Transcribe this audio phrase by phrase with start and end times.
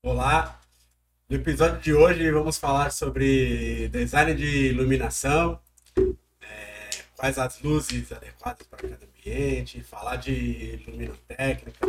[0.00, 0.60] Olá!
[1.28, 5.60] No episódio de hoje vamos falar sobre design de iluminação,
[6.40, 11.84] é, quais as luzes adequadas para cada ambiente, falar de luminotécnica,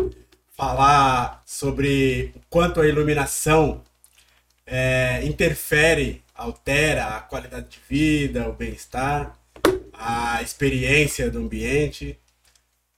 [0.50, 3.84] falar sobre o quanto a iluminação
[4.66, 9.38] é, interfere, altera a qualidade de vida, o bem-estar,
[9.94, 12.20] a experiência do ambiente.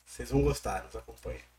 [0.06, 1.51] Vocês vão gostar, nos acompanhem.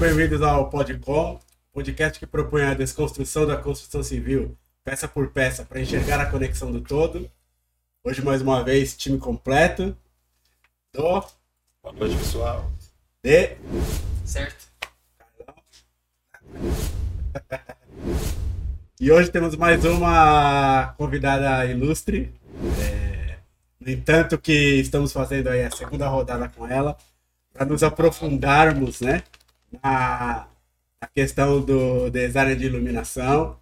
[0.00, 1.38] Bem-vindos ao Podcom,
[1.74, 6.72] podcast que propõe a desconstrução da construção civil, peça por peça, para enxergar a conexão
[6.72, 7.30] do todo.
[8.02, 9.94] Hoje, mais uma vez, time completo.
[10.94, 11.02] Do.
[11.82, 12.72] Boa noite, pessoal.
[13.22, 13.58] De.
[14.24, 14.68] Certo.
[18.98, 22.34] E hoje temos mais uma convidada ilustre.
[22.82, 23.38] É,
[23.80, 26.98] no entanto, que estamos fazendo aí a segunda rodada com ela
[27.50, 29.22] para nos aprofundarmos, né,
[29.72, 30.48] na,
[31.00, 33.58] na, questão do design de iluminação.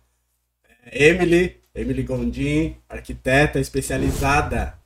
[0.86, 4.78] É, Emily, Emily Gondim, arquiteta especializada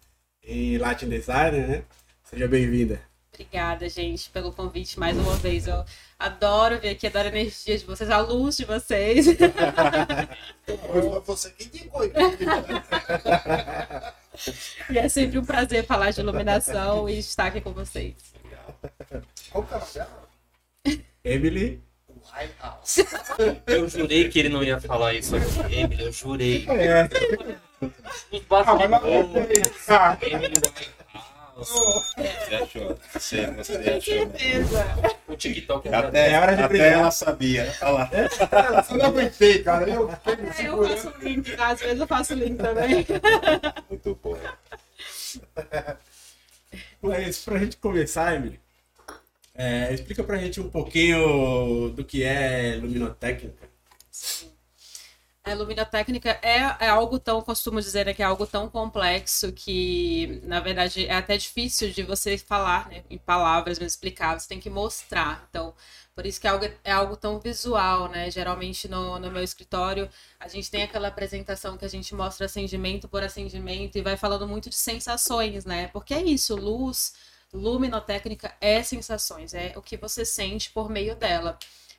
[0.42, 1.84] em Latin Design, né?
[2.24, 3.00] Seja bem-vinda.
[3.34, 5.66] Obrigada, gente, pelo convite mais uma vez.
[5.66, 5.84] Eu
[6.18, 9.26] adoro vir aqui, adoro a energia de vocês, a luz de vocês.
[11.24, 12.02] Você que indicou.
[14.90, 18.14] E é sempre um prazer falar de iluminação e estar aqui com vocês.
[19.50, 20.31] Qual que é o?
[21.24, 21.82] Emily.
[22.08, 23.04] Whitehouse.
[23.66, 26.66] Eu jurei que ele não ia falar isso aqui, Emily, eu jurei.
[26.68, 31.02] É, Os Ah, mas não bastidores, Ah, Emily Whitehouse.
[31.56, 32.98] Você achou?
[33.12, 34.00] Você, você achou?
[34.02, 34.86] certeza.
[35.28, 36.92] O TikTok é Até, É hora de até brilhar.
[36.92, 37.72] ela sabia.
[37.82, 38.10] Olha lá.
[38.90, 39.88] Eu não aguentei, cara.
[39.90, 40.14] Eu me
[40.64, 43.06] Eu faço link, às vezes eu faço link também.
[43.90, 44.38] Muito bom.
[47.02, 48.58] Mas pra gente começar, Emily,
[49.54, 53.70] é, explica pra gente um pouquinho do que é luminotécnica.
[55.44, 60.40] A luminotécnica é, é algo tão, costumo dizer, né, que é algo tão complexo que,
[60.44, 64.60] na verdade, é até difícil de você falar né, em palavras, mas explicar, você tem
[64.60, 65.44] que mostrar.
[65.50, 65.74] Então,
[66.14, 68.30] por isso que é algo, é algo tão visual, né?
[68.30, 70.08] Geralmente no, no meu escritório,
[70.38, 74.46] a gente tem aquela apresentação que a gente mostra acendimento por acendimento e vai falando
[74.46, 75.88] muito de sensações, né?
[75.88, 77.14] Porque é isso, luz,
[77.52, 81.58] luminotécnica é sensações, é o que você sente por meio dela.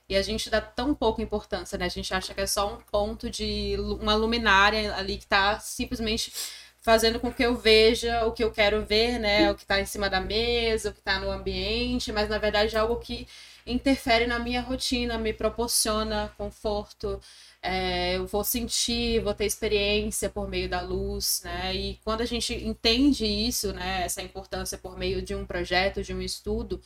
[0.09, 1.85] E a gente dá tão pouca importância, né?
[1.85, 6.33] A gente acha que é só um ponto de uma luminária ali que tá simplesmente
[6.83, 9.49] fazendo com que eu veja o que eu quero ver, né?
[9.51, 12.75] O que tá em cima da mesa, o que tá no ambiente, mas na verdade
[12.75, 13.27] é algo que
[13.65, 17.21] interfere na minha rotina, me proporciona conforto,
[17.61, 21.73] é, eu vou sentir, vou ter experiência por meio da luz, né?
[21.73, 24.03] E quando a gente entende isso, né?
[24.03, 26.81] Essa importância por meio de um projeto, de um estudo,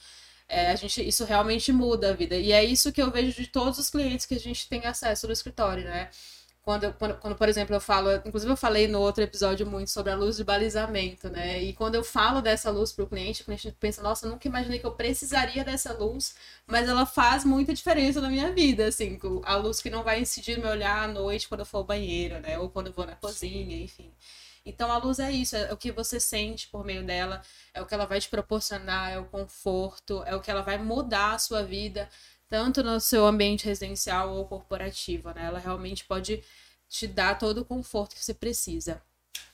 [0.47, 2.35] é, a gente, isso realmente muda a vida.
[2.35, 5.27] E é isso que eu vejo de todos os clientes que a gente tem acesso
[5.27, 6.09] no escritório, né?
[6.67, 10.11] Quando, quando, quando, por exemplo, eu falo, inclusive eu falei no outro episódio muito sobre
[10.11, 11.63] a luz de balizamento, né?
[11.63, 14.77] E quando eu falo dessa luz para o cliente, o cliente pensa, nossa, nunca imaginei
[14.77, 16.35] que eu precisaria dessa luz,
[16.65, 20.59] mas ela faz muita diferença na minha vida, assim, a luz que não vai incidir
[20.59, 22.59] meu olhar à noite quando eu for ao banheiro, né?
[22.59, 24.11] Ou quando eu vou na cozinha, enfim.
[24.65, 27.41] Então a luz é isso, é o que você sente por meio dela,
[27.73, 30.77] é o que ela vai te proporcionar, é o conforto, é o que ela vai
[30.77, 32.09] mudar a sua vida,
[32.49, 35.45] tanto no seu ambiente residencial ou corporativo, né?
[35.45, 36.43] Ela realmente pode
[36.89, 39.01] te dar todo o conforto que você precisa.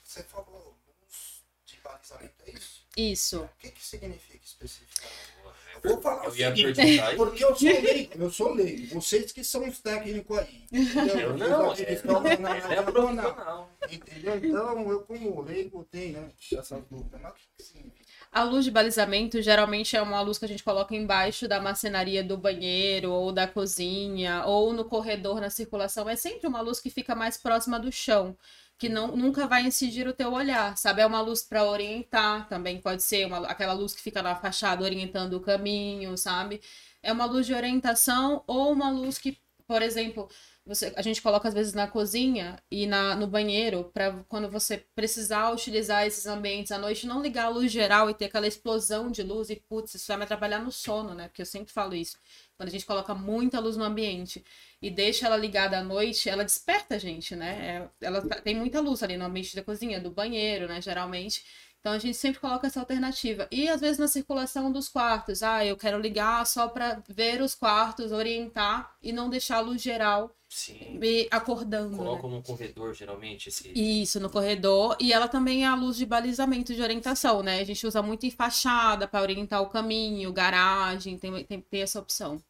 [0.02, 2.84] Você falou luz de balizamento, é isso?
[2.96, 3.40] Isso.
[3.42, 5.34] O que, que significa especificamente?
[5.82, 8.94] Eu vou falar Eu seguinte, porque eu sou leigo, eu sou leigo.
[8.94, 10.64] Vocês que são os técnicos aí.
[10.72, 11.18] Entendeu?
[11.30, 13.70] Eu não, é, estão na- na- é na- profissional.
[13.90, 14.36] Entendeu?
[14.36, 16.32] Então, eu como leigo tenho, né?
[16.52, 17.20] Essas dúvidas.
[17.20, 18.04] Mas o que que significa?
[18.34, 22.22] A luz de balizamento geralmente é uma luz que a gente coloca embaixo da macenaria
[22.22, 26.08] do banheiro ou da cozinha ou no corredor na circulação.
[26.08, 28.36] É sempre uma luz que fica mais próxima do chão,
[28.76, 31.00] que não, nunca vai incidir o teu olhar, sabe?
[31.02, 34.82] É uma luz para orientar, também pode ser uma, aquela luz que fica na fachada
[34.82, 36.60] orientando o caminho, sabe?
[37.04, 40.28] É uma luz de orientação ou uma luz que, por exemplo,
[40.66, 44.78] você, a gente coloca às vezes na cozinha e na, no banheiro para quando você
[44.94, 49.10] precisar utilizar esses ambientes à noite, não ligar a luz geral e ter aquela explosão
[49.10, 51.28] de luz e putz, isso vai me atrapalhar no sono, né?
[51.28, 52.16] Porque eu sempre falo isso.
[52.56, 54.44] Quando a gente coloca muita luz no ambiente
[54.80, 57.88] e deixa ela ligada à noite, ela desperta a gente, né?
[58.00, 60.80] É- Ela tá- tem muita luz ali no ambiente da cozinha, do banheiro, né?
[60.80, 61.44] Geralmente.
[61.84, 63.46] Então a gente sempre coloca essa alternativa.
[63.50, 67.54] E às vezes na circulação dos quartos, ah, eu quero ligar só para ver os
[67.54, 70.96] quartos, orientar e não deixar a luz geral Sim.
[70.98, 71.90] me acordando.
[71.90, 71.98] né?
[71.98, 73.70] Colocam no corredor, geralmente, esse.
[73.74, 74.96] Isso, no corredor.
[74.98, 77.60] E ela também é a luz de balizamento de orientação, né?
[77.60, 81.98] A gente usa muito em fachada para orientar o caminho, garagem, tem, tem, tem essa
[81.98, 82.42] opção.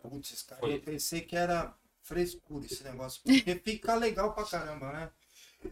[0.00, 0.74] Putz, cara, Foi.
[0.74, 3.20] eu pensei que era frescura esse negócio.
[3.24, 5.10] Porque fica legal pra caramba, né?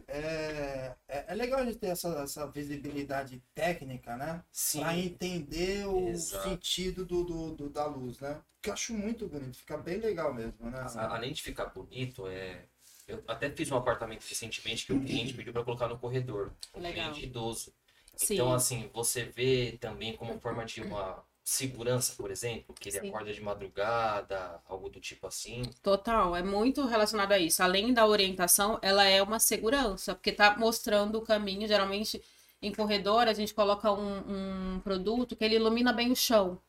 [0.07, 4.43] É, é, é legal a gente ter essa, essa visibilidade técnica, né?
[4.51, 4.79] Sim.
[4.81, 6.49] Pra entender o Exato.
[6.49, 8.41] sentido do, do, do- da luz, né?
[8.61, 10.79] Que eu acho muito bonito, fica bem legal mesmo, né?
[10.95, 12.65] A- Além de ficar bonito, é.
[13.05, 16.53] Eu até fiz um apartamento recentemente que o cliente pediu para colocar no corredor.
[16.73, 17.11] Um Legal.
[17.11, 17.73] cliente idoso.
[18.15, 18.35] Sim.
[18.35, 23.09] Então, assim, você vê também como forma de uma segurança, por exemplo, que ele Sim.
[23.09, 25.61] acorda de madrugada, algo do tipo assim.
[25.81, 27.61] Total, é muito relacionado a isso.
[27.61, 31.67] Além da orientação, ela é uma segurança, porque tá mostrando o caminho.
[31.67, 32.21] Geralmente,
[32.61, 36.61] em corredor, a gente coloca um, um produto que ele ilumina bem o chão.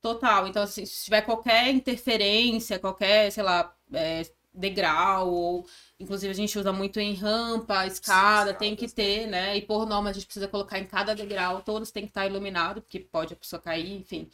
[0.00, 0.46] Total.
[0.46, 4.22] Então, assim, se tiver qualquer interferência, qualquer, sei lá, é,
[4.52, 5.66] degrau, ou
[6.00, 9.56] inclusive a gente usa muito em rampa, escada, tem que ter, né?
[9.56, 12.82] E por norma a gente precisa colocar em cada degrau, todos têm que estar iluminados,
[12.82, 14.28] porque pode a pessoa cair, enfim.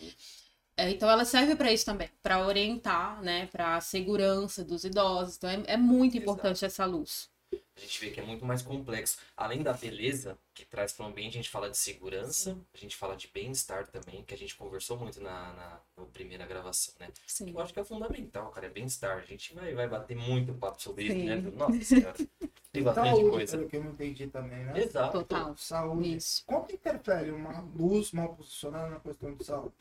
[0.76, 5.36] É, então ela serve para isso também, para orientar, né, para a segurança dos idosos.
[5.36, 7.30] Então é, é muito importante essa luz.
[7.76, 9.18] A gente vê que é muito mais complexo.
[9.36, 12.96] Além da beleza que traz para o ambiente, a gente fala de segurança, a gente
[12.96, 17.08] fala de bem-estar também, que a gente conversou muito na, na, na primeira gravação, né?
[17.26, 17.50] Sim.
[17.50, 19.18] Eu acho que é fundamental, cara, é bem-estar.
[19.18, 21.16] A gente vai, vai bater muito papo sobre Sim.
[21.16, 21.36] isso, né?
[21.56, 22.14] Nossa senhora,
[22.72, 23.56] tem bastante Saúde, coisa.
[23.58, 24.82] pelo que eu não entendi também, né?
[24.82, 25.18] Exato.
[25.18, 25.56] Total.
[25.56, 26.16] Saúde.
[26.16, 26.44] Isso.
[26.46, 29.74] Como interfere uma luz mal posicionada na questão de saúde?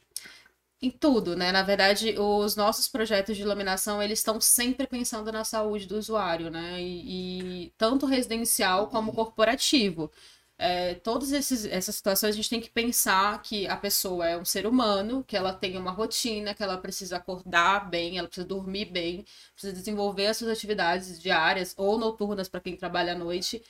[0.84, 1.50] Em tudo, né?
[1.50, 6.50] Na verdade, os nossos projetos de iluminação, eles estão sempre pensando na saúde do usuário,
[6.52, 6.82] né?
[6.82, 10.12] E, e tanto residencial como corporativo.
[10.58, 14.44] É, todas esses, essas situações a gente tem que pensar que a pessoa é um
[14.46, 18.86] ser humano, que ela tem uma rotina, que ela precisa acordar bem, ela precisa dormir
[18.86, 23.64] bem, precisa desenvolver as suas atividades diárias ou noturnas para quem trabalha à noite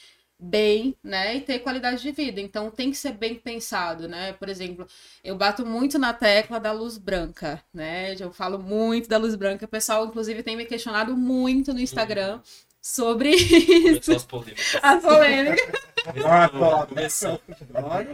[0.43, 2.41] bem, né, e ter qualidade de vida.
[2.41, 4.33] Então tem que ser bem pensado, né?
[4.33, 4.85] Por exemplo,
[5.23, 8.13] eu bato muito na tecla da luz branca, né?
[8.19, 9.65] Eu falo muito da luz branca.
[9.65, 12.41] O pessoal, inclusive, tem me questionado muito no Instagram
[12.81, 14.75] sobre Começou as polêmicas.
[14.83, 15.73] a polêmica.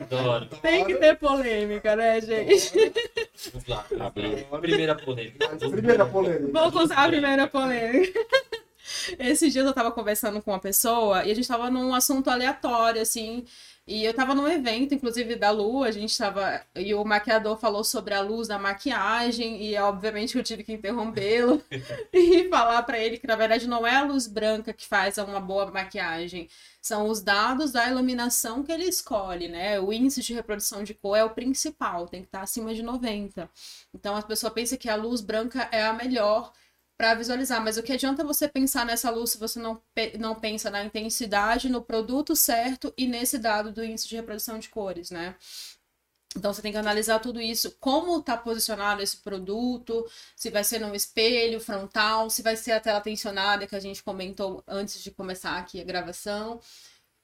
[0.04, 0.46] adoro.
[0.62, 2.94] Tem que ter polêmica, né, gente?
[3.52, 3.86] Vamos lá.
[4.52, 5.48] A primeira polêmica.
[5.58, 6.62] Primeira polêmica.
[6.62, 8.20] Vou contar a primeira polêmica.
[9.18, 13.01] Esses dias eu tava conversando com uma pessoa e a gente tava num assunto aleatório,
[13.01, 13.45] assim.
[13.89, 16.62] E eu tava num evento, inclusive da Lu, a gente tava.
[16.75, 21.59] E o maquiador falou sobre a luz da maquiagem, e obviamente eu tive que interrompê-lo
[22.13, 25.39] e falar pra ele que na verdade não é a luz branca que faz uma
[25.39, 26.47] boa maquiagem,
[26.80, 29.80] são os dados da iluminação que ele escolhe, né?
[29.80, 33.50] O índice de reprodução de cor é o principal, tem que estar acima de 90.
[33.92, 36.53] Então a pessoa pensa que a luz branca é a melhor
[37.00, 39.81] para visualizar, mas o que adianta você pensar nessa luz se você não,
[40.19, 44.68] não pensa na intensidade, no produto certo e nesse dado do índice de reprodução de
[44.68, 45.34] cores, né?
[46.36, 50.06] Então você tem que analisar tudo isso, como está posicionado esse produto,
[50.36, 54.04] se vai ser no espelho frontal, se vai ser a tela tensionada que a gente
[54.04, 56.60] comentou antes de começar aqui a gravação.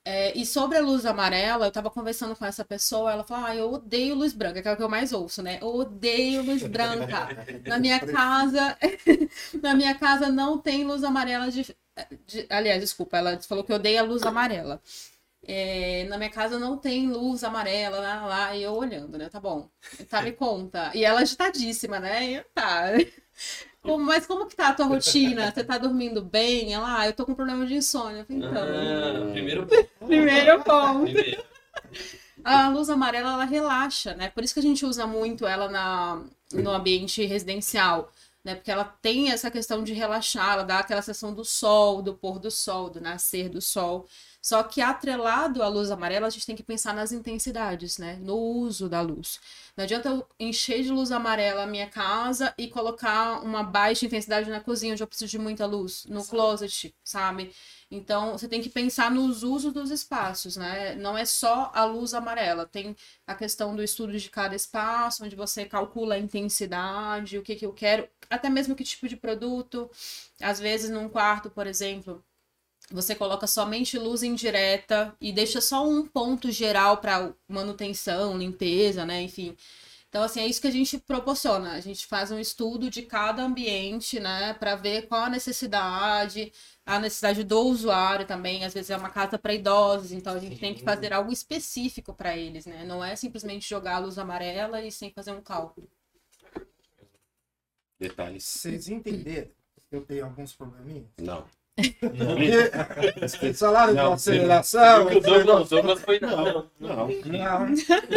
[0.07, 3.55] É, e sobre a luz amarela, eu tava conversando com essa pessoa, ela falou: Ah,
[3.55, 5.57] eu odeio luz branca, que é o que eu mais ouço, né?
[5.61, 7.33] Eu odeio luz branca.
[7.65, 8.77] Na minha casa,
[9.63, 11.63] na minha casa não tem luz amarela de,
[12.27, 14.81] de- Aliás, desculpa, ela falou que odeia luz amarela.
[15.47, 19.29] É, na minha casa não tem luz amarela lá, lá, e eu olhando, né?
[19.29, 19.69] Tá bom.
[20.09, 20.91] Tá, me conta.
[20.95, 22.25] E ela agitadíssima, né?
[22.31, 22.91] E eu, tá.
[23.85, 25.51] Como- mas como que tá a tua rotina?
[25.51, 26.73] Você tá dormindo bem?
[26.73, 28.25] Ela, ah, eu tô com problema de insônia.
[28.25, 28.63] Falei, então.
[28.63, 29.89] Ah, primeiro ponto.
[30.05, 31.03] Primeiro ponto.
[31.03, 31.43] Primeiro.
[32.43, 34.29] A luz amarela, ela relaxa, né?
[34.29, 36.21] Por isso que a gente usa muito ela na,
[36.53, 38.11] no ambiente residencial,
[38.43, 38.53] né?
[38.55, 42.37] Porque ela tem essa questão de relaxar, ela dá aquela sensação do sol, do pôr
[42.37, 44.07] do sol, do nascer do sol.
[44.45, 48.19] Só que atrelado à luz amarela, a gente tem que pensar nas intensidades, né?
[48.21, 49.39] No uso da luz.
[49.75, 54.47] Não adianta eu encher de luz amarela a minha casa e colocar uma baixa intensidade
[54.47, 57.55] na cozinha, onde eu preciso de muita luz, no closet, sabe?
[57.89, 60.93] Então, você tem que pensar nos usos dos espaços, né?
[60.93, 65.35] Não é só a luz amarela, tem a questão do estudo de cada espaço, onde
[65.35, 69.89] você calcula a intensidade, o que, que eu quero, até mesmo que tipo de produto.
[70.39, 72.23] Às vezes, num quarto, por exemplo,
[72.91, 79.21] você coloca somente luz indireta e deixa só um ponto geral para manutenção, limpeza, né?
[79.21, 79.55] Enfim.
[80.15, 81.73] Então, assim, é isso que a gente proporciona.
[81.73, 86.53] A gente faz um estudo de cada ambiente, né, para ver qual a necessidade,
[86.85, 88.63] a necessidade do usuário também.
[88.63, 92.13] Às vezes é uma casa para idosos, então a gente tem que fazer algo específico
[92.13, 92.85] para eles, né?
[92.85, 95.89] Não é simplesmente jogar a luz amarela e sem fazer um cálculo.
[97.99, 98.45] Detalhes.
[98.45, 99.51] Vocês entenderam
[99.89, 101.07] que eu tenho alguns probleminhas?
[101.17, 101.45] Não.
[101.75, 105.07] Porque salário de Não, aceleração.
[105.07, 106.29] O Douglas, Douglas foi não.
[106.37, 107.07] Não, não.
[107.25, 107.67] Não.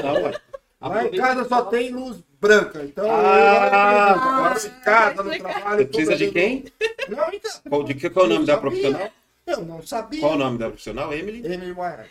[0.02, 0.32] Não, ué.
[0.80, 5.78] Lá em casa só tem luz branca, então Ah, agora em casa, no trabalho.
[5.78, 6.64] Você precisa de quem?
[7.08, 7.50] Não, então.
[7.68, 9.10] Qual, de, qual é o nome da Eu profissional?
[9.44, 10.20] Eu não sabia.
[10.20, 11.12] Qual o nome da profissional?
[11.12, 11.38] Emily?
[11.44, 12.10] Emily Whitehouse.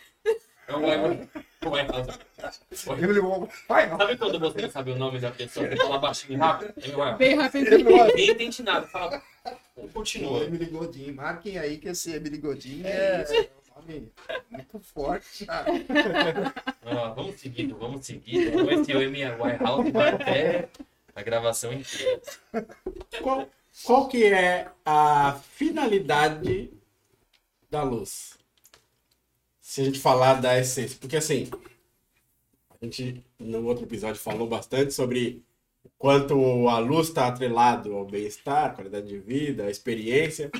[0.68, 1.30] É o White-
[1.66, 2.20] o White House.
[3.02, 3.98] Emily Whitehouse.
[3.98, 5.68] Sabe quando você não sabe o nome da pessoa?
[5.78, 6.74] Fala baixinho e rápido?
[6.76, 7.18] É o White House.
[7.18, 7.74] Bem rapidinho.
[7.74, 8.16] Emily Whitehouse.
[8.16, 8.88] Ninguém entende nada.
[8.88, 9.22] Fala.
[9.94, 10.44] Continua.
[10.44, 11.12] Emily Godin.
[11.12, 13.26] Marquem aí que esse Emily Godin é
[13.70, 14.12] um nome
[14.50, 15.46] muito forte.
[15.46, 15.66] tá?
[16.84, 18.70] Ah, vamos seguindo, vamos seguindo.
[18.72, 20.70] Esse Amy Whitehouse vai até
[21.16, 22.22] a gravação inteira.
[23.22, 23.50] Qual,
[23.84, 26.72] qual que é a finalidade
[27.70, 28.38] da luz?
[29.62, 30.98] Se a gente falar da essência.
[31.00, 31.50] Porque assim,
[32.70, 35.47] a gente no outro episódio falou bastante sobre o
[35.98, 40.52] quanto a luz está atrelado ao bem-estar, qualidade de vida, a experiência.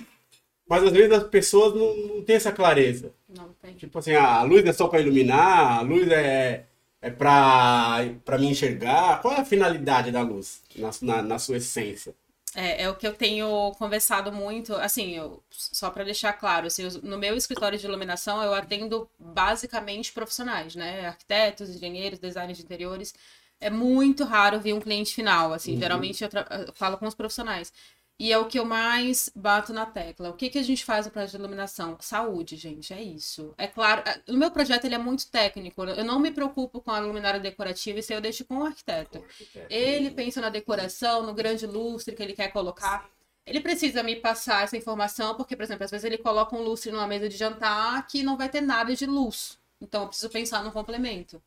[0.70, 3.14] Mas às vezes as pessoas não, não têm essa clareza.
[3.30, 3.74] Não tem.
[3.76, 6.66] Tipo assim, a luz é só para iluminar, a luz é,
[7.02, 9.22] é para me enxergar.
[9.22, 12.14] Qual é a finalidade da luz na, na, na sua essência?
[12.56, 16.88] É, é o que eu tenho conversado muito, assim, eu, só para deixar claro, assim,
[17.04, 21.08] no meu escritório de iluminação eu atendo basicamente profissionais, né?
[21.08, 23.14] Arquitetos, engenheiros, designers de interiores.
[23.60, 26.30] É muito raro vir um cliente final, assim, geralmente eu,
[26.68, 27.74] eu falo com os profissionais.
[28.20, 30.30] E é o que eu mais bato na tecla.
[30.30, 31.96] O que, que a gente faz no projeto de iluminação?
[32.00, 33.54] Saúde, gente, é isso.
[33.60, 35.84] É claro, é- o meu projeto ele é muito técnico.
[35.84, 39.24] Eu não me preocupo com a luminária decorativa, isso eu deixo com o arquiteto.
[39.70, 43.08] Ele pensa na decoração, no grande lustre que ele quer colocar.
[43.46, 46.92] Ele precisa me passar essa informação, porque, por exemplo, às vezes ele coloca um lustre
[46.92, 49.58] numa mesa de jantar que não vai ter nada de luz.
[49.80, 51.42] Então eu preciso pensar no complemento.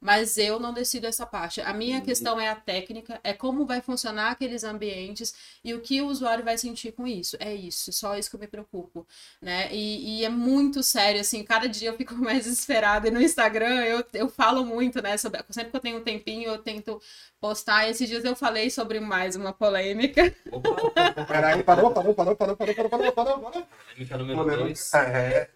[0.00, 1.60] Mas eu não decido essa parte.
[1.60, 6.00] A minha questão é a técnica, é como vai funcionar aqueles ambientes e o que
[6.00, 7.36] o usuário vai sentir com isso.
[7.38, 9.06] É isso, só isso que eu me preocupo,
[9.42, 9.68] né?
[9.70, 13.08] E, e é muito sério, assim, cada dia eu fico mais desesperada.
[13.08, 15.16] E no Instagram eu, eu falo muito, né?
[15.18, 17.00] Sobre, sempre que eu tenho um tempinho, eu tento
[17.38, 17.88] postar.
[17.88, 20.34] Esses dias eu falei sobre mais uma polêmica.
[20.50, 23.66] Opa, Peraí, parou, parou, parou, parou, parou, parou, parou, parou, parou.
[23.96, 24.94] polêmica número 2.
[24.94, 25.50] É,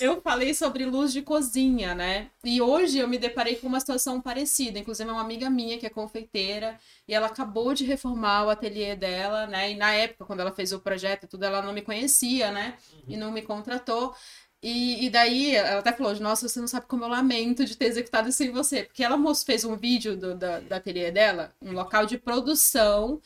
[0.00, 2.30] Eu falei sobre luz de cozinha, né?
[2.42, 4.78] E hoje eu me deparei com uma situação parecida.
[4.78, 8.96] Inclusive, é uma amiga minha que é confeiteira e ela acabou de reformar o ateliê
[8.96, 9.72] dela, né?
[9.72, 12.76] E na época, quando ela fez o projeto e tudo, ela não me conhecia, né?
[13.08, 14.14] E não me contratou.
[14.62, 17.86] E, e daí ela até falou: Nossa, você não sabe como eu lamento de ter
[17.86, 18.84] executado isso sem você.
[18.84, 23.20] Porque ela fez um vídeo do, da, da ateliê dela, um local de produção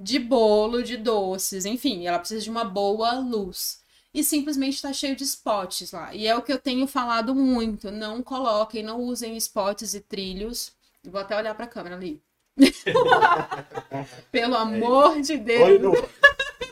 [0.00, 3.80] de bolo, de doces, enfim, ela precisa de uma boa luz
[4.12, 6.14] e simplesmente está cheio de spots lá.
[6.14, 7.90] E é o que eu tenho falado muito.
[7.90, 10.72] Não coloquem, não usem spots e trilhos.
[11.04, 12.20] Vou até olhar para a câmera ali.
[14.32, 15.80] Pelo amor de Deus.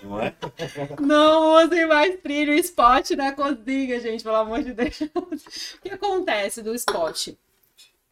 [0.02, 0.34] Não é?
[1.00, 5.00] não usem mais trilho e spot na cozinha, gente, pelo amor de Deus.
[5.00, 7.28] O que acontece do spot?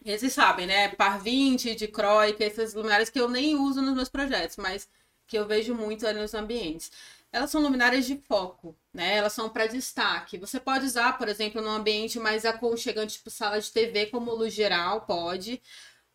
[0.05, 0.89] E Vocês sabem, né?
[0.89, 4.89] Par 20, de que essas luminárias que eu nem uso nos meus projetos, mas
[5.27, 6.91] que eu vejo muito ali nos ambientes.
[7.35, 9.17] Elas são luminárias de foco, né?
[9.17, 10.39] Elas são para destaque.
[10.39, 14.55] Você pode usar, por exemplo, num ambiente mais aconchegante, tipo sala de TV, como luz
[14.55, 15.61] geral, pode.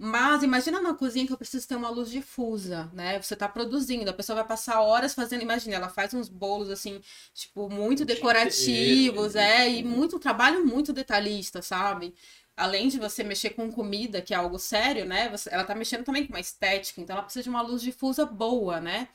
[0.02, 3.22] Mas imagina na cozinha que eu preciso ter uma luz difusa, né?
[3.22, 7.02] Você tá produzindo, a pessoa vai passar horas fazendo, imagina, ela faz uns bolos assim,
[7.34, 12.16] tipo, muito decorativos, é, e muito trabalho muito detalhista, sabe?
[12.56, 15.30] Além de você mexer com comida, que é algo sério, né?
[15.30, 18.26] Você- ela tá mexendo também com uma estética, então ela precisa de uma luz difusa
[18.26, 19.10] boa, né?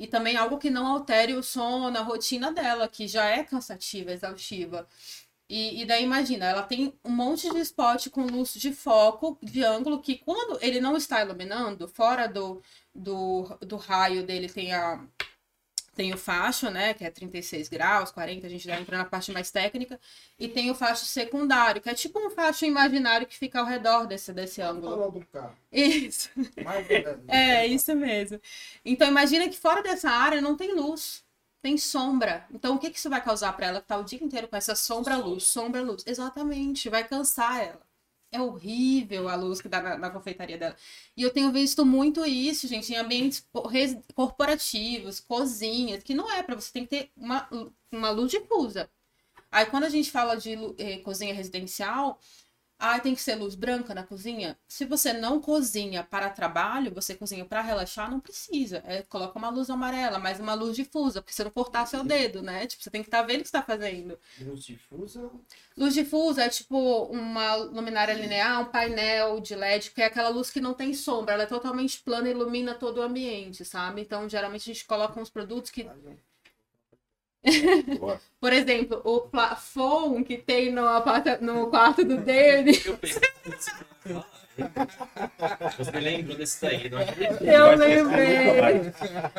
[0.00, 4.10] E também algo que não altere o sono, a rotina dela, que já é cansativa,
[4.10, 4.88] exaustiva.
[5.46, 9.62] E, e daí imagina, ela tem um monte de spot com luz de foco, de
[9.62, 12.62] ângulo, que quando ele não está iluminando, fora do,
[12.94, 15.04] do, do raio dele tem a
[16.00, 19.30] tem o facho, né, que é 36 graus, 40, a gente já entra na parte
[19.32, 20.00] mais técnica,
[20.38, 24.06] e tem o facho secundário, que é tipo um facho imaginário que fica ao redor
[24.06, 25.10] desse, desse ângulo.
[25.10, 25.54] Do carro.
[25.70, 26.30] Isso.
[26.64, 26.86] Mais.
[27.28, 28.40] É, isso mesmo.
[28.82, 31.22] Então imagina que fora dessa área não tem luz,
[31.60, 32.46] tem sombra.
[32.50, 34.56] Então o que que isso vai causar para ela que tá o dia inteiro com
[34.56, 36.02] essa sombra luz, sombra luz?
[36.06, 37.89] Exatamente, vai cansar ela.
[38.32, 40.76] É horrível a luz que dá na, na confeitaria dela.
[41.16, 43.44] E eu tenho visto muito isso, gente, em ambientes
[44.14, 47.48] corporativos, cozinhas, que não é para você tem que ter uma,
[47.90, 48.88] uma luz difusa.
[49.50, 52.20] Aí quando a gente fala de eh, cozinha residencial,
[52.82, 54.58] Ah, tem que ser luz branca na cozinha?
[54.66, 58.82] Se você não cozinha para trabalho, você cozinha para relaxar, não precisa.
[58.86, 62.40] É, coloca uma luz amarela, mas uma luz difusa, porque você não cortar seu dedo,
[62.40, 62.66] né?
[62.66, 64.18] Tipo, você tem que estar vendo o que está fazendo.
[64.40, 65.30] Luz difusa.
[65.76, 70.50] Luz difusa é tipo uma luminária linear, um painel de LED, que é aquela luz
[70.50, 74.00] que não tem sombra, ela é totalmente plana e ilumina todo o ambiente, sabe?
[74.00, 75.86] Então, geralmente a gente coloca uns produtos que.
[78.40, 80.84] Por exemplo, o plafon que tem no,
[81.40, 82.86] no quarto do David.
[82.86, 83.22] Eu pensei.
[85.78, 87.06] Você lembrou desse daí, não é?
[87.40, 88.92] Eu lembrei.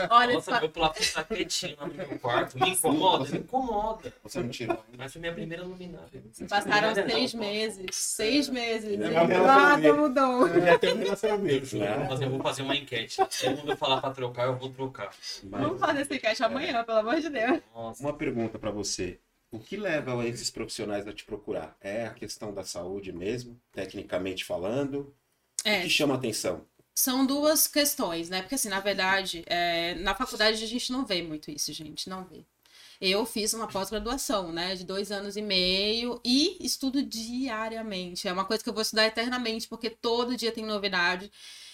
[0.10, 2.60] Olha, Nossa, plafon tá quietinho lá no meu quarto.
[2.60, 3.30] Me incomoda?
[3.30, 4.14] Me incomoda.
[4.24, 4.84] Você não tirou.
[4.98, 6.08] Mas foi minha primeira luminária.
[6.50, 7.86] passaram seis meses.
[7.92, 9.00] Seis meses.
[9.00, 10.48] É Nada mudou.
[10.48, 11.66] Eu já tenho um Eu relacionamento.
[11.66, 12.30] juro, eu vou fazer- eu
[12.66, 13.22] uma enquete.
[13.30, 15.12] Se todo mundo falar pra trocar, eu vou trocar.
[15.44, 17.60] Vamos fazer esse cast amanhã, pelo amor de Deus.
[17.74, 18.02] Nossa.
[18.04, 19.20] Uma pergunta pra você.
[19.52, 21.78] O que leva esses profissionais a te procurar?
[21.80, 25.00] É a questão da saúde mesmo, tecnicamente falando?
[25.02, 25.16] O
[25.64, 26.68] É, que chama atenção?
[26.96, 28.42] são duas questões, né?
[28.42, 32.26] Porque, assim, na verdade, é, na faculdade a gente não vê muito isso, gente, não
[32.26, 32.46] vê.
[33.02, 38.28] Eu fiz uma pós-graduação, né, de dois anos e meio e estudo diariamente.
[38.28, 41.32] É uma coisa que eu vou estudar eternamente, porque todo dia tem novidade.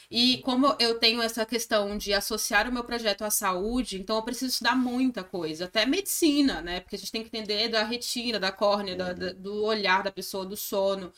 [0.09, 4.23] E como eu tenho essa questão de associar o meu projeto à saúde, então eu
[4.23, 6.79] preciso estudar muita coisa, até medicina, né?
[6.79, 10.11] Porque a gente tem que entender da retina, da córnea, da- da- do olhar da
[10.11, 11.11] pessoa, do sono.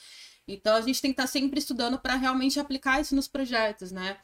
[0.48, 4.18] Então a gente tem que estar sempre estudando para realmente aplicar isso nos projetos, né?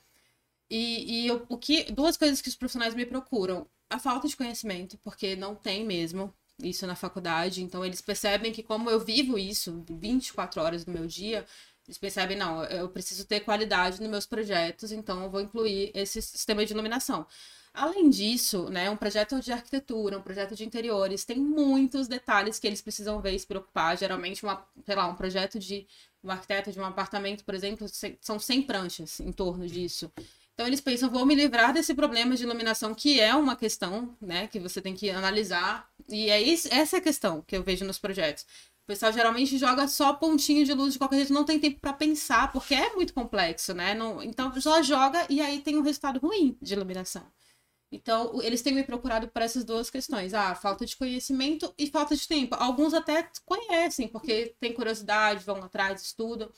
[0.70, 4.36] E, e eu- o que duas coisas que os profissionais me procuram: a falta de
[4.38, 7.64] conhecimento, porque não tem mesmo isso na faculdade.
[7.64, 11.46] Então eles percebem que como eu vivo isso 24 horas do meu dia,
[11.88, 16.22] eles percebem não, eu preciso ter qualidade nos meus projetos, então eu vou incluir esse
[16.22, 17.26] sistema de iluminação.
[17.76, 22.66] Além disso, né, um projeto de arquitetura, um projeto de interiores, tem muitos detalhes que
[22.66, 23.98] eles precisam ver e se preocupar.
[23.98, 25.86] Geralmente, uma, sei lá, um projeto de
[26.24, 27.86] um arquiteto de um apartamento, por exemplo,
[28.22, 30.10] são 100 pranchas em torno disso.
[30.54, 34.48] Então eles pensam, vou me livrar desse problema de iluminação, que é uma questão, né,
[34.48, 35.86] que você tem que analisar.
[36.08, 38.46] E é isso, essa é a questão que eu vejo nos projetos.
[38.86, 41.92] O pessoal geralmente joga só pontinho de luz de qualquer jeito, não tem tempo para
[41.92, 43.96] pensar, porque é muito complexo, né?
[43.96, 47.26] Não, então só joga e aí tem um resultado ruim de iluminação.
[47.92, 50.34] Então, eles têm me procurado por essas duas questões.
[50.34, 52.56] Ah, falta de conhecimento e falta de tempo.
[52.56, 56.52] Alguns até conhecem, porque têm curiosidade, vão atrás, estudam,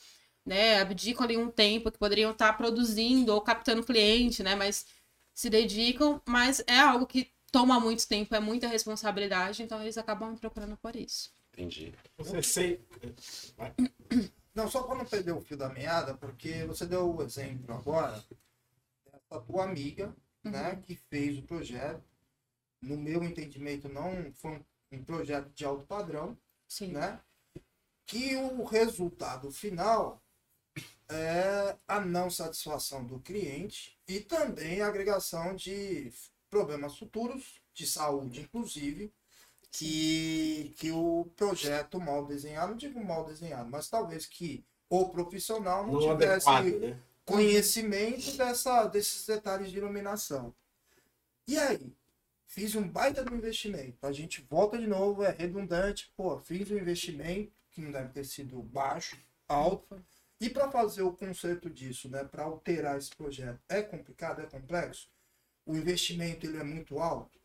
[0.44, 0.80] né?
[0.80, 4.54] Abdicam ali um tempo que poderiam estar produzindo ou captando cliente, né?
[4.54, 4.86] Mas
[5.34, 10.32] se dedicam, mas é algo que toma muito tempo, é muita responsabilidade, então eles acabam
[10.32, 11.37] me procurando por isso.
[11.58, 11.92] Entendi.
[12.16, 12.86] Você sei.
[14.54, 18.24] Não, só para não perder o fio da meada, porque você deu o exemplo agora
[19.04, 22.04] dessa tua amiga, né, que fez o projeto.
[22.80, 26.92] No meu entendimento, não foi um, um projeto de alto padrão, Sim.
[26.92, 27.20] né?
[28.06, 30.22] Que o resultado final
[31.08, 36.12] é a não satisfação do cliente e também a agregação de
[36.48, 39.12] problemas futuros, de saúde, inclusive,
[39.70, 45.86] que, que o projeto mal desenhado, não digo mal desenhado, mas talvez que o profissional
[45.86, 46.98] não, Não tivesse adequado, né?
[47.24, 50.54] conhecimento dessa, desses detalhes de iluminação.
[51.46, 51.92] E aí?
[52.46, 54.06] Fiz um baita do investimento.
[54.06, 56.10] A gente volta de novo, é redundante.
[56.16, 60.02] Pô, fiz um investimento que não deve ter sido baixo, alto.
[60.40, 65.08] E para fazer o conserto disso, né, para alterar esse projeto, é complicado, é complexo?
[65.68, 67.38] O investimento ele é muito alto?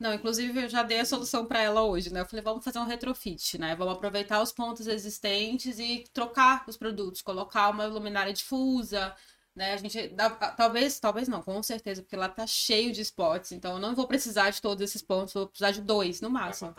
[0.00, 2.20] Não, inclusive eu já dei a solução para ela hoje, né?
[2.22, 3.76] Eu falei, vamos fazer um retrofit, né?
[3.76, 9.14] Vamos aproveitar os pontos existentes e trocar os produtos, colocar uma luminária difusa,
[9.54, 9.74] né?
[9.74, 13.74] A gente dá, talvez, talvez não, com certeza, porque lá tá cheio de spots, então
[13.74, 16.70] eu não vou precisar de todos esses pontos, vou precisar de dois no máximo.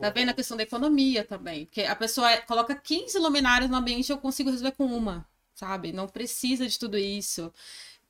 [0.00, 1.64] Tá vendo a questão da economia também?
[1.66, 5.92] Porque a pessoa é- coloca 15 luminárias no ambiente eu consigo resolver com uma, sabe?
[5.92, 7.52] Não precisa de tudo isso.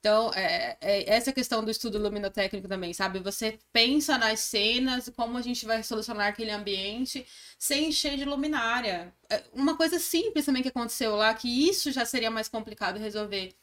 [0.00, 3.18] Então, é, é essa questão do estudo luminotécnico também, sabe?
[3.20, 7.26] Você pensa nas cenas, como a gente vai solucionar aquele ambiente
[7.58, 9.12] sem encher de luminária.
[9.28, 13.54] É, Uma coisa simples também que aconteceu lá, que isso já seria mais complicado resolver.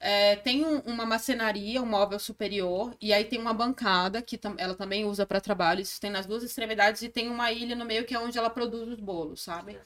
[0.00, 4.56] É, tem um- uma macenaria, um móvel superior, e aí tem uma bancada que tam-
[4.58, 5.80] ela também usa para trabalho.
[5.82, 8.50] Isso tem nas duas extremidades e tem uma ilha no meio que é onde ela
[8.50, 9.78] produz os bolos, sabe?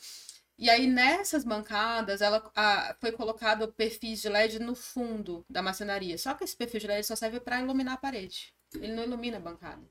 [0.58, 6.16] E aí nessas bancadas ela a- foi colocado perfis de LED no fundo da macenaria.
[6.16, 8.54] Só que esse perfil de LED só serve para iluminar a parede.
[8.74, 9.82] Ele não ilumina a bancada.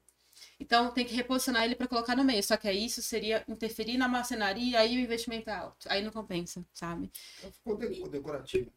[0.60, 2.41] Então tem que reposicionar ele para colocar no meio.
[2.43, 5.86] Só que aí isso seria interferir na macenaria, aí o investimento é alto.
[5.89, 7.12] Aí não compensa, sabe?
[7.39, 8.71] Então, ficou de- ficou decorativo.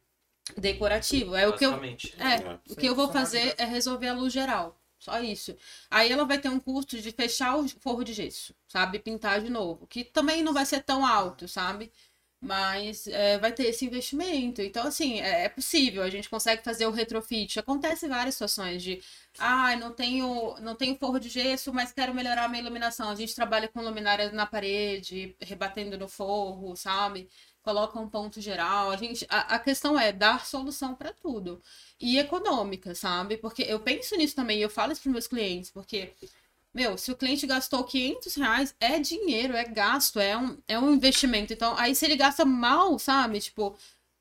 [0.57, 1.35] Decorativo.
[1.35, 2.59] É o que eu é, É.
[2.69, 4.79] o que eu vou fazer é resolver a luz geral.
[4.99, 5.55] Só isso.
[5.89, 8.99] Aí ela vai ter um custo de fechar o forro de gesso, sabe?
[8.99, 9.87] Pintar de novo.
[9.87, 11.91] Que também não vai ser tão alto, sabe?
[12.41, 14.61] mas é, vai ter esse investimento.
[14.61, 17.59] Então, assim, é, é, possível, a gente consegue fazer o retrofit.
[17.59, 19.01] Acontece várias situações de,
[19.37, 23.09] ah, não tenho, não tenho forro de gesso, mas quero melhorar a minha iluminação.
[23.09, 27.29] A gente trabalha com luminária na parede, rebatendo no forro, sabe?
[27.61, 28.91] Coloca um ponto geral.
[28.91, 31.61] A, gente, a, a questão é dar solução para tudo.
[31.99, 33.37] E econômica, sabe?
[33.37, 36.13] Porque eu penso nisso também, eu falo isso para meus clientes, porque
[36.73, 40.93] meu, se o cliente gastou 500 reais, é dinheiro, é gasto, é um, é um
[40.93, 41.51] investimento.
[41.51, 43.39] Então, aí se ele gasta mal, sabe?
[43.39, 43.75] Tipo,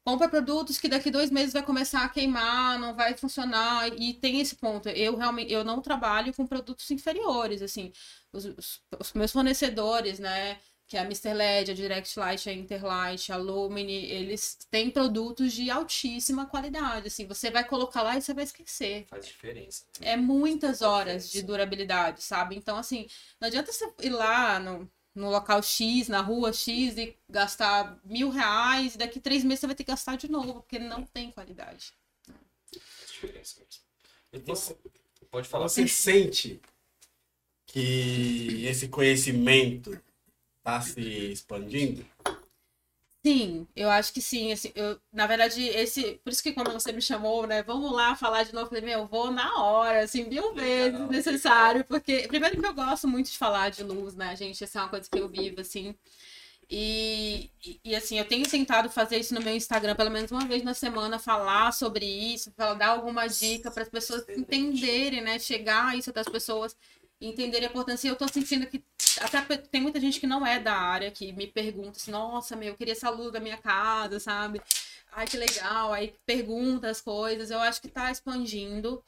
[0.05, 3.89] compra produtos que daqui dois meses vai começar a queimar, não vai funcionar.
[4.01, 4.89] E tem esse ponto.
[4.89, 7.93] Eu realmente eu não trabalho com produtos inferiores, assim.
[8.33, 10.59] Os, os, os meus fornecedores, né?
[10.89, 11.35] Que é a Mr.
[11.35, 17.27] LED, a Direct Light, a Interlight, a Lumine, eles têm produtos de altíssima qualidade, assim,
[17.27, 19.05] você vai colocar lá e você vai esquecer.
[19.07, 19.85] Faz diferença.
[20.01, 22.57] É muitas horas de durabilidade, sabe?
[22.57, 23.07] Então, assim,
[23.39, 28.31] não adianta você ir lá no, no local X, na rua X e gastar mil
[28.31, 31.31] reais e daqui três meses você vai ter que gastar de novo, porque não tem
[31.31, 31.93] qualidade.
[32.73, 34.47] Faz diferença mesmo.
[34.47, 34.75] Você,
[35.31, 35.69] Pode falar.
[35.69, 36.61] Você sente
[37.67, 40.01] que esse conhecimento
[40.69, 41.01] está se
[41.33, 42.05] expandindo?
[43.25, 44.53] Sim, eu acho que sim.
[44.53, 46.21] Assim, eu, na verdade, esse.
[46.23, 47.63] Por isso que quando você me chamou, né?
[47.63, 48.67] Vamos lá falar de novo.
[48.67, 51.85] Eu falei, meu, eu vou na hora, assim, mil vezes necessário.
[51.85, 54.63] Porque, primeiro que eu gosto muito de falar de luz, né, gente?
[54.63, 55.95] Essa é uma coisa que eu vivo, assim.
[56.71, 60.45] E, e, e, assim, eu tenho tentado fazer isso no meu Instagram pelo menos uma
[60.47, 65.39] vez na semana, falar sobre isso, dar alguma dica para as pessoas entenderem, né?
[65.39, 66.77] Chegar a isso das pessoas
[67.21, 68.07] entenderem a importância.
[68.07, 68.85] E eu tô sentindo que
[69.21, 72.69] até tem muita gente que não é da área que me pergunta assim, nossa, meu,
[72.69, 74.61] eu queria essa luz da minha casa, sabe?
[75.13, 75.93] Ai, que legal.
[75.93, 77.51] Aí pergunta as coisas.
[77.51, 79.03] Eu acho que tá expandindo.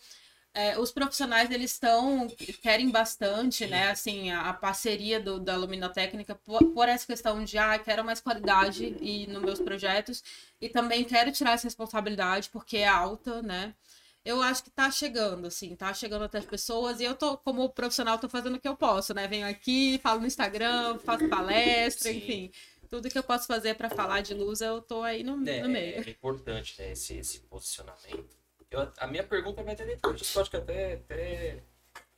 [0.53, 2.27] É, os profissionais eles estão
[2.61, 7.57] querem bastante né assim a, a parceria do, da luminotécnica por, por, essa questão de
[7.57, 10.25] ah quero mais qualidade e nos meus projetos
[10.61, 13.75] e também quero tirar essa responsabilidade porque é alta né
[14.25, 17.01] eu acho que tá chegando, assim, tá chegando até as pessoas.
[17.01, 19.27] E eu tô, como profissional, tô fazendo o que eu posso, né?
[19.27, 22.19] Venho aqui, falo no Instagram, faço palestra, Sim.
[22.19, 22.53] enfim.
[22.89, 25.69] Tudo que eu posso fazer para falar de luz, eu tô aí no, é, no
[25.69, 26.05] meio.
[26.07, 28.37] É importante, né, esse, esse posicionamento.
[28.71, 31.63] Eu, a minha pergunta vai até depois acho que até, até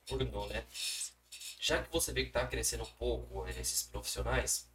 [0.09, 0.65] Bruno, né?
[1.59, 4.69] Já que você vê que tá crescendo um pouco né, esses profissionais,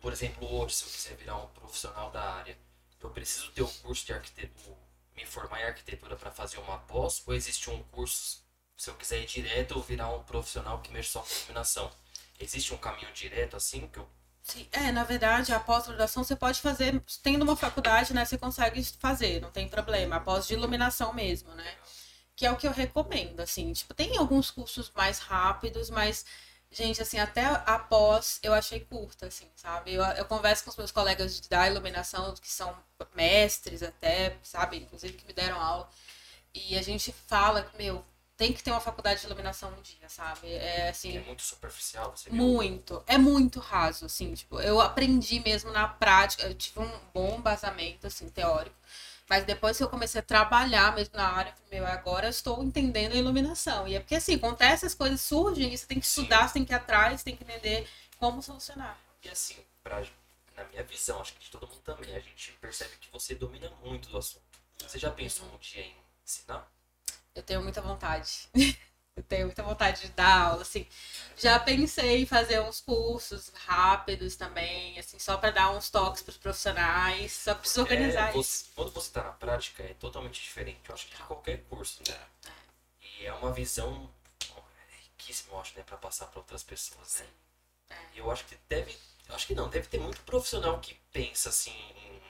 [0.00, 2.56] por exemplo, hoje, se eu quiser virar um profissional da área,
[3.02, 7.22] eu preciso ter um curso de arquitetura me formar em arquitetura para fazer uma pós,
[7.26, 8.42] ou existe um curso,
[8.76, 11.90] se eu quiser ir direto ou virar um profissional que mexe só com iluminação?
[12.38, 14.08] Existe um caminho direto assim que eu
[14.42, 18.82] Sim, é, na verdade, a pós-graduação você pode fazer, tendo uma faculdade, né, você consegue
[18.98, 21.76] fazer, não tem problema, a pós de iluminação mesmo, né?
[22.34, 26.24] Que é o que eu recomendo, assim, tipo, tem alguns cursos mais rápidos, mas
[26.72, 29.92] Gente, assim, até após eu achei curta, assim, sabe?
[29.94, 32.76] Eu, eu converso com os meus colegas da iluminação, que são
[33.14, 34.76] mestres até, sabe?
[34.78, 35.88] Inclusive que me deram aula.
[36.54, 38.04] E a gente fala que, meu,
[38.36, 40.50] tem que ter uma faculdade de iluminação um dia, sabe?
[40.52, 41.16] É assim.
[41.16, 42.38] É muito superficial, você viu?
[42.38, 43.02] Muito.
[43.06, 48.06] É muito raso, assim, tipo, eu aprendi mesmo na prática, eu tive um bom embasamento,
[48.06, 48.76] assim, teórico.
[49.30, 53.12] Mas depois que eu comecei a trabalhar mesmo na área, meu, agora eu estou entendendo
[53.12, 53.86] a iluminação.
[53.86, 56.64] E é porque assim, acontece, as coisas surgem, e você tem que estudar, você tem
[56.64, 57.88] que ir atrás, tem que entender
[58.18, 58.98] como solucionar.
[59.22, 60.04] E assim, pra,
[60.56, 63.70] na minha visão, acho que de todo mundo também, a gente percebe que você domina
[63.84, 64.42] muito do assunto.
[64.78, 65.94] Você já pensou um dia em
[66.26, 66.68] ensinar?
[67.32, 68.48] Eu tenho muita vontade.
[69.16, 70.86] Eu tenho muita vontade de dar aula, assim.
[71.36, 76.30] Já pensei em fazer uns cursos rápidos também, assim, só para dar uns toques para
[76.30, 78.70] os profissionais, só preciso organizar é, isso.
[78.74, 82.18] quando você está na prática, é totalmente diferente, eu acho que de qualquer curso, né?
[83.02, 84.10] E é uma visão
[85.02, 87.26] riquíssima, eu acho, né, para passar para outras pessoas, né?
[87.90, 88.20] É.
[88.20, 88.96] Eu acho que deve,
[89.28, 92.20] eu acho que não, deve ter muito profissional que pensa assim, em,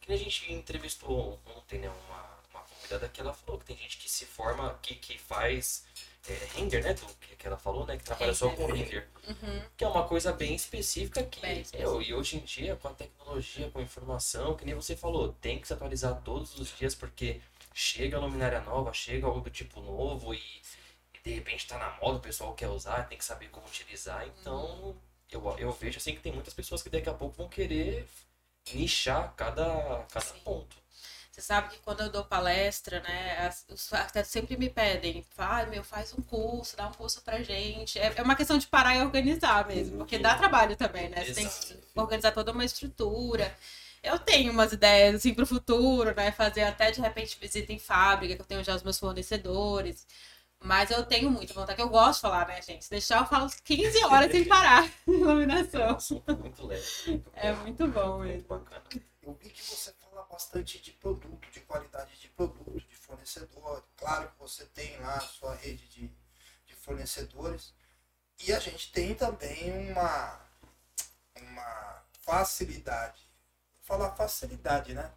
[0.00, 3.98] que a gente entrevistou ontem, né, uma, uma convidada que ela falou que tem gente
[3.98, 5.84] que se forma, que, que faz
[6.28, 6.94] é, render, né?
[6.94, 7.96] Do, que, que ela falou, né?
[7.96, 9.08] Que trabalha só com render.
[9.26, 9.62] Uhum.
[9.76, 11.40] Que é uma coisa bem específica que.
[11.40, 14.96] Bem Eu, e hoje em dia, com a tecnologia, com a informação, que nem você
[14.96, 17.40] falou, tem que se atualizar todos os dias, porque
[17.72, 21.96] chega a luminária nova, chega algo do tipo novo e, e de repente está na
[22.00, 24.26] moda, o pessoal quer usar, tem que saber como utilizar.
[24.26, 24.96] Então, uhum.
[25.30, 28.06] eu, eu vejo assim que tem muitas pessoas que daqui a pouco vão querer
[28.74, 30.76] nichar cada, cada ponto.
[31.38, 35.84] Você sabe que quando eu dou palestra, né, os arquitetos sempre me pedem, ah, meu,
[35.84, 37.96] faz um curso, dá um curso pra gente.
[37.96, 41.24] É, é uma questão de parar e organizar mesmo, porque dá trabalho também, né?
[41.24, 43.56] Você tem que organizar toda uma estrutura.
[44.02, 46.32] Eu tenho umas ideias, assim, pro futuro, né?
[46.32, 50.04] Fazer até, de repente, visita em fábrica, que eu tenho já os meus fornecedores.
[50.60, 52.84] Mas eu tenho muita vontade, que eu gosto de falar, né, gente?
[52.84, 55.94] Se deixar, eu falo 15 horas sem parar iluminação.
[55.94, 56.82] Assunto muito leve.
[57.06, 58.32] Muito É muito bom mesmo.
[58.32, 58.82] Muito bacana.
[59.22, 59.92] Eu vi que você
[60.38, 63.84] bastante de produto, de qualidade de produto, de fornecedor.
[63.96, 66.08] Claro que você tem lá a sua rede de,
[66.64, 67.74] de fornecedores.
[68.46, 70.40] E a gente tem também uma,
[71.34, 73.28] uma facilidade.
[73.74, 75.12] Vou falar facilidade, né?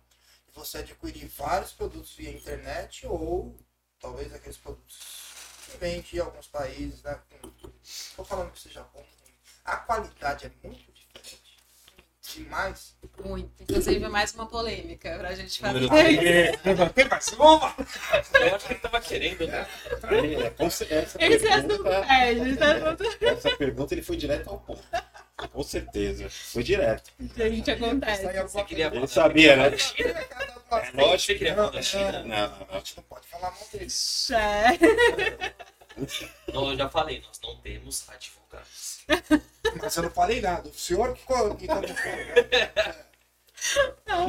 [0.47, 3.55] De você adquirir vários produtos via internet ou
[3.99, 7.21] talvez aqueles produtos que vêm de alguns países, né?
[7.83, 9.05] Estou falando que seja bom.
[9.63, 10.90] A qualidade é muito.
[12.35, 12.95] Demais.
[13.23, 13.63] Muito.
[13.63, 15.87] Inclusive, mais uma polêmica pra gente fazer.
[16.93, 17.75] Tem mais uma?
[18.39, 19.67] Eu acho que ele tava querendo, né?
[20.59, 21.17] É, essa, Esse
[21.47, 24.81] é pergunta, é, assunto- essa pergunta ele foi direto ao ponto.
[25.51, 26.29] Com certeza.
[26.29, 27.11] Foi direto.
[27.35, 28.23] gente, acontece.
[28.43, 29.67] Você queria Ele sabia, né?
[29.67, 32.11] É Lógico que queria falar da Não, China.
[32.11, 32.79] Não, não, A não.
[32.79, 34.29] gente não pode falar mal deles.
[34.33, 35.70] É.
[36.53, 38.99] Não, eu já falei, nós não temos advogados.
[39.81, 40.69] Mas eu não falei nada.
[40.69, 41.57] O senhor que que colocou.
[44.07, 44.27] Não,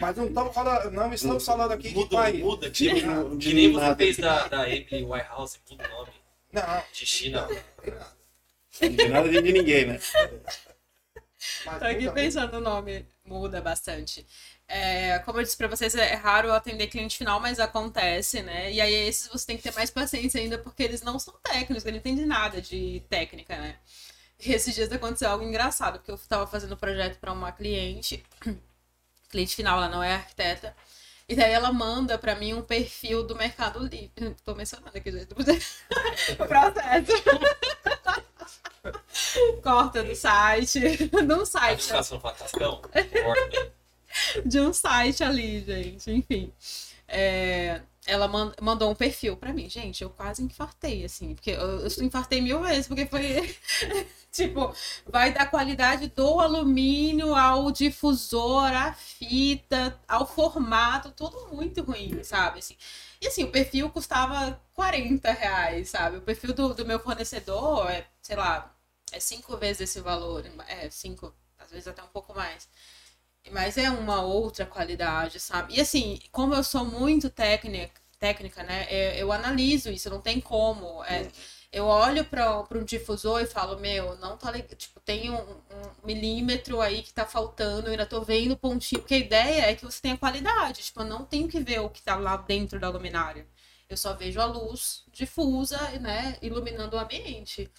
[0.00, 2.40] Mas não estamos falando, não estamos falando aqui de Muda, país.
[2.40, 6.12] muda, que, Não, que nem você fez da, da Emily Whitehouse, muda o nome.
[6.50, 7.42] Não, De China.
[7.42, 7.48] não
[7.82, 8.16] tem nada.
[8.80, 10.00] Não tem nada de ninguém, né?
[11.66, 14.26] Mas Tô aqui pensando o nome, muda bastante.
[14.68, 18.70] É, como eu disse pra vocês, é raro atender cliente final, mas acontece, né?
[18.70, 21.84] E aí esses você tem que ter mais paciência ainda, porque eles não são técnicos,
[21.86, 23.76] eles não entendem nada de técnica, né?
[24.38, 28.24] E esses dias aconteceu algo engraçado, porque eu tava fazendo um projeto pra uma cliente,
[29.30, 30.76] cliente final, ela não é arquiteta,
[31.28, 34.36] e daí ela manda pra mim um perfil do Mercado Livre.
[34.44, 35.32] Tô mencionando aqui, gente.
[35.34, 37.12] o processo.
[39.62, 40.80] Corta do site.
[40.80, 41.88] De um A site.
[41.92, 43.72] Corta.
[44.46, 46.10] De um site ali, gente.
[46.10, 46.52] Enfim.
[47.06, 49.68] É, ela man- mandou um perfil pra mim.
[49.68, 51.34] Gente, eu quase infartei, assim.
[51.34, 53.56] Porque eu, eu infartei mil vezes, porque foi.
[54.32, 54.72] tipo,
[55.06, 62.58] vai da qualidade do alumínio ao difusor, à fita, ao formato, tudo muito ruim, sabe?
[62.60, 62.76] Assim,
[63.20, 66.18] e assim, o perfil custava 40 reais, sabe?
[66.18, 68.72] O perfil do, do meu fornecedor é, sei lá,
[69.12, 70.44] é cinco vezes esse valor.
[70.68, 72.68] É, cinco, às vezes até um pouco mais.
[73.50, 75.74] Mas é uma outra qualidade, sabe?
[75.76, 78.86] E assim, como eu sou muito técnica, técnica né?
[78.90, 81.02] Eu, eu analiso isso, não tem como.
[81.04, 81.28] É,
[81.72, 84.76] eu olho para um difusor e falo, meu, não tá legal.
[84.76, 85.60] Tipo, tem um, um
[86.04, 89.00] milímetro aí que tá faltando, eu ainda tô vendo pontinho.
[89.02, 90.82] Porque a ideia é que você tenha qualidade.
[90.82, 93.46] Tipo, eu não tenho que ver o que tá lá dentro da luminária.
[93.88, 96.36] Eu só vejo a luz difusa, né?
[96.42, 97.70] Iluminando o ambiente.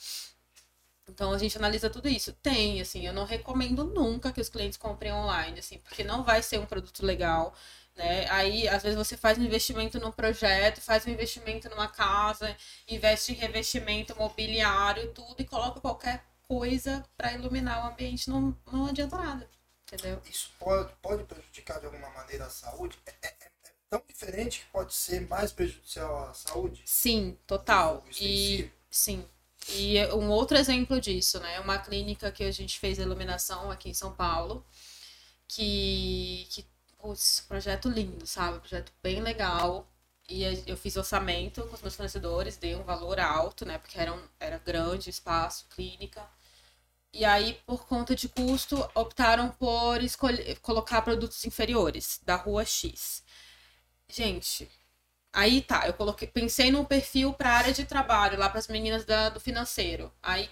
[1.09, 2.33] Então a gente analisa tudo isso.
[2.33, 6.41] Tem, assim, eu não recomendo nunca que os clientes comprem online, assim, porque não vai
[6.43, 7.53] ser um produto legal,
[7.95, 8.29] né?
[8.29, 12.55] Aí, às vezes, você faz um investimento num projeto, faz um investimento numa casa,
[12.87, 18.87] investe em revestimento mobiliário, tudo, e coloca qualquer coisa para iluminar o ambiente, não, não
[18.87, 19.49] adianta nada.
[19.91, 20.21] Entendeu?
[20.29, 22.97] Isso pode, pode prejudicar de alguma maneira a saúde?
[23.05, 26.83] É, é- é tão diferente que pode ser mais prejudicial à saúde?
[26.85, 28.05] Sim, total.
[28.21, 29.25] E sim.
[29.75, 31.59] E um outro exemplo disso, né?
[31.59, 34.65] Uma clínica que a gente fez a iluminação aqui em São Paulo,
[35.47, 36.65] que, que
[36.97, 38.59] putz, projeto lindo, sabe?
[38.59, 39.87] Projeto bem legal.
[40.29, 43.77] E eu fiz orçamento com os meus fornecedores, dei um valor alto, né?
[43.79, 46.27] Porque era, um, era grande espaço, clínica.
[47.13, 53.23] E aí, por conta de custo, optaram por escolher, colocar produtos inferiores, da rua X.
[54.07, 54.69] Gente,
[55.33, 59.05] Aí tá, eu coloquei, pensei num perfil para área de trabalho, lá para as meninas
[59.05, 60.11] da- do financeiro.
[60.23, 60.49] Aí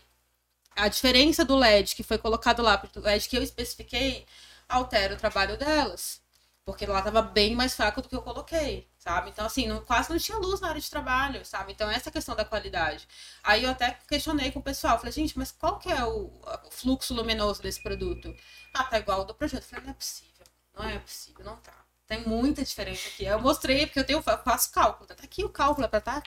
[0.76, 4.26] a diferença do LED que foi colocado lá, do LED que eu especifiquei,
[4.70, 6.22] altera o trabalho delas.
[6.66, 9.30] Porque lá tava bem mais fraco do que eu coloquei, sabe?
[9.30, 11.72] Então, assim, não, quase não tinha luz na área de trabalho, sabe?
[11.72, 13.08] Então, essa questão da qualidade.
[13.44, 16.26] Aí eu até questionei com o pessoal, falei, gente, mas qual que é o,
[16.66, 18.36] o fluxo luminoso desse produto?
[18.74, 19.63] Ah, tá igual ao do projeto.
[19.63, 21.87] Eu falei, não é possível, não é possível, não tá.
[22.08, 23.26] Tem muita diferença aqui.
[23.26, 25.06] Eu mostrei, porque eu tenho, eu faço cálculo.
[25.08, 26.24] Tá aqui o cálculo, pra tá.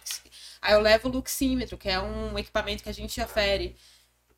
[0.60, 3.74] Aí eu levo o luxímetro, que é um equipamento que a gente afere.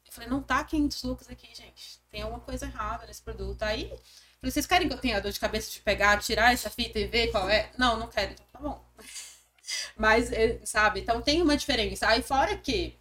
[0.06, 2.00] Eu falei, não tá 500 lux aqui, gente.
[2.10, 3.62] Tem alguma coisa errada nesse produto.
[3.64, 7.00] Aí, falei, vocês querem que eu tenha dor de cabeça de pegar, tirar essa fita
[7.00, 7.70] e ver qual é?
[7.76, 8.32] Não, não quero.
[8.32, 8.84] Então tá bom.
[9.96, 11.00] Mas, eh, sabe?
[11.00, 12.06] Então tem uma diferença.
[12.06, 12.96] Aí, fora que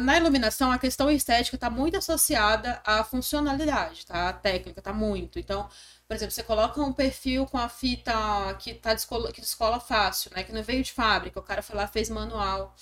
[0.00, 4.28] na iluminação, a questão estética está muito associada à funcionalidade, tá?
[4.28, 5.38] A técnica está muito.
[5.38, 5.68] Então,
[6.12, 8.12] por exemplo, você coloca um perfil com a fita
[8.58, 10.44] que tá descola, que descola fácil, né?
[10.44, 12.76] Que não veio de fábrica, o cara foi lá fez manual.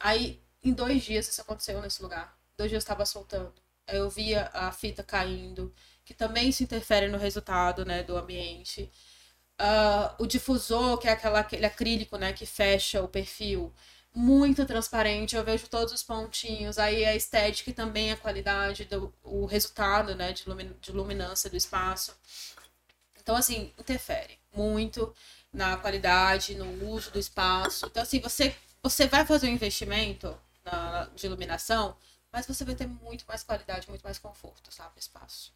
[0.00, 2.36] Aí, em dois dias isso aconteceu nesse lugar.
[2.56, 3.54] Dois dias estava soltando.
[3.86, 5.72] Aí eu via a fita caindo,
[6.04, 8.90] que também se interfere no resultado, né, do ambiente.
[9.56, 13.72] Ah, o difusor, que é aquela, aquele acrílico, né, que fecha o perfil,
[14.14, 15.36] muito transparente.
[15.36, 16.78] Eu vejo todos os pontinhos.
[16.78, 21.48] Aí a estética e também a qualidade, do, o resultado, né, de, lumin, de luminância
[21.48, 22.12] do espaço.
[23.24, 25.14] Então, assim, interfere muito
[25.50, 27.86] na qualidade, no uso do espaço.
[27.86, 31.96] Então, assim, você, você vai fazer um investimento na, de iluminação,
[32.30, 35.54] mas você vai ter muito mais qualidade, muito mais conforto, sabe, espaço.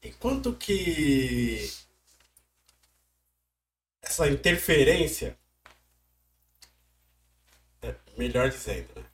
[0.00, 1.72] E quanto que
[4.00, 5.36] essa interferência,
[7.82, 9.04] é, melhor dizendo, né?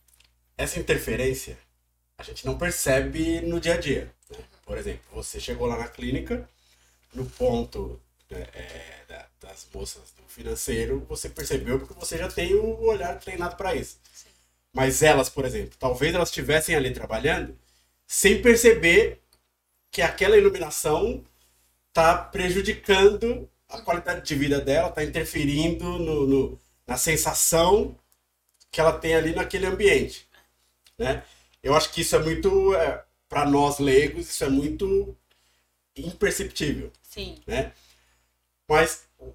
[0.59, 1.59] essa interferência
[2.19, 4.15] a gente não percebe no dia a dia.
[4.29, 4.45] Né?
[4.67, 6.49] Por exemplo, você chegou lá na clínica,
[7.15, 12.55] no ponto né, é, da- das moças do financeiro, você percebeu porque você já tem
[12.55, 13.99] o olhar treinado para isso.
[14.73, 17.57] Mas elas, por exemplo, talvez elas estivessem ali trabalhando
[18.07, 19.21] sem perceber
[19.91, 21.25] que aquela iluminação
[21.89, 27.97] está prejudicando a qualidade de vida dela, está interferindo no, no- na sensação
[28.71, 30.27] que ela tem ali naquele ambiente,
[30.99, 31.25] né?
[31.63, 32.73] Eu acho que isso é muito,
[33.29, 35.17] para nós leigos, isso é muito
[35.97, 37.37] imperceptível, Sim.
[37.47, 37.73] né?
[38.69, 39.33] Mas o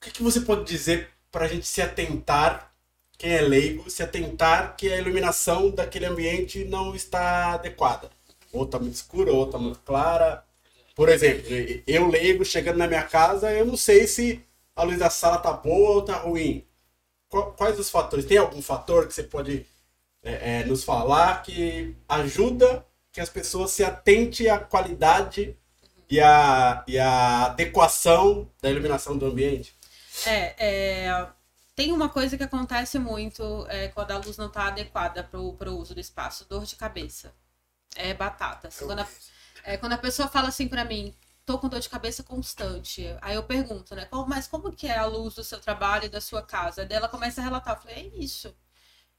[0.00, 2.72] que, que você pode dizer para a gente se atentar,
[3.18, 8.10] quem é leigo, se atentar que a iluminação daquele ambiente não está adequada?
[8.52, 10.44] Ou está muito escura, ou está muito clara.
[10.94, 11.46] Por exemplo,
[11.86, 14.44] eu leigo chegando na minha casa, eu não sei se
[14.76, 16.66] a luz da sala tá boa ou tá ruim.
[17.28, 18.26] Qu- Quais os fatores?
[18.26, 19.66] Tem algum fator que você pode
[20.22, 25.56] é, é, nos falar que ajuda que as pessoas se atentem à qualidade
[26.14, 29.74] e à, e à adequação da iluminação do ambiente?
[30.24, 31.28] É, é,
[31.74, 35.78] tem uma coisa que acontece muito é, quando a luz não está adequada para o
[35.78, 37.34] uso do espaço, dor de cabeça.
[37.96, 38.68] É batata.
[38.68, 39.08] Assim, quando, a,
[39.64, 43.06] é, quando a pessoa fala assim para mim, tô com dor de cabeça constante.
[43.22, 44.06] Aí eu pergunto, né?
[44.06, 46.86] "Qual- mas como que é a luz do seu trabalho e da sua casa?
[46.86, 47.76] Daí ela começa a relatar.
[47.76, 48.54] Eu falei, é isso.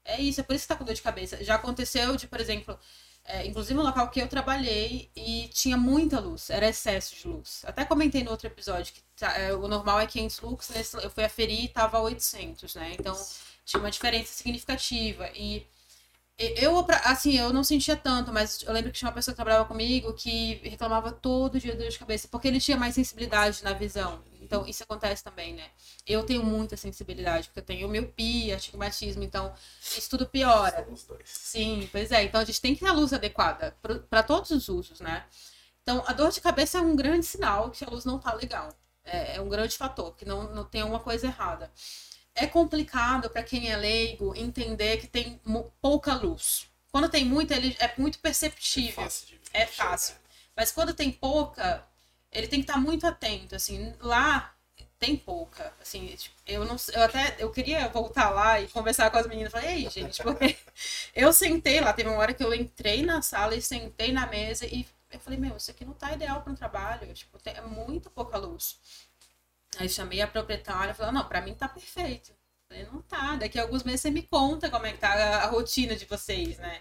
[0.04, 1.42] É isso, é por isso que tá com dor de cabeça.
[1.44, 2.78] Já aconteceu de, por exemplo,
[3.26, 7.62] é, inclusive um local que eu trabalhei e tinha muita luz, era excesso de luz.
[7.66, 11.10] Até comentei no outro episódio que tá, é, o normal é 500 lux, nesse, eu
[11.10, 12.94] fui aferir e tava 800, né?
[12.98, 13.16] Então
[13.64, 15.28] tinha uma diferença significativa.
[15.34, 15.66] E
[16.38, 19.64] eu, assim, eu não sentia tanto, mas eu lembro que tinha uma pessoa que trabalhava
[19.66, 23.72] comigo que reclamava todo dia de dor de cabeça, porque ele tinha mais sensibilidade na
[23.72, 24.20] visão.
[24.54, 25.68] Então, isso acontece também, né?
[26.06, 30.84] Eu tenho muita sensibilidade, porque eu tenho miopia, astigmatismo, então isso tudo piora.
[30.84, 31.28] Somos dois.
[31.28, 32.22] Sim, pois é.
[32.22, 33.76] Então a gente tem que ter a luz adequada
[34.08, 35.24] para todos os usos, né?
[35.82, 38.68] Então a dor de cabeça é um grande sinal que a luz não tá legal.
[39.04, 41.70] É, é um grande fator, que não, não tem uma coisa errada.
[42.32, 45.40] É complicado para quem é leigo entender que tem
[45.80, 46.68] pouca luz.
[46.92, 49.02] Quando tem muita, ele é muito perceptível.
[49.02, 50.14] fácil de É fácil.
[50.56, 51.84] Mas quando tem pouca,
[52.34, 54.54] ele tem que estar muito atento, assim, lá
[54.98, 59.18] tem pouca, assim, tipo, eu não eu até eu queria voltar lá e conversar com
[59.18, 60.56] as meninas, falei, ei, gente, porque
[61.14, 64.66] eu sentei lá, teve uma hora que eu entrei na sala e sentei na mesa
[64.66, 67.60] e eu falei, meu, isso aqui não tá ideal para um trabalho, tipo, tem, é
[67.60, 68.78] muito pouca luz.
[69.78, 72.30] Aí chamei a proprietária e falei, não, para mim tá perfeito.
[72.30, 72.36] Eu
[72.68, 75.44] falei, não tá, daqui a alguns meses você me conta como é que tá a,
[75.44, 76.80] a rotina de vocês, né?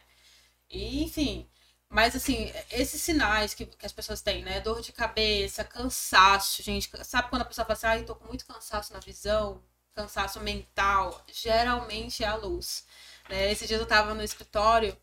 [0.70, 1.48] E, enfim,
[1.94, 4.60] mas assim, esses sinais que, que as pessoas têm, né?
[4.62, 6.90] Dor de cabeça, cansaço, gente.
[7.06, 9.62] Sabe quando a pessoa fala assim, ai, tô com muito cansaço na visão,
[9.94, 11.24] cansaço mental?
[11.32, 12.86] Geralmente é a luz.
[13.30, 13.52] Né?
[13.52, 14.98] Esses dias eu tava no escritório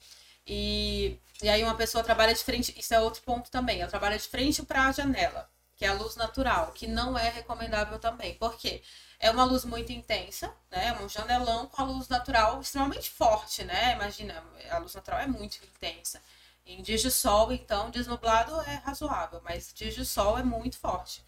[0.44, 4.18] e, e aí uma pessoa trabalha de frente, isso é outro ponto também, ela trabalha
[4.18, 8.34] de frente para a janela, que é a luz natural, que não é recomendável também.
[8.34, 8.82] Por quê?
[9.20, 10.88] É uma luz muito intensa, né?
[10.88, 13.92] É um janelão com a luz natural extremamente forte, né?
[13.94, 16.20] Imagina, a luz natural é muito intensa.
[16.70, 21.24] Em dias de sol, então, desnublado é razoável, mas dias de sol é muito forte.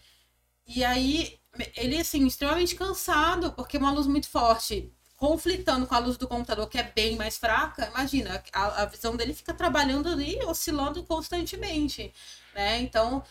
[0.66, 1.40] E aí,
[1.76, 6.28] ele, assim, extremamente cansado, porque é uma luz muito forte, conflitando com a luz do
[6.28, 11.02] computador, que é bem mais fraca, imagina, a, a visão dele fica trabalhando ali, oscilando
[11.05, 12.12] constantemente,
[12.55, 12.81] né?
[12.81, 13.22] Então,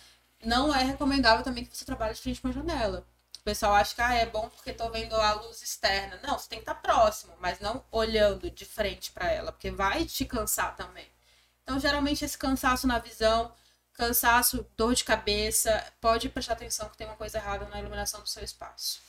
[0.44, 3.08] não é recomendável também que você trabalhe de frente para a janela.
[3.40, 6.20] O pessoal acha que ah, é bom porque tô vendo a luz externa.
[6.24, 10.06] Não, você tem que estar próximo, mas não olhando de frente para ela, porque vai
[10.06, 11.08] te cansar também.
[11.72, 13.56] Então, geralmente, esse cansaço na visão,
[13.94, 18.28] cansaço, dor de cabeça, pode prestar atenção que tem uma coisa errada na iluminação do
[18.28, 19.00] seu espaço.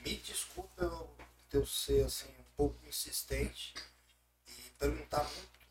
[0.00, 1.16] Me desculpa eu,
[1.50, 3.72] eu ser assim, um pouco insistente
[4.46, 5.26] e perguntar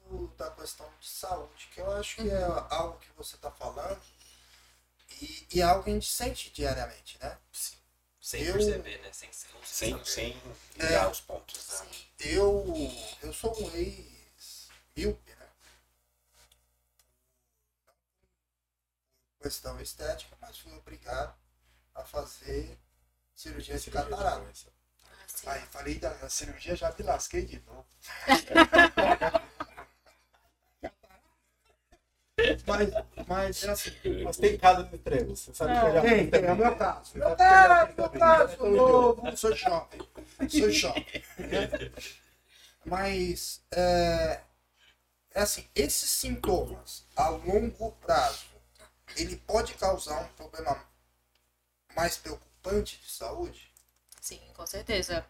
[0.09, 4.01] muito da questão de saúde, que eu acho que é algo que você está falando
[5.21, 7.37] e, e é algo que a gente sente diariamente, né?
[8.19, 9.13] Sem Eu- perceber, né?
[9.13, 10.05] Sem, sem, Sem, saber.
[10.07, 10.41] sem
[10.79, 10.83] É.
[10.87, 11.67] ligar os pontos.
[11.79, 11.87] né?
[12.21, 12.65] Eu,
[13.21, 15.45] eu sou um ex-míope, né?
[19.41, 21.33] Questão estética, mas fui obrigado
[21.95, 22.77] a fazer
[23.33, 24.51] cirurgia de catarata.
[25.45, 27.85] Aí falei da, cirurgia, já me lasquei de novo.
[32.67, 32.89] mas,
[33.27, 33.91] mas é assim.
[34.23, 35.39] Mas tem casos extremos.
[35.39, 37.17] Você sabe que eu já Tem, tem, é o meu caso.
[37.17, 40.01] Meu caso, meu caso, novo, sou jovem.
[40.49, 41.05] Sou jovem.
[41.37, 41.69] né?
[42.85, 44.41] Mas, é,
[45.33, 48.48] é assim, esses sintomas a longo prazo,
[49.15, 50.83] ele pode causar um problema
[51.95, 53.71] mais preocupante de saúde?
[54.21, 55.25] Sim, com certeza.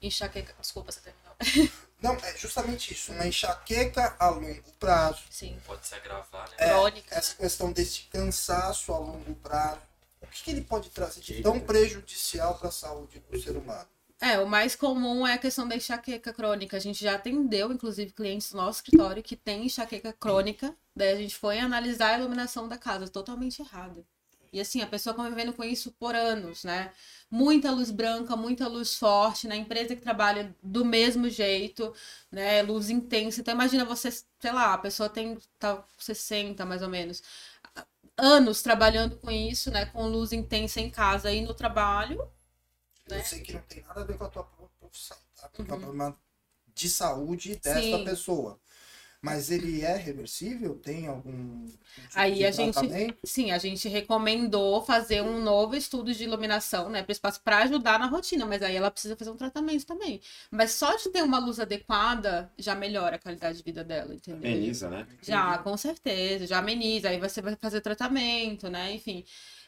[0.00, 0.54] Enxaqueca.
[0.60, 1.36] Desculpa, você terminou.
[2.00, 5.58] Não, é justamente isso, uma enxaqueca a longo prazo, Sim.
[5.66, 6.56] Pode se agravar, né?
[6.58, 7.14] É, Crônica.
[7.14, 9.80] essa questão desse cansaço a longo prazo,
[10.20, 13.88] o que, que ele pode trazer de tão prejudicial para a saúde do ser humano?
[14.20, 16.76] É, o mais comum é a questão da enxaqueca crônica.
[16.76, 20.74] A gente já atendeu, inclusive, clientes do nosso escritório que tem enxaqueca crônica.
[20.96, 24.04] Daí a gente foi analisar a iluminação da casa, totalmente errada.
[24.52, 26.92] E assim, a pessoa convivendo com isso por anos, né?
[27.30, 31.94] Muita luz branca, muita luz forte, na empresa que trabalha do mesmo jeito,
[32.32, 32.62] né?
[32.62, 33.40] Luz intensa.
[33.40, 37.22] Então imagina você, sei lá, a pessoa tem tá, 60 mais ou menos.
[38.18, 39.86] Anos trabalhando com isso, né?
[39.86, 42.26] Com luz intensa em casa e no trabalho.
[43.08, 43.22] Eu Né?
[43.22, 44.44] sei que não tem nada a ver com a tua
[44.78, 45.48] profissão, tá?
[45.48, 46.16] Porque é um problema
[46.74, 48.04] de saúde desta Sim.
[48.04, 48.58] pessoa.
[49.22, 50.74] Mas ele é reversível?
[50.76, 51.78] Tem algum tipo
[52.14, 53.18] Aí de a gente- tratamento?
[53.24, 57.98] Sim, a gente recomendou fazer um novo estudo de iluminação, né, para espaço para ajudar
[57.98, 60.20] na rotina, mas aí ela precisa fazer um tratamento também.
[60.50, 64.50] Mas só de ter uma luz adequada já melhora a qualidade de vida dela, entendeu?
[64.50, 65.06] Ameniza, né?
[65.22, 67.08] Já, com certeza, já ameniza.
[67.08, 68.92] Aí você vai fazer tratamento, né?
[68.92, 69.24] Enfim.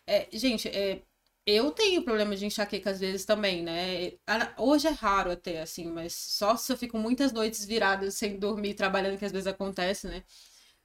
[0.07, 1.03] É, gente, é,
[1.51, 4.12] eu tenho problema de enxaqueca às vezes também, né?
[4.59, 8.74] Hoje é raro até, assim, mas só se eu fico muitas noites viradas sem dormir,
[8.74, 10.22] trabalhando, que às vezes acontece, né?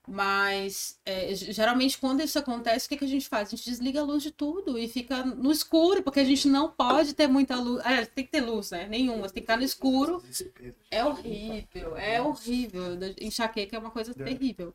[0.07, 3.47] Mas é, geralmente quando isso acontece, o que, que a gente faz?
[3.47, 6.71] A gente desliga a luz de tudo e fica no escuro, porque a gente não
[6.71, 7.81] pode ter muita luz.
[7.85, 8.87] Ah, tem que ter luz, né?
[8.87, 10.21] Nenhuma, tem que estar no escuro.
[10.91, 12.83] É horrível, é horrível.
[13.21, 14.73] Enxaqueca é uma coisa terrível.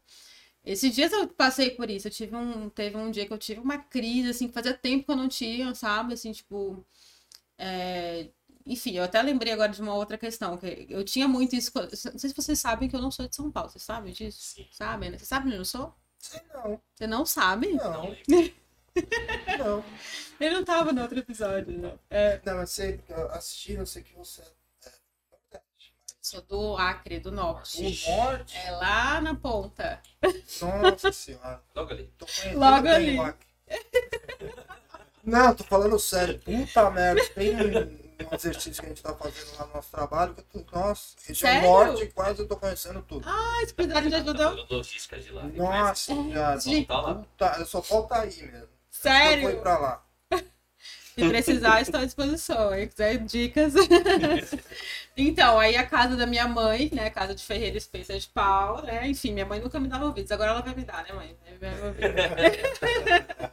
[0.72, 2.08] Esses dias eu passei por isso.
[2.08, 5.04] Eu tive um, teve um dia que eu tive uma crise, assim, que fazia tempo
[5.06, 6.14] que eu não tinha, sabe?
[6.14, 6.84] Assim, tipo.
[7.58, 8.28] é,
[8.66, 10.56] Enfim, eu até lembrei agora de uma outra questão.
[10.58, 11.72] que Eu tinha muito isso.
[11.74, 13.70] Não sei se vocês sabem que eu não sou de São Paulo.
[13.70, 14.38] Vocês sabem disso?
[14.40, 14.68] Sim.
[14.72, 15.18] Sabem, né?
[15.18, 15.94] Vocês sabem onde eu sou?
[16.18, 17.72] Sei não, Você não sabe?
[17.74, 18.16] Não não,
[19.58, 19.84] não.
[20.40, 21.98] Ele não tava no outro episódio, né?
[22.10, 24.57] É, Não, eu sei, porque eu assisti, eu sei que você é.
[26.28, 27.82] Sou do Acre, do Norte.
[28.06, 30.00] O norte, É lá na ponta.
[30.82, 31.62] nossa senhora.
[31.74, 32.12] Logo ali.
[32.18, 33.18] Tô conhecendo Logo ali.
[33.18, 33.46] o Acre.
[35.24, 36.38] Não, tô falando sério.
[36.40, 37.22] Puta merda.
[37.30, 37.54] Tem
[38.26, 40.34] um exercício que a gente tá fazendo lá no nosso trabalho.
[40.34, 41.68] Que tô, nossa, região Sério?
[41.68, 43.28] norte, quase eu tô conhecendo tudo.
[43.28, 44.50] Ah, se precisar de ajuda.
[44.50, 45.42] Fazendo logística de lá.
[45.44, 46.84] Nossa, já.
[46.86, 47.14] Tá lá.
[47.14, 48.56] Puta, só falta aí mesmo.
[48.56, 49.42] Eu Sério?
[49.50, 50.04] fui pra lá.
[51.18, 52.70] Se precisar, estou à disposição.
[52.70, 53.74] Aí quiser dicas.
[55.16, 57.10] então, aí a casa da minha mãe, né?
[57.10, 59.08] Casa de Ferreira Espeça de Pau, né?
[59.08, 60.30] Enfim, minha mãe nunca me dava ouvidos.
[60.30, 61.36] Agora ela vai me dar, né, mãe?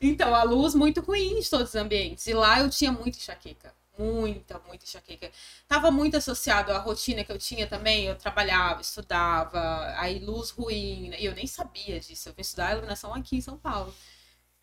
[0.00, 2.26] Então, a luz muito ruim de todos os ambientes.
[2.26, 3.72] E lá eu tinha muita enxaqueca.
[3.96, 5.30] Muita, muita enxaqueca.
[5.68, 8.06] Tava muito associado à rotina que eu tinha também.
[8.06, 11.14] Eu trabalhava, estudava, aí luz ruim.
[11.16, 12.28] E eu nem sabia disso.
[12.28, 13.94] Eu vim estudar iluminação aqui em São Paulo.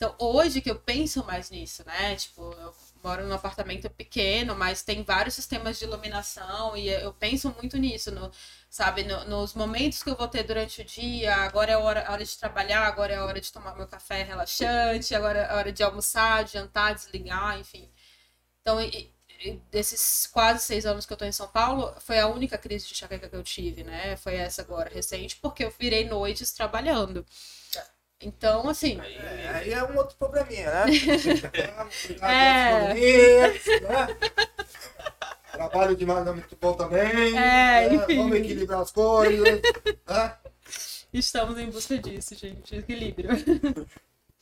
[0.01, 2.15] Então, hoje que eu penso mais nisso, né?
[2.15, 2.73] Tipo, eu
[3.03, 8.11] moro num apartamento pequeno, mas tem vários sistemas de iluminação e eu penso muito nisso,
[8.11, 8.31] no,
[8.67, 9.03] sabe?
[9.03, 12.11] No- nos momentos que eu vou ter durante o dia, agora é a hora, a
[12.13, 15.55] hora de trabalhar, agora é a hora de tomar meu café relaxante, agora é a
[15.55, 17.87] hora de almoçar, jantar, desligar, enfim.
[18.61, 22.27] Então, e- e desses quase seis anos que eu tô em São Paulo, foi a
[22.27, 24.15] única crise de enxaqueca que eu tive, né?
[24.17, 27.25] Foi essa agora, recente, porque eu virei noites trabalhando.
[28.21, 30.85] Então, assim, Aí, É, aí é um outro probleminha, né?
[32.21, 32.93] É.
[33.47, 34.17] né?
[35.51, 37.35] Trabalho demais não é muito bom também.
[37.37, 37.95] É, né?
[37.95, 38.17] enfim.
[38.17, 39.61] Vamos equilibrar as coisas.
[40.07, 40.37] né?
[41.13, 42.75] estamos em busca disso, gente.
[42.75, 43.29] Equilíbrio.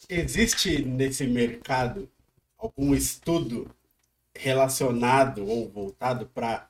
[0.08, 2.10] Existe nesse mercado
[2.58, 3.70] algum estudo
[4.36, 6.68] relacionado ou voltado para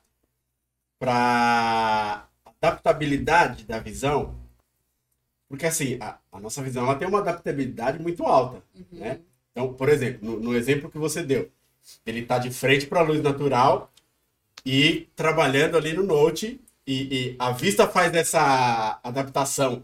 [0.98, 4.38] para adaptabilidade da visão?
[5.50, 9.18] Porque assim, a, a nossa visão ela tem uma adaptabilidade muito alta, né?
[9.50, 11.50] Então, por exemplo, no, no exemplo que você deu,
[12.06, 13.92] ele está de frente para a luz natural
[14.64, 19.82] e trabalhando ali no Note e, e a vista faz essa adaptação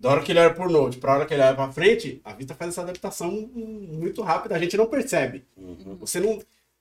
[0.00, 2.18] da hora que ele olha por Note para a hora que ele olha para frente,
[2.24, 5.44] a vista faz essa adaptação muito rápida, a gente não percebe.
[6.00, 6.40] Você não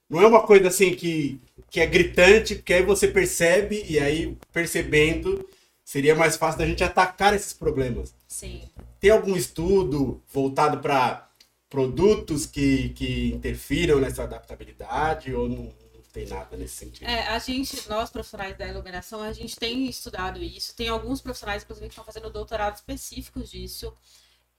[0.10, 4.38] não é uma coisa assim que, que é gritante, porque aí você percebe e aí
[4.54, 5.46] percebendo
[5.84, 8.14] seria mais fácil da gente atacar esses problemas.
[8.28, 8.70] Sim.
[9.00, 11.30] Tem algum estudo voltado para
[11.70, 15.74] produtos que, que interfiram nessa adaptabilidade ou não,
[16.14, 17.08] tem nada nesse sentido?
[17.08, 20.76] É, a gente, nós profissionais da iluminação, a gente tem estudado isso.
[20.76, 23.92] Tem alguns profissionais, inclusive, que estão fazendo doutorados específicos disso.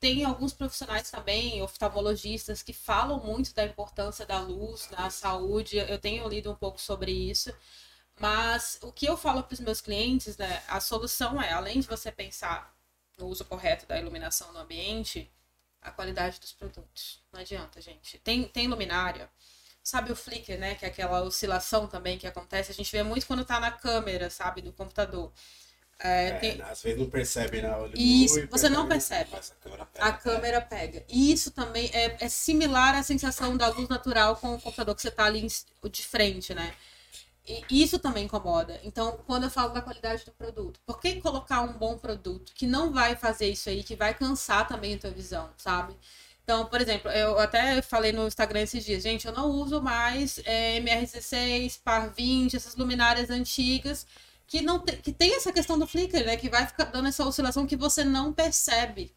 [0.01, 5.79] Tem alguns profissionais também, oftalmologistas, que falam muito da importância da luz na saúde.
[5.79, 7.55] Eu tenho lido um pouco sobre isso.
[8.19, 10.62] Mas o que eu falo para os meus clientes, né?
[10.69, 12.73] A solução é, além de você pensar
[13.19, 15.31] no uso correto da iluminação no ambiente,
[15.83, 17.21] a qualidade dos produtos.
[17.33, 18.19] Não adianta, gente.
[18.19, 19.29] Tem, tem luminária.
[19.83, 20.75] Sabe o flicker, né?
[20.77, 22.71] Que é aquela oscilação também que acontece.
[22.71, 24.62] A gente vê muito quando tá na câmera, sabe?
[24.62, 25.31] Do computador.
[25.99, 29.31] É, É, tem- Às vezes não percebe na olho Isso, você não percebe.
[29.35, 30.07] a câmera pega.
[30.07, 31.05] A câmera pega.
[31.09, 35.03] E isso também é, é similar à sensação da luz natural com o computador que
[35.03, 36.75] você tá ali em- de frente, né?
[37.47, 38.80] E isso também incomoda.
[38.82, 42.66] Então, quando eu falo da qualidade do produto, por que colocar um bom produto que
[42.66, 45.95] não vai fazer isso aí, que vai cansar também a tua visão, sabe?
[46.42, 50.38] Então, por exemplo, eu até falei no Instagram esses dias, gente, eu não uso mais
[50.45, 54.07] é, MR16, PAR 20, essas luminárias antigas,
[54.47, 56.36] que não tem, que tem essa questão do flicker, né?
[56.36, 59.14] Que vai ficar dando essa oscilação que você não percebe.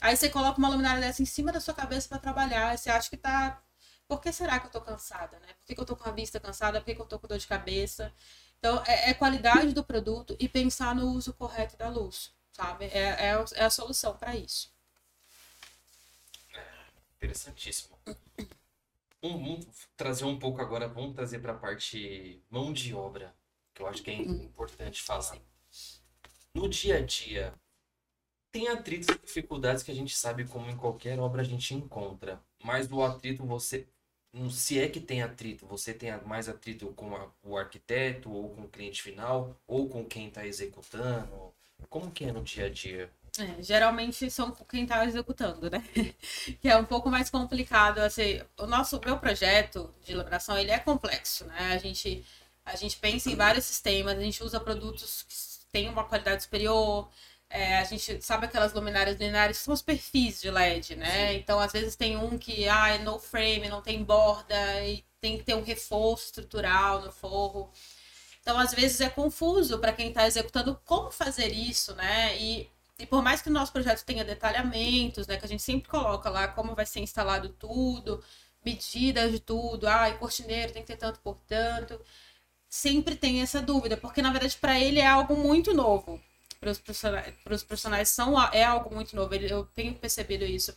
[0.00, 3.10] Aí você coloca uma luminária dessa em cima da sua cabeça para trabalhar, você acha
[3.10, 3.60] que tá.
[4.08, 5.48] Por que será que eu tô cansada, né?
[5.58, 6.80] Por que, que eu tô com a vista cansada?
[6.80, 8.12] Por que, que eu tô com dor de cabeça?
[8.58, 12.86] Então, é, é qualidade do produto e pensar no uso correto da luz, sabe?
[12.86, 14.72] É, é, é a solução para isso.
[17.16, 17.98] Interessantíssimo.
[19.20, 23.36] Vamos, vamos trazer um pouco agora, vamos trazer para a parte mão de obra,
[23.74, 25.38] que eu acho que é importante falar.
[26.54, 27.52] No dia a dia,
[28.50, 32.42] tem atritos e dificuldades que a gente sabe como em qualquer obra a gente encontra,
[32.64, 33.86] mas o atrito você,
[34.50, 38.62] se é que tem atrito, você tem mais atrito com a- o arquiteto ou com
[38.62, 41.52] o cliente final ou com quem está executando.
[41.88, 43.10] Como que é no dia a dia?
[43.38, 45.82] É, geralmente são quem está executando, né?
[46.60, 47.98] que é um pouco mais complicado.
[47.98, 51.72] Assim, o nosso meu projeto de iluminação ele é complexo, né?
[51.72, 52.24] A gente
[52.64, 55.34] a gente pensa em vários sistemas, a gente usa produtos que
[55.72, 57.08] têm uma qualidade superior.
[57.50, 61.34] É, a gente sabe aquelas luminárias lineares são os perfis de LED, né?
[61.34, 65.38] Então, às vezes tem um que ah, é no frame, não tem borda, e tem
[65.38, 67.70] que ter um reforço estrutural no forro.
[68.40, 72.36] Então, às vezes é confuso para quem está executando como fazer isso, né?
[72.38, 75.88] E e por mais que o nosso projeto tenha detalhamentos, né, que a gente sempre
[75.88, 78.22] coloca lá como vai ser instalado tudo,
[78.64, 82.00] medidas de tudo, ah, e cortineiro tem que ter tanto por tanto,
[82.68, 86.20] sempre tem essa dúvida, porque na verdade para ele é algo muito novo.
[86.60, 90.76] Para os pros profissionais são, é algo muito novo, eu tenho percebido isso.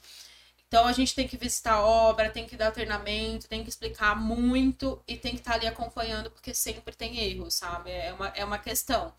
[0.68, 4.16] Então a gente tem que visitar a obra, tem que dar treinamento, tem que explicar
[4.16, 7.92] muito e tem que estar ali acompanhando, porque sempre tem erros, sabe?
[7.92, 9.14] É uma, é uma questão.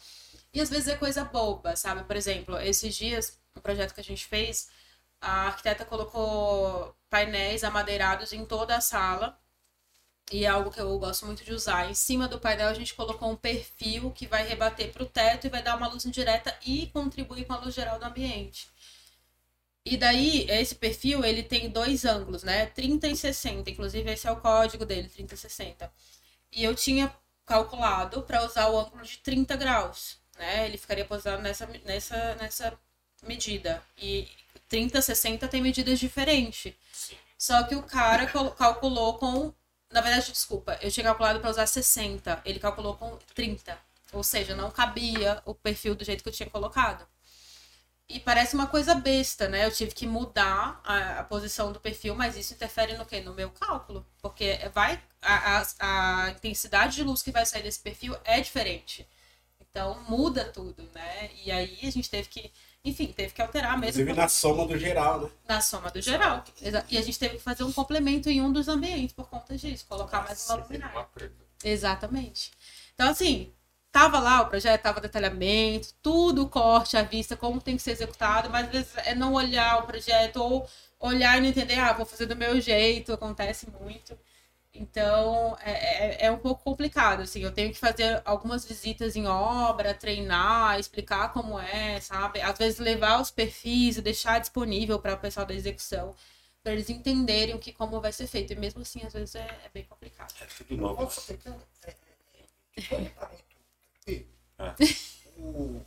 [0.52, 2.04] E às vezes é coisa boba, sabe?
[2.04, 4.70] Por exemplo, esses dias, um projeto que a gente fez,
[5.20, 9.38] a arquiteta colocou painéis amadeirados em toda a sala.
[10.30, 11.90] E é algo que eu gosto muito de usar.
[11.90, 15.46] Em cima do painel a gente colocou um perfil que vai rebater para o teto
[15.46, 18.68] e vai dar uma luz indireta e contribuir com a luz geral do ambiente.
[19.84, 22.66] E daí, esse perfil, ele tem dois ângulos, né?
[22.66, 23.68] 30 e 60.
[23.70, 25.92] Inclusive, esse é o código dele, 30 e 60.
[26.52, 27.12] E eu tinha
[27.44, 30.66] calculado para usar o ângulo de 30 graus, né?
[30.66, 32.78] Ele ficaria posado nessa, nessa, nessa
[33.24, 33.82] medida.
[33.98, 34.28] E
[34.68, 36.72] 30, 60 tem medidas diferentes.
[37.36, 39.52] Só que o cara calculou com.
[39.92, 42.42] Na verdade, desculpa, eu tinha calculado para usar 60.
[42.44, 43.78] Ele calculou com 30.
[44.12, 47.06] Ou seja, não cabia o perfil do jeito que eu tinha colocado.
[48.08, 49.64] E parece uma coisa besta, né?
[49.64, 53.20] Eu tive que mudar a, a posição do perfil, mas isso interfere no quê?
[53.20, 54.06] No meu cálculo.
[54.20, 55.02] Porque vai.
[55.22, 59.08] A, a, a intensidade de luz que vai sair desse perfil é diferente.
[59.60, 61.30] Então muda tudo, né?
[61.44, 62.52] E aí a gente teve que.
[62.84, 65.30] Enfim, teve que alterar mesmo Inclusive na soma do geral, né?
[65.48, 66.44] na soma do geral.
[66.88, 69.86] E a gente teve que fazer um complemento em um dos ambientes por conta disso,
[69.88, 70.98] colocar mais uma Nossa, luminária.
[70.98, 71.08] uma.
[71.62, 72.50] Exatamente.
[72.94, 73.52] Então, assim,
[73.92, 78.50] tava lá o projeto, tava detalhamento, tudo corte à vista, como tem que ser executado,
[78.50, 80.68] mas às vezes é não olhar o projeto ou
[80.98, 84.18] olhar e não entender, ah, vou fazer do meu jeito, acontece muito.
[84.74, 89.26] Então, é, é, é um pouco complicado, assim, eu tenho que fazer algumas visitas em
[89.26, 92.40] obra, treinar, explicar como é, sabe?
[92.40, 96.16] Às vezes levar os perfis e deixar disponível para o pessoal da execução,
[96.62, 98.54] para eles entenderem o que como vai ser feito.
[98.54, 100.32] E mesmo assim, às vezes é, é bem complicado.
[100.40, 101.12] É tudo novo.
[101.28, 103.02] Então, é, é,
[104.06, 104.26] muito.
[104.58, 104.74] Ah.
[105.36, 105.82] O,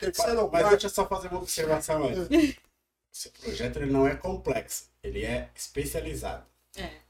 [0.00, 2.58] terceiro Mas deixa eu só fazer uma observação antes.
[3.12, 6.44] Esse projeto ele não é complexo, ele é especializado.
[6.76, 7.03] É.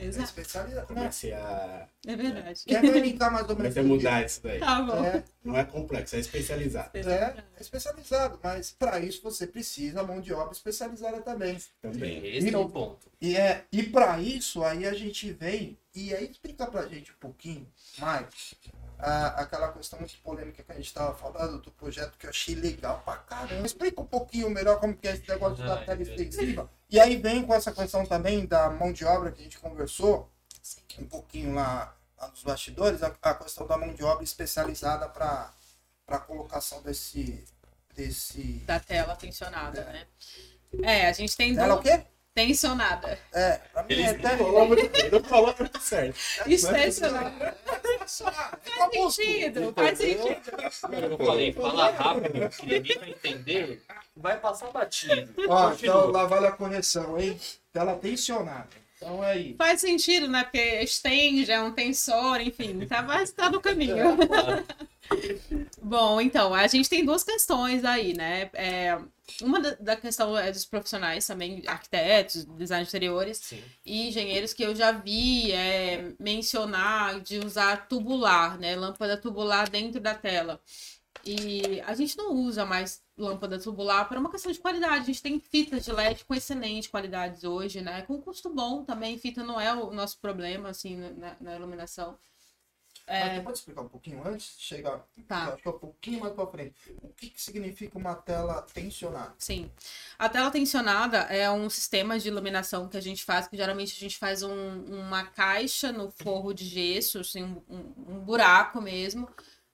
[0.00, 0.26] É Exato.
[0.28, 0.86] especializado.
[0.88, 2.64] Não, Comece a, É verdade.
[2.64, 3.74] quer me linkar mais ou menos?
[3.74, 4.60] comece a mudar isso daí.
[4.60, 5.04] Tá bom.
[5.04, 10.20] É, Não é complexo, é especializado é, é especializado, mas para isso você precisa mão
[10.20, 11.58] de obra especializada também.
[11.82, 12.24] também.
[12.24, 13.10] Esse é o ponto.
[13.20, 17.16] E, é, e para isso, aí a gente vem e aí explica pra gente um
[17.18, 17.66] pouquinho
[17.98, 18.54] mais
[18.98, 22.54] ah, aquela questão muito polêmica que a gente estava falando do projeto que eu achei
[22.54, 23.64] legal pra caramba.
[23.64, 26.70] Explica um pouquinho melhor como que é esse negócio da Ai, tela meu extensiva.
[26.90, 30.30] E aí vem com essa questão também da mão de obra que a gente conversou
[30.98, 35.52] um pouquinho lá, lá nos bastidores, a, a questão da mão de obra especializada para
[36.08, 37.44] a colocação desse.
[37.94, 38.62] desse.
[38.66, 40.06] Da tela tensionada, né?
[40.82, 42.04] É, a gente tem Ela é o quê?
[42.34, 43.18] tensionada.
[43.32, 44.36] É, pra mim é até.
[44.36, 46.18] Falou muito bem, não falou muito certo.
[46.46, 47.56] Extensionada.
[48.08, 50.40] Faz sentido, faz sentido.
[51.10, 53.82] Eu falei, fala rápido, que ninguém vai entender,
[54.16, 55.32] vai passar batido.
[55.48, 55.96] Ó, Continua.
[55.96, 57.38] então lá vale a correção, hein?
[57.72, 58.87] Tela tensionada.
[58.98, 59.54] Então é aí.
[59.56, 60.42] Faz sentido, né?
[60.42, 63.96] Porque estende, é um tensor, enfim, tá, mas tá no caminho.
[65.80, 68.50] Bom, então, a gente tem duas questões aí, né?
[68.52, 68.98] É,
[69.40, 73.62] uma da, da questão é dos profissionais também, arquitetos, design de interiores Sim.
[73.86, 78.74] e engenheiros que eu já vi é, mencionar de usar tubular, né?
[78.74, 80.60] Lâmpada tubular dentro da tela.
[81.24, 85.02] E a gente não usa mais lâmpada tubular por uma questão de qualidade.
[85.02, 88.02] A gente tem fitas de LED com excelente qualidade hoje, né?
[88.02, 89.18] Com custo bom também.
[89.18, 92.16] Fita não é o nosso problema, assim, na, na iluminação.
[93.08, 95.02] Você pode explicar um pouquinho antes de chegar?
[95.26, 95.54] Tá.
[95.54, 96.76] Acho que é um pouquinho mais pra frente.
[97.00, 99.32] O que, que significa uma tela tensionada?
[99.38, 99.70] Sim.
[100.18, 103.98] A tela tensionada é um sistema de iluminação que a gente faz, que geralmente a
[103.98, 109.26] gente faz um- uma caixa no forro de gesso, assim, um- um buraco mesmo,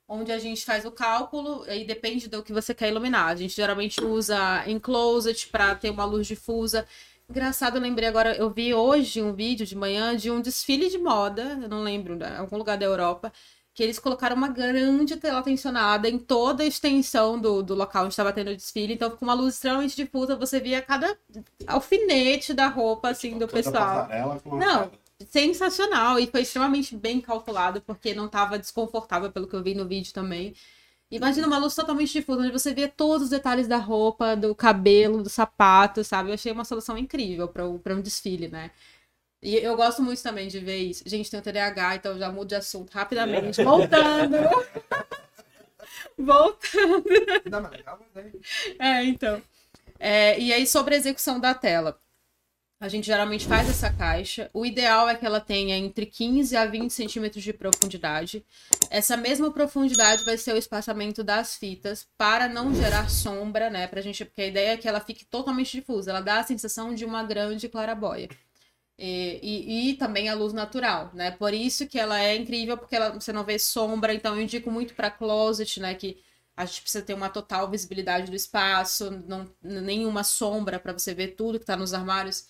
[0.09, 3.29] onde a gente faz o cálculo e depende do que você quer iluminar.
[3.29, 6.87] A gente geralmente usa em closet para ter uma luz difusa.
[7.29, 10.99] Engraçado, eu lembrei agora, eu vi hoje um vídeo de manhã de um desfile de
[10.99, 13.33] moda, eu não lembro, em algum lugar da Europa,
[13.73, 18.13] que eles colocaram uma grande tela tensionada em toda a extensão do, do local onde
[18.13, 18.95] estava tendo o desfile.
[18.95, 21.17] Então, com uma luz extremamente difusa, você via cada
[21.67, 24.07] alfinete da roupa, assim, do pessoal.
[24.59, 25.04] Não.
[25.31, 26.19] Sensacional.
[26.19, 30.13] E foi extremamente bem calculado, porque não estava desconfortável, pelo que eu vi no vídeo
[30.13, 30.55] também.
[31.11, 35.23] Imagina uma luz totalmente difusa, onde você vê todos os detalhes da roupa, do cabelo,
[35.23, 36.31] do sapato, sabe?
[36.31, 38.71] Eu achei uma solução incrível para um desfile, né?
[39.43, 41.05] E eu gosto muito também de ver isso.
[41.07, 43.63] Gente, tem o TDAH, então eu já mudo de assunto rapidamente.
[43.63, 44.37] Voltando.
[46.19, 47.05] Voltando.
[48.79, 49.43] É- É, então.
[49.99, 51.99] É, e aí, sobre a execução da tela.
[52.85, 54.51] A gente geralmente faz essa caixa.
[54.53, 58.45] O ideal é que ela tenha entre 15 a 20 centímetros de profundidade.
[58.91, 63.87] Essa mesma profundidade vai ser o espaçamento das fitas para não gerar sombra, né?
[63.87, 66.11] Pra gente, porque a ideia é que ela fique totalmente difusa.
[66.11, 68.29] Ela dá a sensação de uma grande clarabóia.
[68.99, 71.31] E, e, e também a luz natural, né?
[71.31, 74.13] Por isso que ela é incrível, porque ela, você não vê sombra.
[74.13, 75.95] Então, eu indico muito para closet, né?
[75.95, 76.19] Que
[76.55, 81.29] a gente precisa ter uma total visibilidade do espaço, não, nenhuma sombra para você ver
[81.29, 82.47] tudo que tá nos armários.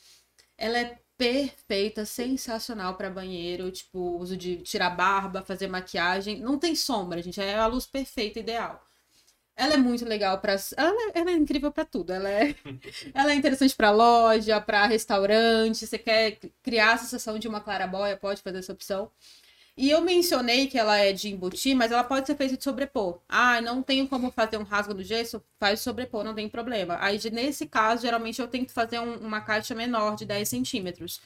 [0.56, 6.40] Ela é perfeita, sensacional para banheiro, tipo, uso de tirar barba, fazer maquiagem.
[6.40, 8.82] Não tem sombra, gente, é a luz perfeita, ideal.
[9.56, 12.12] Ela é muito legal para, ela, é- ela é incrível para tudo.
[12.12, 12.54] Ela é,
[13.14, 15.86] ela é interessante para loja, para restaurante.
[15.86, 19.10] Você quer criar a sensação de uma clarabóia, pode fazer essa opção.
[19.76, 23.18] E eu mencionei que ela é de embutir, mas ela pode ser feita de sobrepor.
[23.28, 25.42] Ah, não tenho como fazer um rasgo no gesso?
[25.58, 26.96] Faz sobrepor, não tem problema.
[27.00, 31.20] Aí, nesse caso, geralmente eu tento fazer um- uma caixa menor, de 10 centímetros.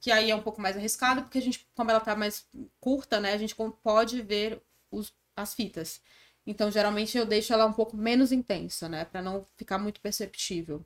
[0.00, 2.46] Que aí é um pouco mais arriscado, porque a gente, como ela tá mais
[2.80, 4.60] curta, né, a gente pode ver
[4.90, 6.00] os- as fitas.
[6.46, 10.84] Então, geralmente eu deixo ela um pouco menos intensa, né, Pra não ficar muito perceptível.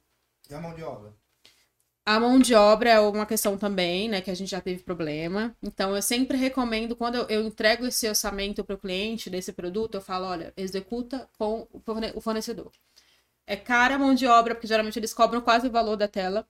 [0.50, 1.12] E a mão de obra?
[2.04, 5.56] A mão de obra é uma questão também, né, que a gente já teve problema.
[5.62, 9.94] Então, eu sempre recomendo, quando eu, eu entrego esse orçamento para o cliente desse produto,
[9.94, 12.72] eu falo, olha, executa com o forne- o fornecedor.
[13.46, 16.46] É cara a mão de obra, porque geralmente eles cobram quase o valor da tela.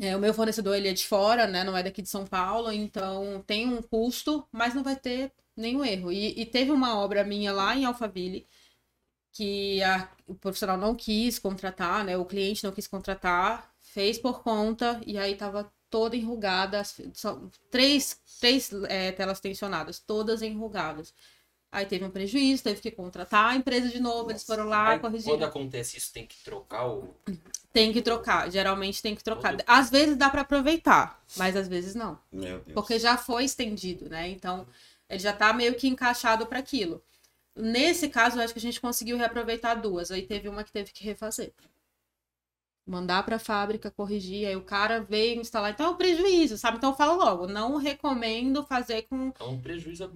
[0.00, 2.72] É, o meu fornecedor, ele é de fora, né, não é daqui de São Paulo,
[2.72, 6.10] então tem um custo, mas não vai ter nenhum erro.
[6.10, 8.46] E, e teve uma obra minha lá em Alphaville,
[9.32, 12.16] que a- o profissional não quis contratar, né?
[12.18, 16.82] O cliente não quis contratar, fez por conta e aí tava toda enrugada,
[17.12, 17.38] só-
[17.70, 21.12] três, três é, telas tensionadas, todas enrugadas.
[21.70, 24.98] Aí teve um prejuízo, teve que contratar a empresa de novo, eles foram lá, Aí,
[24.98, 25.34] corrigiram.
[25.34, 27.14] quando acontece isso, tem que trocar o.
[27.72, 29.52] Tem que trocar, geralmente tem que trocar.
[29.56, 32.18] Todo- Às vezes dá para aproveitar, mas às vezes não.
[32.30, 32.74] Meu Deus.
[32.74, 34.28] Porque já foi estendido, né?
[34.28, 34.66] Então,
[35.08, 37.02] ele já tá meio que encaixado para aquilo.
[37.56, 40.10] Nesse caso, eu acho que a gente conseguiu reaproveitar duas.
[40.10, 41.54] Aí teve uma que teve que refazer.
[42.86, 46.78] Mandar para a fábrica corrigir, aí o cara veio instalar, então é um prejuízo, sabe?
[46.78, 50.10] Então eu falo logo, não recomendo fazer com É um prejuízo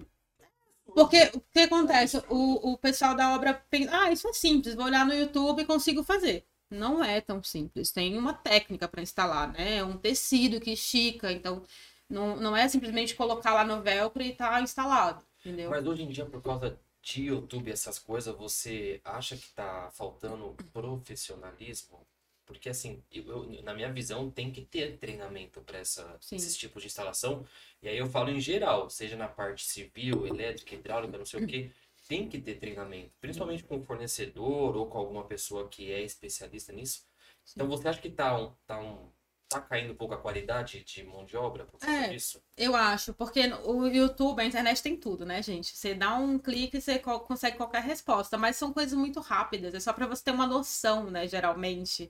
[0.93, 2.17] porque o que acontece?
[2.29, 5.65] O, o pessoal da obra pensa, ah, isso é simples, vou olhar no YouTube e
[5.65, 6.45] consigo fazer.
[6.69, 7.91] Não é tão simples.
[7.91, 9.77] Tem uma técnica para instalar, né?
[9.77, 11.63] É um tecido que estica, então
[12.09, 15.69] não, não é simplesmente colocar lá no velcro e tá instalado, entendeu?
[15.69, 19.89] Mas hoje em dia, por causa de YouTube e essas coisas, você acha que tá
[19.93, 22.05] faltando profissionalismo?
[22.47, 26.35] Porque, assim, eu, eu- na minha visão, tem que ter treinamento para Sim.
[26.37, 27.45] esses tipos de instalação.
[27.81, 31.47] E aí eu falo em geral, seja na parte civil, elétrica, hidráulica, não sei o
[31.47, 31.71] quê,
[32.07, 33.11] tem que ter treinamento.
[33.19, 37.05] Principalmente com o fornecedor ou com alguma pessoa que é especialista nisso.
[37.53, 39.11] Então, você acha que tá, um, tá, um,
[39.49, 42.07] tá caindo um pouco a qualidade de mão de obra por causa É.
[42.07, 42.41] disso?
[42.59, 45.77] Eu acho, porque o YouTube, a internet tem tudo, né, gente?
[45.77, 49.75] Você dá um clique e você co- consegue qualquer resposta, mas são coisas muito rápidas,
[49.75, 52.09] é só para você ter uma noção, né, geralmente.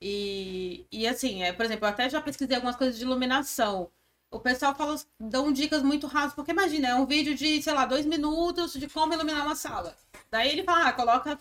[0.00, 3.90] E, e assim, é, por exemplo, eu até já pesquisei algumas coisas de iluminação.
[4.30, 7.86] O pessoal fala, dão dicas muito rasas, porque imagina, é um vídeo de, sei lá,
[7.86, 9.96] dois minutos de como iluminar uma sala.
[10.30, 11.38] Daí ele fala, ah, coloca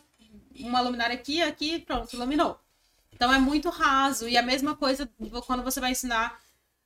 [0.59, 2.59] uma luminária aqui, aqui, pronto, iluminou.
[3.13, 4.27] Então é muito raso.
[4.27, 5.09] E a mesma coisa
[5.45, 6.39] quando você vai ensinar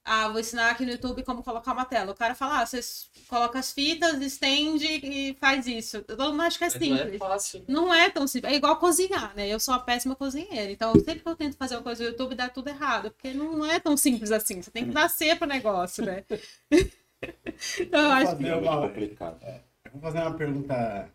[0.03, 2.11] ah, vou ensinar aqui no YouTube como colocar uma tela.
[2.11, 2.79] O cara fala, ah, você
[3.27, 6.01] coloca as fitas, estende e faz isso.
[6.01, 7.19] Todo mundo acha que é Mas não é simples.
[7.19, 7.65] fácil.
[7.67, 8.51] Não é tão simples.
[8.51, 9.47] É igual cozinhar, né?
[9.47, 10.71] Eu sou uma péssima cozinheira.
[10.71, 13.11] Então, sempre que eu tento fazer uma coisa no YouTube, dá tudo errado.
[13.11, 14.61] Porque não é tão simples assim.
[14.61, 16.23] Você tem que nascer pro negócio, né?
[17.79, 18.47] então, eu acho que.
[18.47, 19.39] É uma, complicado.
[19.85, 21.11] eu vou fazer uma pergunta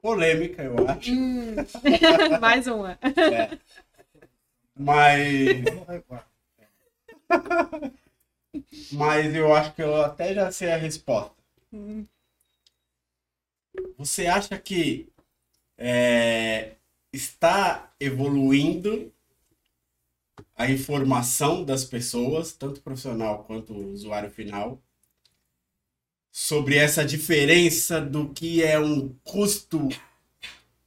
[0.00, 1.12] polêmica, eu acho.
[1.12, 1.56] Hum.
[2.40, 2.98] Mais uma.
[4.76, 5.64] Mas,
[8.92, 11.34] mas eu acho que eu até já sei a resposta.
[11.72, 12.06] Hum.
[13.96, 15.08] Você acha que
[15.78, 16.76] é,
[17.12, 19.12] está evoluindo
[20.56, 24.80] a informação das pessoas, tanto profissional quanto usuário final,
[26.30, 29.88] sobre essa diferença do que é um custo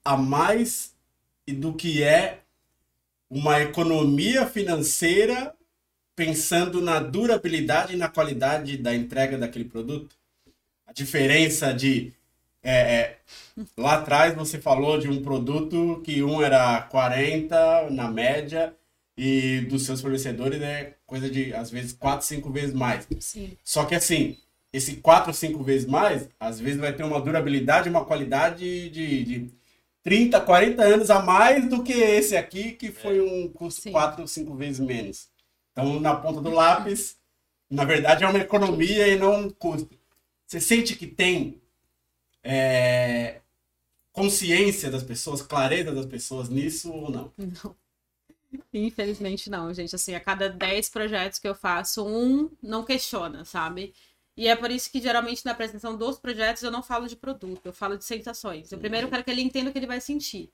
[0.03, 0.95] a mais
[1.45, 2.43] e do que é
[3.30, 5.53] uma economia financeira
[6.15, 10.15] pensando na durabilidade e na qualidade da entrega daquele produto?
[10.86, 12.13] A diferença de.
[12.63, 13.17] é, é,
[13.78, 18.73] lá atrás você falou de um produto que um era 40 na média
[19.17, 23.07] e dos seus fornecedores é coisa de, às vezes, 4, 5 vezes mais.
[23.19, 23.57] Sim.
[23.63, 24.38] Só que assim,
[24.71, 29.23] esse 4 ou 5 vezes mais, às vezes vai ter uma durabilidade, uma qualidade de,
[29.23, 29.51] de
[30.08, 33.91] 30, 40 anos a mais do que esse aqui, que foi um custo Sim.
[33.91, 35.28] 4 ou 5 vezes menos.
[35.74, 37.18] Então, na ponta do lápis,
[37.70, 39.99] na verdade, é uma economia e não um custo.
[40.45, 41.62] Você sente que tem
[42.41, 43.41] é,
[44.14, 47.34] consciência das pessoas, clareza das pessoas nisso ou não?
[47.38, 47.76] Não.
[48.74, 49.93] Infelizmente não, gente.
[49.93, 53.93] Assim, a cada 10 projetos que eu faço, um não questiona, sabe?
[54.38, 57.65] E é por isso que geralmente na apresentação dos projetos eu não falo de produto,
[57.65, 58.71] eu falo de sensações.
[58.71, 60.53] Eu primeiro quero que ele entenda o que ele vai sentir.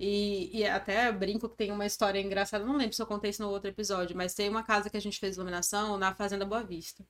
[0.00, 3.42] E, e até brinco que tem uma história engraçada, não lembro se eu contei isso
[3.42, 6.62] no outro episódio, mas tem uma casa que a gente fez iluminação na Fazenda Boa
[6.62, 7.04] Vista.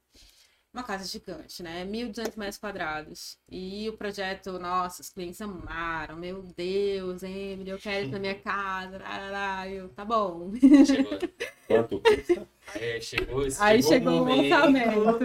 [0.79, 1.85] Uma casa gigante, né?
[1.85, 3.37] 1.200 metros quadrados.
[3.51, 6.15] E o projeto, nossa, os clientes amaram.
[6.17, 8.97] Meu Deus, Emily, eu quero na minha casa.
[8.99, 10.53] Lá, eu, tá bom.
[10.87, 11.19] Chegou,
[11.67, 12.47] Quanto custa?
[12.77, 15.19] é, chegou, esse- Aí chegou chegou o orçamento.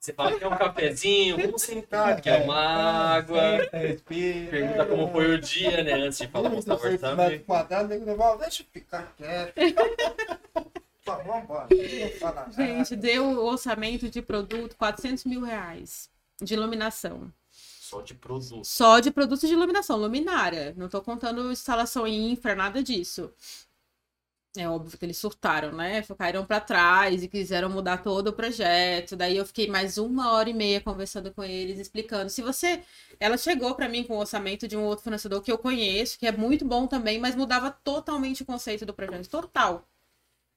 [0.00, 2.56] Você fala que é um cafezinho, vamos sentar, que é uma
[3.14, 3.40] água.
[3.72, 4.50] Respira.
[4.50, 5.92] Pergunta como foi o dia, né?
[5.92, 6.50] Antes de falar
[7.86, 9.54] nego levar, deixa eu ficar quieto.
[11.06, 12.50] Tá.
[12.50, 16.10] Gente, deu orçamento de produto 400 mil reais
[16.42, 17.32] de iluminação.
[17.48, 18.64] Só de produto.
[18.64, 20.74] Só de produtos de iluminação, luminária.
[20.76, 23.32] Não tô contando instalação em infra, nada disso.
[24.56, 26.02] É óbvio que eles surtaram, né?
[26.18, 29.14] Caíram pra trás e quiseram mudar todo o projeto.
[29.14, 32.30] Daí eu fiquei mais uma hora e meia conversando com eles, explicando.
[32.30, 32.82] Se você.
[33.20, 36.26] Ela chegou pra mim com o orçamento de um outro fornecedor que eu conheço, que
[36.26, 39.28] é muito bom também, mas mudava totalmente o conceito do projeto.
[39.28, 39.86] Total.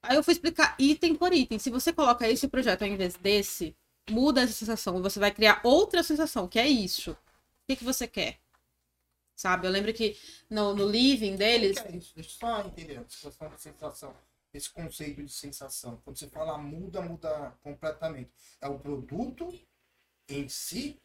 [0.02, 1.60] Aí eu fui explicar item por item.
[1.60, 3.76] Se você coloca esse projeto ao invés desse,
[4.10, 5.02] muda essa sensação.
[5.02, 7.12] Você vai criar outra sensação, que é isso.
[7.12, 7.18] O
[7.68, 8.40] que, que você quer?
[9.36, 9.68] Sabe?
[9.68, 10.18] Eu lembro que
[10.50, 11.80] no, no living O deles.
[11.80, 12.14] que é isso?
[12.16, 14.16] Deixa eu só entender a situação de sensação.
[14.54, 16.02] Esse conceito de sensação.
[16.04, 18.32] Quando você fala muda, muda completamente.
[18.60, 19.54] É o produto
[20.28, 21.00] em si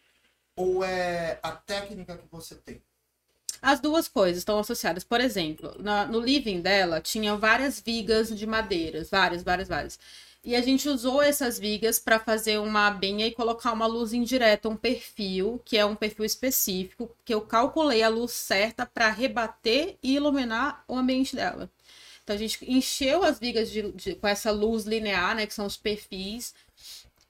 [0.56, 2.82] ou é a técnica que você tem?
[3.64, 5.04] As duas coisas estão associadas.
[5.04, 9.98] Por exemplo, na- no living dela tinha várias vigas de madeiras, várias, várias, várias.
[10.44, 14.68] E a gente usou essas vigas para fazer uma abinha e colocar uma luz indireta,
[14.68, 19.96] um perfil, que é um perfil específico, que eu calculei a luz certa para rebater
[20.02, 21.70] e iluminar o ambiente dela.
[22.22, 25.66] Então a gente encheu as vigas de, de, com essa luz linear, né, que são
[25.66, 26.54] os perfis,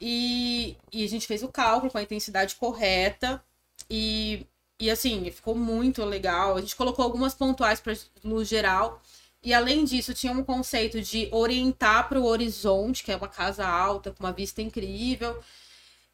[0.00, 3.42] e, e a gente fez o cálculo com a intensidade correta
[3.90, 4.46] e,
[4.78, 6.56] e assim, ficou muito legal.
[6.56, 7.94] A gente colocou algumas pontuais para
[8.24, 9.00] luz geral.
[9.42, 13.66] E além disso, tinha um conceito de orientar para o horizonte, que é uma casa
[13.66, 15.42] alta, com uma vista incrível.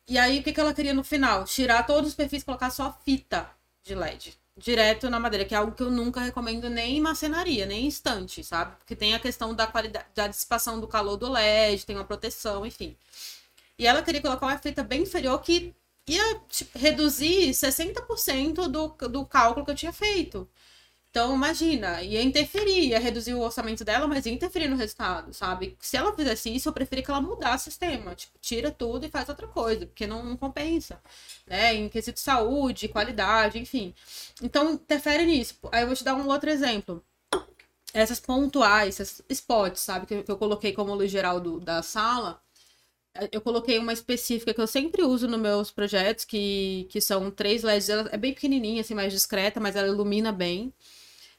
[0.09, 1.45] E aí, o que, que ela queria no final?
[1.45, 3.49] Tirar todos os perfis e colocar só fita
[3.85, 4.37] de LED.
[4.57, 7.89] Direto na madeira, que é algo que eu nunca recomendo nem em marcenaria, nem em
[7.89, 8.77] estante, sabe?
[8.77, 12.67] Porque tem a questão da qualidade, da dissipação do calor do LED, tem uma proteção,
[12.67, 12.97] enfim.
[13.79, 15.75] E ela queria colocar uma fita bem inferior que
[16.15, 20.49] ia tipo, reduzir 60% do, do cálculo que eu tinha feito.
[21.11, 25.77] Então, imagina, ia interferir, ia reduzir o orçamento dela, mas ia interferir no resultado, sabe?
[25.81, 28.15] Se ela fizesse isso, eu preferia que ela mudasse o sistema.
[28.15, 31.03] Tipo, tira tudo e faz outra coisa, porque não, não compensa,
[31.49, 31.75] né?
[31.75, 33.93] Em quesito de saúde, qualidade, enfim.
[34.41, 35.57] Então, interfere nisso.
[35.73, 37.05] Aí eu vou te dar um outro exemplo.
[37.93, 40.07] Essas pontuais, esses spots, sabe?
[40.07, 42.41] Que, que eu coloquei como luz geral do, da sala.
[43.33, 47.63] Eu coloquei uma específica que eu sempre uso nos meus projetos, que, que são três
[47.63, 47.89] LEDs.
[47.89, 50.73] Ela é bem pequenininha, assim, mais discreta, mas ela ilumina bem.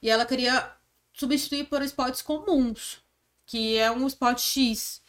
[0.02, 0.72] E ela queria
[1.14, 3.02] substituir por spots comuns,
[3.46, 5.02] que é um spot X,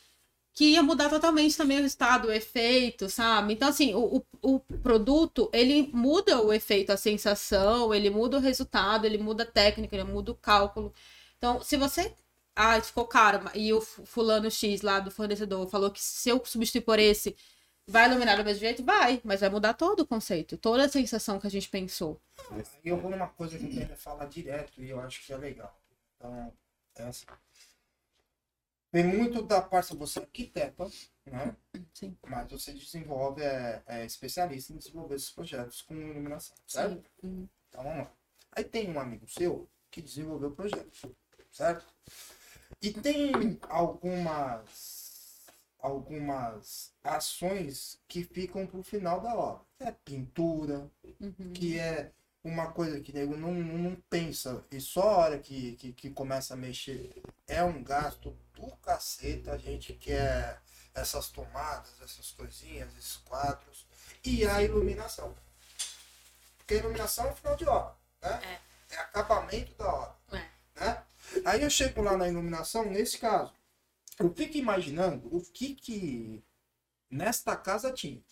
[0.55, 3.55] que ia mudar totalmente também o estado, o efeito, sabe?
[3.55, 8.41] Então, assim, o, o, o produto, ele muda o efeito, a sensação, ele muda o
[8.41, 10.93] resultado, ele muda a técnica, ele muda o cálculo.
[11.39, 12.15] Então, se você
[12.55, 16.83] ah, ficou caro, e o fulano X lá do fornecedor falou que se eu substituir
[16.83, 17.37] por esse,
[17.87, 18.85] vai iluminar do mesmo jeito?
[18.85, 22.21] Vai, mas vai mudar todo o conceito, toda a sensação que a gente pensou.
[22.85, 25.37] E eu vou numa coisa que o Tênia fala direto e eu acho que é
[25.37, 25.75] legal.
[26.17, 26.53] Então,
[26.97, 27.27] é assim.
[28.91, 30.87] Tem muito da parte, você é arquiteta,
[31.25, 31.57] né?
[31.95, 32.15] Sim.
[32.27, 37.11] Mas você desenvolve, é, é especialista em desenvolver esses projetos com iluminação, certo?
[37.23, 37.49] Uhum.
[37.69, 38.13] Então vamos lá.
[38.53, 41.17] Aí tem um amigo seu que desenvolveu o projeto,
[41.51, 41.87] certo?
[42.81, 45.03] E tem algumas
[45.79, 49.65] algumas ações que ficam pro final da obra.
[49.81, 50.89] É pintura,
[51.21, 51.53] Uhum.
[51.53, 52.13] que é
[52.45, 56.55] uma coisa que nego não, não, pensa e só a hora que, que, que começa
[56.55, 60.61] a mexer é um gasto do cacete, a gente quer
[60.95, 63.87] essas tomadas, essas coisinhas, esses quadros
[64.25, 65.35] e a iluminação.
[66.59, 68.61] Porque a iluminação é final de obra, né?
[68.91, 70.17] É, acabamento da obra.
[70.33, 70.81] É.
[70.81, 71.03] Né?
[71.45, 73.53] Aí eu chego lá na iluminação, nesse caso,
[74.19, 76.43] eu fico imaginando o que que
[77.11, 78.23] nesta casa tinha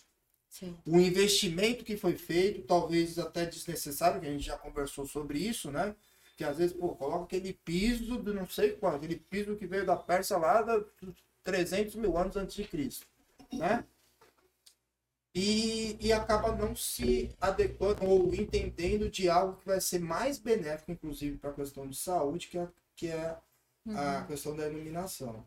[0.49, 0.77] Sim.
[0.85, 5.71] o investimento que foi feito, talvez até desnecessário, que a gente já conversou sobre isso,
[5.71, 5.95] né?
[6.35, 9.85] Que às vezes, pô, coloca aquele piso do não sei qual, aquele piso que veio
[9.85, 13.07] da Pérsia lá dos 300 mil anos antes de Cristo,
[13.53, 13.85] né?
[15.33, 20.91] E, e acaba não se adequando ou entendendo de algo que vai ser mais benéfico,
[20.91, 22.67] inclusive, para a questão de saúde, que é,
[23.01, 23.35] que é
[23.95, 25.43] a questão da iluminação.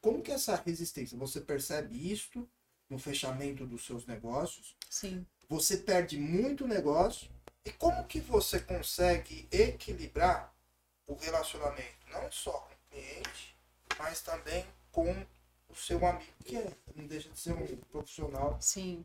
[0.00, 1.16] Como que essa resistência?
[1.16, 2.50] Você percebe isto
[2.90, 4.76] no fechamento dos seus negócios?
[4.90, 5.24] Sim.
[5.48, 7.30] Você perde muito negócio.
[7.64, 10.52] E como que você consegue equilibrar
[11.06, 13.56] o relacionamento, não só com o cliente,
[13.96, 15.08] mas também com
[15.68, 18.58] o seu amigo, que é, não deixa de ser um profissional.
[18.60, 19.04] Sim.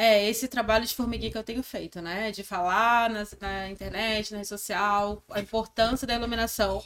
[0.00, 2.30] É, esse trabalho de formiguinha que eu tenho feito, né?
[2.30, 6.82] De falar nas- na, internet, na rede social, a importância da iluminação.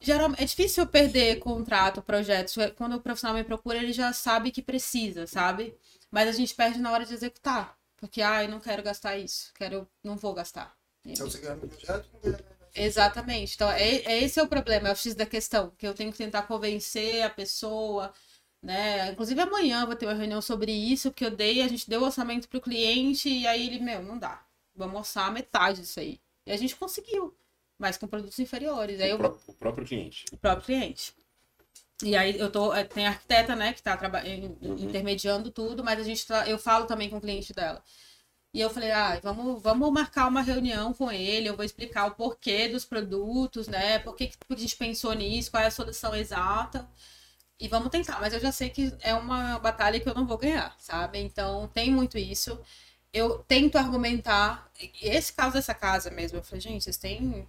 [0.00, 2.54] Geralmente, é difícil perder contrato, projetos.
[2.76, 5.74] Quando o profissional me procura, ele já sabe que precisa, sabe?
[6.10, 7.76] Mas a gente perde na hora de executar.
[7.98, 9.52] Porque, ah, eu não quero gastar isso.
[9.54, 10.74] Quero, não vou gastar.
[11.04, 13.54] Então você ganha projeto, não ganha Exatamente.
[13.54, 16.12] Então, é, é esse é o problema, é o X da questão, que eu tenho
[16.12, 18.12] que tentar convencer a pessoa,
[18.62, 19.10] né?
[19.12, 22.04] Inclusive amanhã vou ter uma reunião sobre isso, porque eu dei, a gente deu o
[22.04, 24.42] orçamento pro cliente e aí ele, meu, não dá.
[24.74, 26.20] Vamos orçar metade disso aí.
[26.46, 27.34] E a gente conseguiu,
[27.78, 29.00] mas com produtos inferiores.
[29.00, 30.24] Aí O, eu pró- o próprio cliente.
[30.32, 31.14] o próprio cliente.
[32.02, 34.76] E aí eu tô, eh, tem a arquiteta, né, que tá traba- in- Uhum.
[34.78, 37.82] intermediando tudo, mas a gente tá, eu falo também com o cliente dela.
[38.54, 42.14] E eu falei, ah, vamos, vamos marcar uma reunião com ele, eu vou explicar o
[42.16, 43.98] porquê dos produtos, né?
[44.00, 46.88] Por que, que a gente pensou nisso, qual é a solução exata.
[47.60, 50.38] E vamos tentar, mas eu já sei que é uma batalha que eu não vou
[50.38, 51.18] ganhar, sabe?
[51.18, 52.58] Então tem muito isso.
[53.12, 54.70] Eu tento argumentar.
[55.02, 57.46] Esse caso dessa casa mesmo, eu falei, gente, vocês têm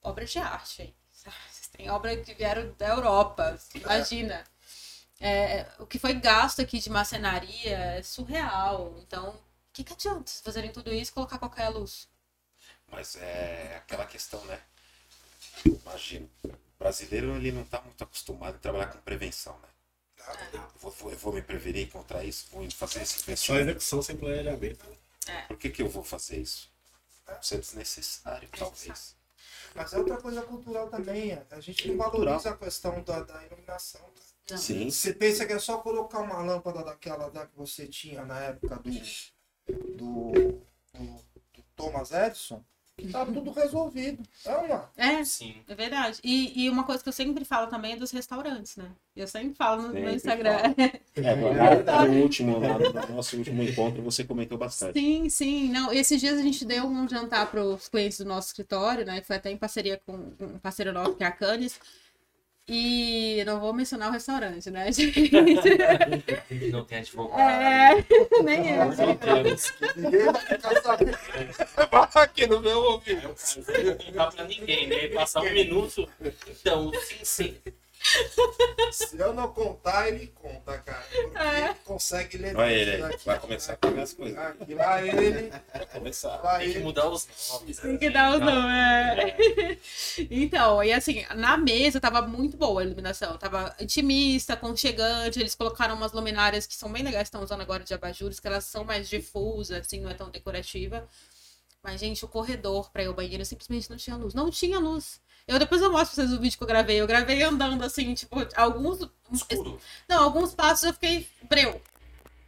[0.00, 0.94] obras de arte aí.
[1.10, 4.44] Vocês têm obras que vieram da Europa, imagina.
[5.20, 8.94] É, o que foi gasto aqui de marcenaria é surreal.
[9.00, 9.40] Então, o
[9.72, 12.08] que, que adianta vocês fazerem tudo isso e colocar qualquer luz?
[12.86, 14.60] Mas é aquela questão, né?
[15.64, 16.30] Imagino.
[16.78, 19.68] O brasileiro ele não está muito acostumado a trabalhar com prevenção, né?
[20.52, 23.60] Eu vou, eu vou me prevenir contra isso, vou fazer esse Só investimento.
[23.62, 24.84] execução sem planejamento.
[25.48, 26.70] Por que, que eu vou fazer isso?
[27.42, 29.16] Isso é desnecessário, talvez.
[29.74, 31.32] Mas é outra coisa cultural também.
[31.50, 32.24] A gente não Cultural.
[32.24, 34.00] valoriza a questão da, da iluminação.
[34.56, 34.90] Sim.
[34.90, 38.76] Você pensa que é só colocar uma lâmpada daquela da que você tinha na época
[38.76, 38.90] do,
[39.96, 40.32] do,
[40.94, 42.64] do, do Thomas Edison,
[43.06, 44.22] tá tudo resolvido.
[44.44, 44.90] É uma.
[44.96, 45.54] É, Sim.
[45.68, 46.18] é verdade.
[46.24, 48.90] E, e uma coisa que eu sempre falo também é dos restaurantes, né?
[49.14, 50.58] Eu sempre falo no, no Sempre Instagram.
[51.18, 55.00] É, no, no último, lá, no nosso último encontro, você comentou bastante.
[55.00, 55.68] Sim, sim.
[55.68, 59.20] Não, esses dias a gente deu um jantar para os clientes do nosso escritório, né?
[59.20, 61.80] Que foi até em parceria com um parceiro nosso, que é a Canis.
[62.70, 65.30] E não vou mencionar o restaurante, né, gente?
[66.70, 67.40] Não tem advogado.
[67.40, 68.04] É,
[68.44, 68.88] nem eu.
[68.94, 69.72] Meu Deus.
[69.96, 71.18] Ninguém vai ficar sabendo.
[72.14, 73.34] Aqui no meu ouvido.
[74.04, 75.08] Não dá pra ninguém, né?
[75.08, 76.06] Passar um minuto.
[76.46, 77.56] Então, sim, sim.
[78.92, 81.04] Se eu não contar, ele conta, cara.
[81.10, 81.64] Porque É.
[81.66, 83.26] ele consegue ler Olha ele aí, aqui.
[83.26, 84.38] vai começar a pegar as coisas.
[84.38, 86.36] Aqui, lá ele, Vai começar.
[86.42, 86.84] lá Tem que ele.
[86.84, 87.78] mudar os nomes.
[87.78, 88.72] Tem que dar os nomes.
[88.72, 89.78] é.
[90.30, 93.36] Então, e assim, na mesa tava muito boa a iluminação.
[93.36, 95.38] Tava intimista, aconchegante.
[95.40, 98.64] Eles colocaram umas luminárias que são bem legais, estão usando agora de abajures, que elas
[98.64, 101.08] são mais difusas, assim, não é tão decorativa.
[101.82, 104.34] Mas, gente, o corredor pra ir ao banheiro simplesmente não tinha luz.
[104.34, 105.20] Não tinha luz.
[105.48, 107.00] Eu depois eu mostro pra vocês o vídeo que eu gravei.
[107.00, 109.08] Eu gravei andando assim, tipo, alguns.
[109.32, 109.80] Escuro.
[110.06, 111.80] Não, alguns passos eu fiquei breu.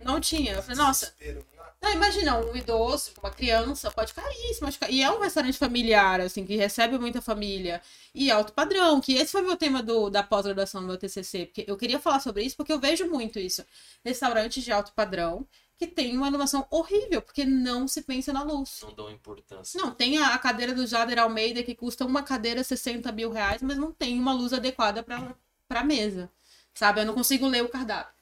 [0.05, 0.53] Não tinha.
[0.53, 1.39] Eu falei, nossa, né?
[1.83, 4.91] não, imagina, um idoso, uma criança, pode cair, se machucar.
[4.91, 7.81] E é um restaurante familiar, assim, que recebe muita família.
[8.15, 11.47] E alto padrão, que esse foi meu tema do, da pós-graduação do meu TCC.
[11.47, 13.65] Porque eu queria falar sobre isso porque eu vejo muito isso.
[14.05, 15.47] Restaurantes de alto padrão
[15.81, 18.81] que tem uma iluminação horrível, porque não se pensa na luz.
[18.83, 19.81] Não dão importância.
[19.81, 23.63] Não, tem a, a cadeira do Jader Almeida que custa uma cadeira 60 mil reais,
[23.63, 25.35] mas não tem uma luz adequada pra,
[25.67, 26.31] pra mesa.
[26.75, 27.01] Sabe?
[27.01, 28.13] Eu não consigo ler o cardápio.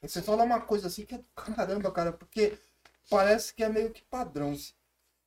[0.00, 2.56] E Você fala uma coisa assim que é do caramba, cara, porque
[3.10, 4.56] parece que é meio que padrão.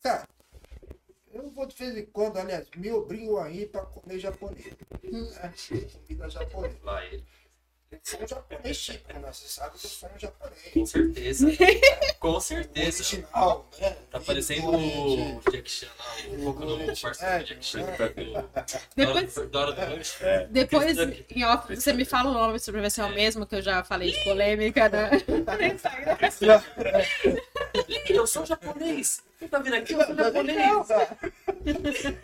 [0.02, 0.26] Cara,
[1.34, 4.66] eu vou de vez em quando, aliás, me obrigo a ir pra comer japonês.
[5.04, 5.54] Né?
[6.08, 6.78] Comida japonesa.
[6.84, 7.26] Lá ele.
[7.92, 9.34] Eu sou um japonês típico, né?
[9.34, 10.74] Você sabe que eu sou um japonês.
[10.74, 11.48] Com certeza.
[12.20, 13.04] Com certeza.
[13.04, 13.98] Original, né?
[14.10, 17.86] Tá parecendo o Jack Chan lá, o Boku no parceiro do Jack Chan.
[18.96, 20.18] Depois, Da hora do lanche.
[20.50, 23.46] depois Esse em off, você me fala o nome sobre ver se é o mesmo
[23.46, 25.10] que eu já falei de polêmica, né?
[28.10, 29.22] Eu sou japonês.
[29.40, 29.94] Você tá vendo aqui?
[29.94, 30.88] Eu sou japonês.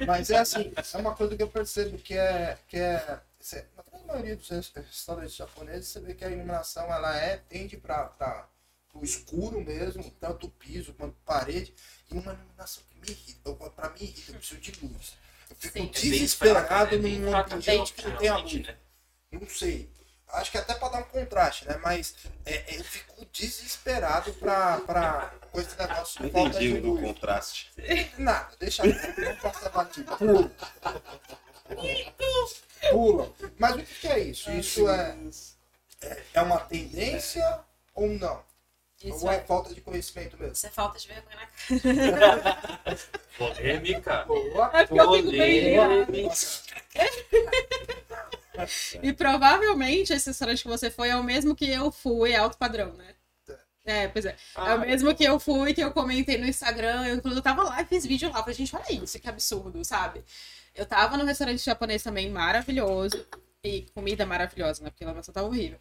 [0.06, 2.58] Mas é assim, é uma coisa que eu percebo que é.
[2.68, 3.20] Que é
[4.08, 8.48] maioria dos res- restaurantes japoneses, você vê que a iluminação ela é, tende para
[8.94, 11.74] o escuro mesmo, tanto o piso quanto parede,
[12.10, 13.54] e uma iluminação que me irrita.
[13.76, 15.14] Para mim irrita, eu preciso de luz.
[15.50, 15.86] Eu fico Sim.
[15.86, 17.02] É desesperado né?
[17.04, 18.54] Bem num fraca, ambiente que não tem a luz.
[18.68, 18.78] né?
[19.32, 19.90] Não sei.
[20.30, 21.78] Acho que até para dar um contraste, né?
[21.82, 22.14] Mas
[22.46, 26.96] é, eu fico desesperado pra, pra com esse negócio Não de falta entendi de o
[26.96, 27.72] do contraste.
[28.18, 30.18] Nada, deixa quieto, não passa batido.
[30.18, 30.52] Pula.
[32.90, 33.34] Pula.
[33.58, 34.52] Mas o que é isso?
[34.52, 35.18] Isso é,
[36.02, 37.60] é, é uma tendência
[37.94, 38.42] ou não?
[39.04, 40.54] Isso ou é é, falta de conhecimento mesmo?
[40.54, 43.18] isso é falta de vergonha na cara.
[43.38, 44.26] Polêmica.
[44.26, 44.72] Boa.
[44.74, 46.36] É porque eu fico bem Polêmica.
[49.04, 52.58] E provavelmente esse restaurante que você foi é o mesmo que eu fui, é alto
[52.58, 53.14] padrão, né?
[53.86, 54.36] É, pois é.
[54.58, 57.08] É o mesmo que eu fui, que eu comentei no Instagram.
[57.08, 58.40] Eu, inclusive, eu tava lá e fiz vídeo lá.
[58.40, 60.24] Falei, gente, olha isso, que absurdo, sabe?
[60.78, 63.26] Eu tava no restaurante japonês também, maravilhoso.
[63.64, 64.90] E comida maravilhosa, né?
[64.90, 65.80] Porque a iluminação tava horrível.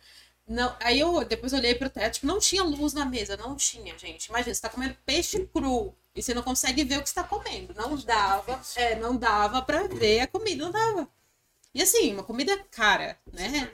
[0.49, 3.97] Não, aí eu depois olhei pro teto, tipo, não tinha luz na mesa, não tinha,
[3.99, 4.27] gente.
[4.27, 7.25] Imagina, você tá comendo peixe cru e você não consegue ver o que você tá
[7.25, 7.75] comendo.
[7.75, 11.09] Não dava, é, não dava pra ver a comida, não dava.
[11.75, 13.71] E assim, uma comida cara, né?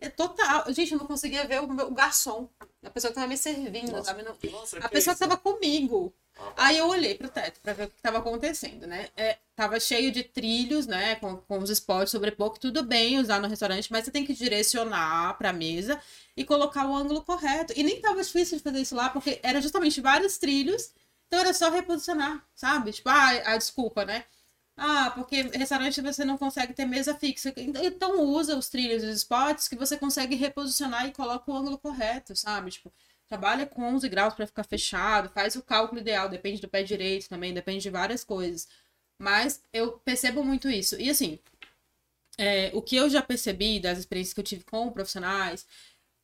[0.00, 0.72] É total.
[0.72, 2.48] Gente, eu não conseguia ver o, meu- o garçom,
[2.82, 4.22] a pessoa que tava me servindo, sabe?
[4.22, 5.28] Não- Nossa, a que pessoa que isso?
[5.28, 6.14] tava comigo.
[6.56, 9.08] Aí eu olhei pro teto pra ver o que tava acontecendo, né?
[9.16, 11.16] É, tava cheio de trilhos, né?
[11.16, 14.34] Com, com os spots sobre pouco, tudo bem usar no restaurante, mas você tem que
[14.34, 16.00] direcionar pra mesa
[16.36, 17.72] e colocar o ângulo correto.
[17.76, 20.92] E nem tava difícil de fazer isso lá, porque era justamente vários trilhos,
[21.26, 22.92] então era só reposicionar, sabe?
[22.92, 24.24] Tipo, ah, a desculpa, né?
[24.76, 27.52] Ah, porque restaurante você não consegue ter mesa fixa.
[27.56, 31.78] Então usa os trilhos e os spots que você consegue reposicionar e coloca o ângulo
[31.78, 32.70] correto, sabe?
[32.70, 32.92] Tipo,
[33.28, 37.28] trabalha com 11 graus para ficar fechado, faz o cálculo ideal, depende do pé direito
[37.28, 38.68] também, depende de várias coisas.
[39.18, 41.00] Mas eu percebo muito isso.
[41.00, 41.38] E assim,
[42.38, 45.66] é, o que eu já percebi das experiências que eu tive com profissionais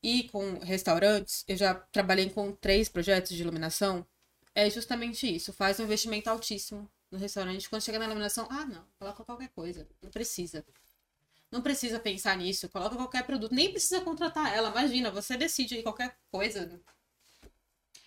[0.02, 4.06] e com restaurantes, eu já trabalhei com três projetos de iluminação,
[4.54, 5.52] é justamente isso.
[5.52, 7.68] Faz um investimento altíssimo no restaurante.
[7.68, 9.86] Quando chega na iluminação, ah, não, coloca qualquer coisa.
[10.02, 10.64] Não precisa.
[11.52, 14.70] Não precisa pensar nisso, coloca qualquer produto, nem precisa contratar ela.
[14.70, 16.80] Imagina, você decide aí qualquer coisa.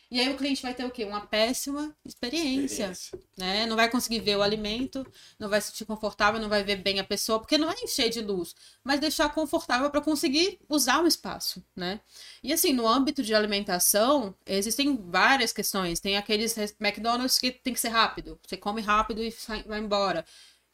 [0.09, 1.03] E aí o cliente vai ter o quê?
[1.03, 3.19] Uma péssima experiência, Experiência.
[3.37, 3.65] né?
[3.65, 5.05] Não vai conseguir ver o alimento,
[5.39, 8.09] não vai se sentir confortável, não vai ver bem a pessoa, porque não vai encher
[8.11, 11.99] de luz, mas deixar confortável para conseguir usar o espaço, né?
[12.43, 15.99] E assim, no âmbito de alimentação, existem várias questões.
[15.99, 18.39] Tem aqueles McDonald's que tem que ser rápido.
[18.47, 20.23] Você come rápido e sai- vai embora.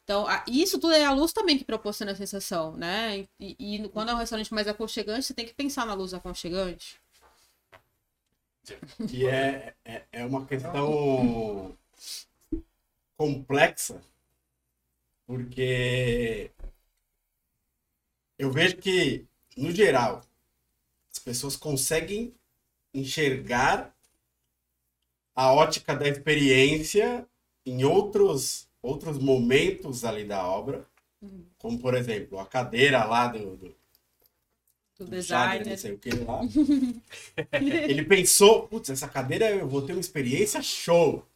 [0.04, 3.26] Então, isso tudo é a luz também que proporciona a sensação, né?
[3.38, 7.00] E, e quando é um restaurante mais aconchegante, você tem que pensar na luz aconchegante.
[9.08, 11.76] que é, é, é uma questão
[13.16, 14.02] complexa,
[15.26, 16.50] porque
[18.38, 19.24] eu vejo que,
[19.56, 20.22] no geral,
[21.12, 22.34] as pessoas conseguem
[22.92, 23.94] enxergar
[25.34, 27.26] a ótica da experiência
[27.64, 30.86] em outros, outros momentos ali da obra,
[31.58, 33.76] como, por exemplo, a cadeira lá do, do,
[34.98, 35.70] Do do Jagger, design.
[35.70, 36.40] não sei o que lá.
[37.88, 41.26] Ele pensou, putz, essa cadeira eu vou ter uma experiência show.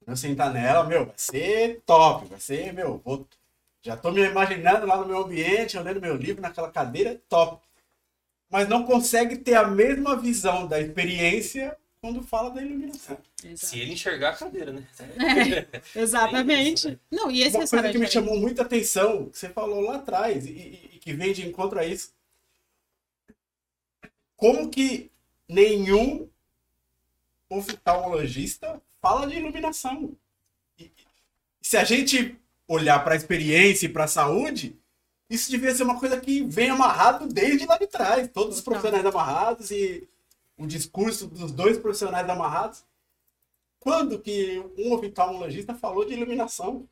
[0.00, 3.26] Quando eu sentar nela, meu, vai ser top, vai ser, meu, vou...
[3.82, 7.62] já tô me imaginando lá no meu ambiente, lendo meu livro naquela cadeira, top.
[8.50, 13.18] Mas não consegue ter a mesma visão da experiência quando fala da iluminação.
[13.44, 13.66] Exato.
[13.66, 14.86] Se ele enxergar a cadeira, né?
[15.94, 16.98] Exatamente.
[17.10, 20.46] Não, e esse Uma coisa que me chamou muita atenção, que você falou lá atrás,
[20.46, 22.12] e, e- e que vem de encontro a isso.
[24.36, 25.10] Como que
[25.46, 26.28] nenhum
[27.50, 30.16] oftalmologista fala de iluminação?
[30.78, 30.90] E,
[31.60, 32.36] se a gente
[32.66, 34.74] olhar para a experiência e para a saúde,
[35.28, 38.28] isso devia ser uma coisa que vem amarrado desde lá de trás.
[38.32, 40.08] Todos os profissionais amarrados e
[40.60, 42.84] o discurso dos dois profissionais amarrados.
[43.80, 46.86] Quando que um oftalmologista falou de iluminação?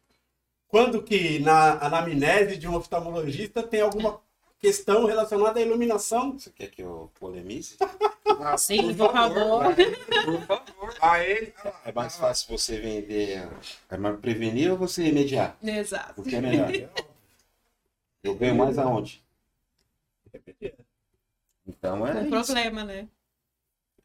[0.67, 4.21] Quando que na anamnese de um oftalmologista tem alguma
[4.59, 6.39] questão relacionada à iluminação?
[6.39, 7.77] Você quer que eu polemize?
[8.41, 9.65] Ah, Sim, por favor.
[9.75, 10.95] Por favor.
[11.01, 11.53] A ele.
[11.65, 13.49] ah lá, É mais fácil você vender.
[13.91, 15.57] É mais prevenir ou você remediar?
[15.61, 16.21] Exato.
[16.21, 16.71] O que é melhor?
[18.23, 19.25] Eu ganho mais aonde?
[21.67, 22.31] Então é, isso.
[22.31, 23.09] problema, né?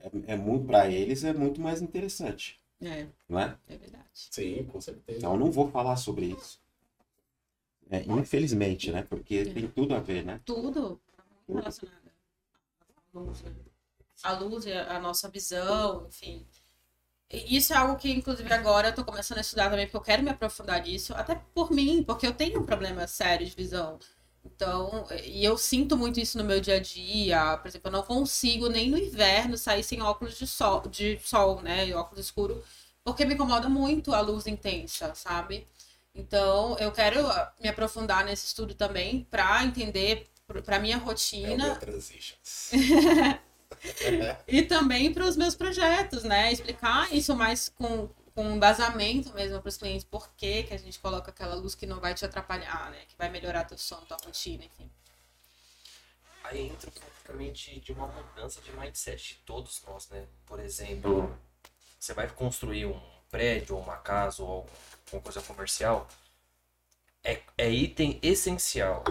[0.04, 3.58] É, é muito para eles é muito mais interessante, É, não é?
[3.68, 4.04] é verdade.
[4.14, 5.18] Sim, com certeza.
[5.18, 6.62] Então eu não vou falar sobre isso.
[7.90, 9.04] É, infelizmente, né?
[9.04, 10.42] Porque tem tudo a ver, né?
[10.46, 11.00] Tudo
[11.48, 12.12] relacionado
[13.14, 13.52] à luz, né?
[14.24, 16.46] A luz e a nossa visão, enfim.
[17.30, 20.24] Isso é algo que, inclusive, agora eu tô começando a estudar também, porque eu quero
[20.24, 24.00] me aprofundar nisso, até por mim, porque eu tenho um problema sério de visão.
[24.46, 27.58] Então, e eu sinto muito isso no meu dia a dia.
[27.58, 31.62] Por exemplo, eu não consigo nem no inverno sair sem óculos de sol, de sol,
[31.62, 31.88] né?
[31.88, 32.64] E óculos escuro,
[33.04, 35.68] porque me incomoda muito a luz intensa, sabe?
[36.14, 40.28] Então, eu quero ah, me aprofundar nesse estudo também para entender
[40.64, 42.72] para minha É rotina Transitions.
[44.48, 46.52] e também para os meus projetos, né?
[46.52, 51.00] Explicar isso mais com, com embasamento mesmo para os clientes, por que, que a gente
[51.00, 53.06] coloca aquela luz que não vai te atrapalhar, né?
[53.08, 54.90] Que vai melhorar teu sono, tua rotina, enfim.
[56.44, 60.28] Aí entra praticamente de uma mudança de mindset de todos nós, né?
[60.46, 61.36] Por exemplo,
[62.00, 64.68] você vai construir um prédio, ou uma casa, ou
[65.06, 66.08] alguma coisa comercial,
[67.24, 69.04] é, é item essencial.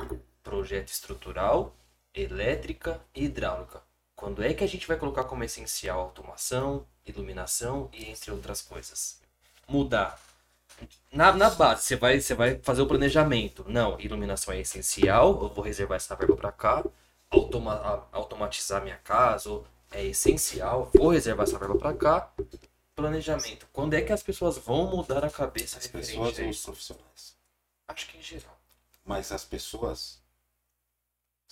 [0.43, 1.75] Projeto estrutural,
[2.13, 3.83] elétrica e hidráulica.
[4.23, 9.21] Quando é que a gente vai colocar como essencial automação, iluminação e entre outras coisas?
[9.67, 10.17] Mudar.
[11.11, 13.65] Na, na base, você vai, você vai fazer o planejamento.
[13.67, 16.85] Não, iluminação é essencial, eu vou reservar essa verba para cá.
[17.31, 22.33] Automa automatizar minha casa ou é essencial, vou reservar essa verba para cá.
[22.95, 23.67] Planejamento.
[23.73, 27.35] Quando é que as pessoas vão mudar a cabeça As pessoas ou os profissionais?
[27.89, 28.57] Acho que em geral.
[29.05, 30.22] Mas as pessoas,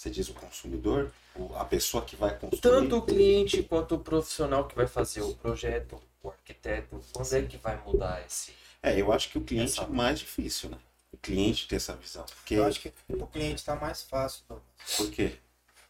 [0.00, 1.12] você diz o consumidor,
[1.58, 2.62] a pessoa que vai construir.
[2.62, 7.42] Tanto o cliente quanto o profissional que vai fazer o projeto, o arquiteto, quando é
[7.42, 8.54] que vai mudar esse.
[8.82, 10.78] É, eu acho que o cliente Essa- é mais difícil, né?
[11.12, 12.24] O cliente ter essa visão.
[12.24, 14.96] Porque, Eu acho que o cliente tá mais fácil, Douglas.
[14.96, 15.36] Por quê?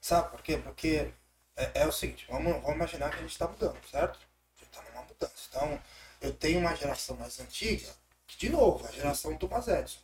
[0.00, 0.56] Sabe por quê?
[0.56, 1.08] Porque
[1.54, 4.18] é, é o seguinte, vamos, vamos imaginar que a gente está mudando, certo?
[4.18, 5.34] A gente está numa mudança.
[5.48, 5.80] Então,
[6.20, 7.88] eu tenho uma geração mais antiga,
[8.26, 10.00] que, de novo, a geração Thomas Edison.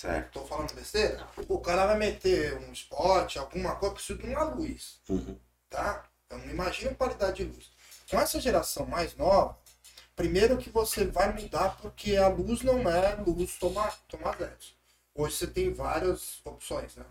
[0.00, 0.32] Certo.
[0.40, 1.28] Tô falando besteira?
[1.46, 5.38] O cara vai meter um spot, alguma coisa, precisa de uma luz, Uhum.
[5.68, 6.08] tá?
[6.30, 7.70] Eu não imagino qualidade de luz.
[8.08, 9.58] Com essa geração mais nova,
[10.16, 14.72] primeiro que você vai mudar porque a luz não é luz Thomas, Thomas Edison.
[15.14, 17.04] Hoje você tem várias opções, né?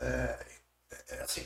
[0.00, 0.46] É,
[0.92, 1.44] é, é assim,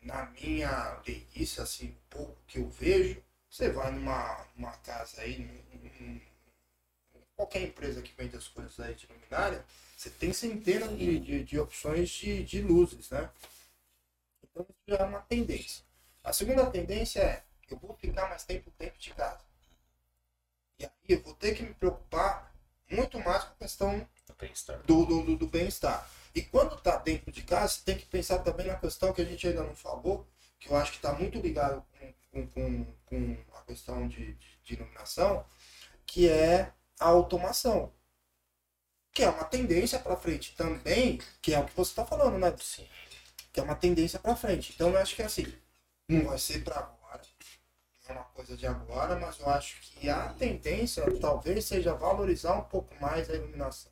[0.00, 5.78] na minha leiguice, assim, pouco que eu vejo, você vai numa, numa casa aí, num,
[6.06, 6.20] num-
[7.38, 9.64] qualquer empresa que vende as coisas aí de luminária,
[9.96, 13.30] você tem centenas de, de, de opções de, de luzes, né?
[14.42, 15.84] Então isso já é uma tendência.
[16.24, 19.38] A segunda tendência é, eu vou ficar mais tempo dentro de casa.
[20.80, 22.52] E aí eu vou ter que me preocupar
[22.90, 24.78] muito mais com a questão Do bem-estar.
[24.82, 26.10] do, do, do, do bem-estar.
[26.34, 29.24] E quando está dentro de casa, você tem que pensar também na questão que a
[29.24, 30.26] gente ainda não falou,
[30.58, 31.84] que eu acho que está muito ligado
[32.32, 35.44] com, com, com, com a questão de, de, de iluminação,
[36.04, 37.92] que é a automação.
[39.12, 42.54] Que é uma tendência para frente também, que é o que você está falando, né?
[42.60, 42.86] Sim.
[43.52, 44.72] Que é uma tendência para frente.
[44.74, 45.52] Então eu acho que é assim,
[46.08, 47.22] não vai ser para agora,
[48.08, 52.62] é uma coisa de agora, mas eu acho que a tendência talvez seja valorizar um
[52.64, 53.90] pouco mais a iluminação.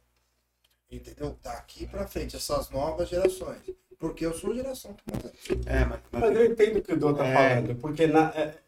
[0.90, 1.36] Entendeu?
[1.42, 3.60] Daqui para frente, essas novas gerações.
[3.98, 5.32] Porque eu sou geração Tomazão.
[5.66, 7.34] É, mas, mas- Mas eu entendo o que o Dô tá É.
[7.34, 8.58] falando, porque na- é,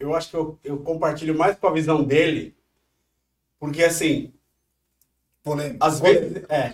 [0.00, 2.56] eu acho que eu, eu compartilho mais com a visão dele,
[3.58, 4.32] porque assim,
[5.42, 5.84] Polêmico.
[5.84, 6.72] às vezes, é,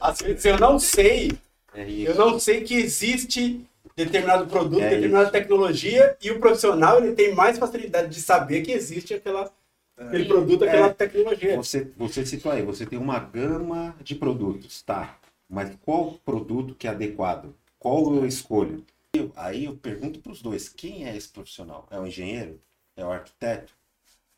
[0.00, 1.32] às vezes eu não sei,
[1.74, 2.10] é isso.
[2.12, 3.66] eu não sei que existe
[3.96, 8.70] determinado produto, É determinada tecnologia, e o profissional ele tem mais facilidade de saber que
[8.70, 9.52] existe aquela,
[9.98, 10.92] aquele produto, aquela É.
[10.94, 11.56] tecnologia.
[11.56, 15.18] Você, você citou aí, você tem uma gama de produtos, tá?
[15.48, 17.52] Mas qual produto que é adequado?
[17.80, 18.84] Qual eu escolho?
[19.12, 21.88] Eu- aí eu pergunto para os dois, quem é esse profissional?
[21.90, 22.60] É o engenheiro?
[22.96, 23.72] É o arquiteto?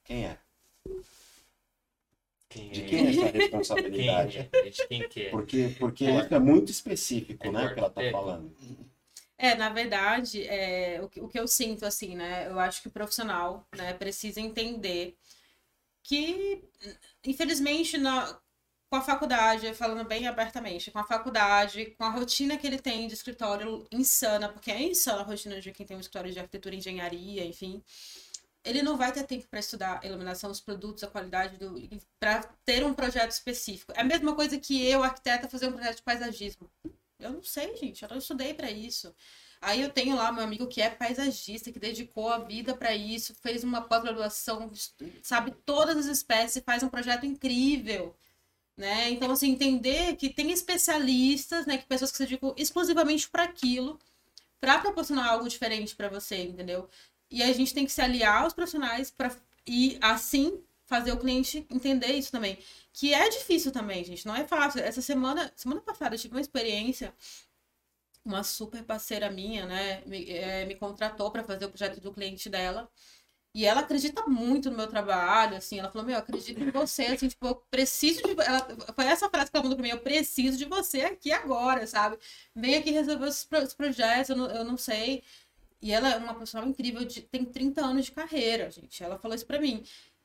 [0.05, 0.39] Quem é?
[2.53, 2.85] Quem De é?
[2.85, 3.29] quem é essa
[3.95, 4.39] Quem responsabilidade?
[4.39, 4.51] é?
[4.71, 5.31] De quem que é?
[5.31, 7.67] Porque, porque isso é muito específico, É né?
[7.67, 8.11] O que ela tá arquiteto.
[8.11, 8.55] falando.
[9.39, 12.47] É, na verdade, é, o, que, o que eu sinto, assim, né?
[12.49, 15.17] Eu acho que o profissional né, precisa entender
[16.05, 16.63] que,
[17.27, 18.39] infelizmente, na,
[18.91, 23.09] com a faculdade, falando bem abertamente, com a faculdade, com a rotina que ele tem
[23.09, 26.75] de escritório insana, porque é insana a rotina de quem tem um escritório de arquitetura
[26.75, 27.83] e engenharia, enfim.
[28.65, 31.75] Ele não vai ter tempo para estudar a iluminação, os produtos, a qualidade do.
[32.21, 33.93] para ter um projeto específico.
[33.97, 36.71] É a mesma coisa que eu, arquiteta, fazer um projeto de paisagismo.
[37.19, 38.03] Eu não sei, gente.
[38.03, 39.15] Eu não estudei para isso.
[39.63, 43.33] Aí eu tenho lá meu amigo que é paisagista, que dedicou a vida para isso,
[43.33, 44.73] fez uma pós-graduação,
[45.23, 48.17] sabe todas as espécies, faz um projeto incrível,
[48.77, 49.11] né?
[49.11, 54.01] Então assim, entender que tem especialistas, né, que pessoas que se dedicam exclusivamente para aquilo,
[54.61, 56.89] para proporcionar algo diferente para você, entendeu?
[57.33, 59.35] E a gente tem que se aliar aos profissionais para
[59.67, 62.59] e assim fazer o cliente entender isso também.
[62.93, 64.27] Que é difícil também, gente.
[64.27, 64.81] Não é fácil.
[64.81, 67.15] Essa semana, semana passada, eu tive uma experiência.
[68.25, 70.03] Uma super parceira minha, né?
[70.07, 72.89] Me, eh, me contratou para fazer o projeto do cliente dela.
[73.55, 75.79] E ela acredita muito no meu trabalho, assim.
[75.79, 78.31] Ela falou: Meu, eu acredito em você, assim, tipo, eu preciso de.
[78.43, 81.87] Ela, foi essa frase que ela mandou pra mim: Eu preciso de você aqui agora,
[81.87, 82.19] sabe?
[82.55, 85.23] Vem aqui resolver os, os projetos, eu não, eu não sei.
[85.83, 89.03] E ela é uma profissional incrível, de, tem 30 anos de carreira, gente.
[89.03, 89.83] Ela falou isso pra mim.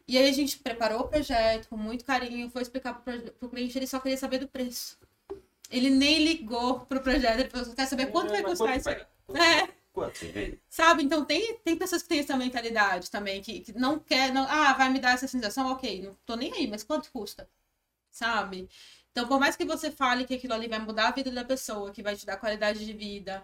[0.07, 3.77] E aí a gente preparou o projeto com muito carinho, foi explicar pro, pro, cliente,
[3.77, 4.97] ele só queria saber do preço.
[5.69, 8.89] Ele nem ligou pro projeto, ele falou, quer saber quanto vai custar quanto isso
[9.33, 9.67] vai- É,
[9.97, 10.19] Quanto?
[10.69, 11.03] Sabe?
[11.03, 14.73] Então tem, tem pessoas que têm essa mentalidade também, que, que não quer, não, ah,
[14.73, 17.49] vai me dar essa sensação, ok, não tô nem aí, mas quanto custa?
[18.11, 18.69] Sabe?
[19.11, 21.91] Então, por mais que você fale que aquilo ali vai mudar a vida da pessoa,
[21.91, 23.43] que vai te dar qualidade de vida,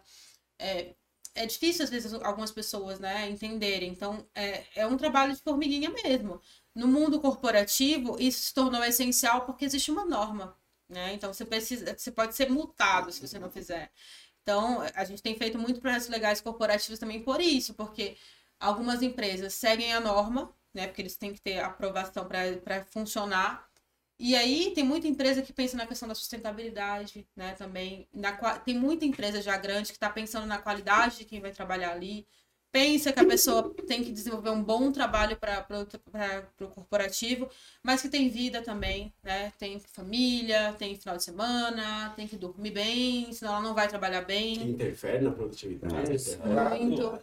[0.60, 0.94] é,
[1.36, 3.90] é difícil, às vezes, algumas pessoas, né, entenderem.
[3.92, 6.42] Então, é, é um trabalho de formiguinha mesmo.
[6.76, 10.58] No mundo corporativo, isso se tornou essencial porque existe uma norma,
[10.90, 11.14] né?
[11.14, 13.92] Então, você precisa, você pode ser multado se você não fizer.
[14.42, 18.18] Então, a gente tem feito muito projetos legais corporativos também por isso, porque
[18.60, 20.88] algumas empresas seguem a norma, né?
[20.88, 23.70] Porque eles têm que ter aprovação para funcionar.
[24.20, 27.54] E aí tem muita empresa que pensa na questão da sustentabilidade, né?
[27.54, 28.08] Também.
[28.14, 31.92] Na, tem muita empresa já grande que está pensando na qualidade de quem vai trabalhar
[31.92, 32.26] ali.
[32.72, 35.68] Pensa que a pessoa tem que desenvolver um bom trabalho para
[36.60, 37.48] o corporativo,
[37.84, 39.54] mas que tem vida também, né?
[39.60, 44.22] Tem família, tem final de semana, tem que dormir bem, senão ela não vai trabalhar
[44.22, 44.58] bem.
[44.58, 46.18] Que interfere na produtividade.
[46.80, 47.20] Muito.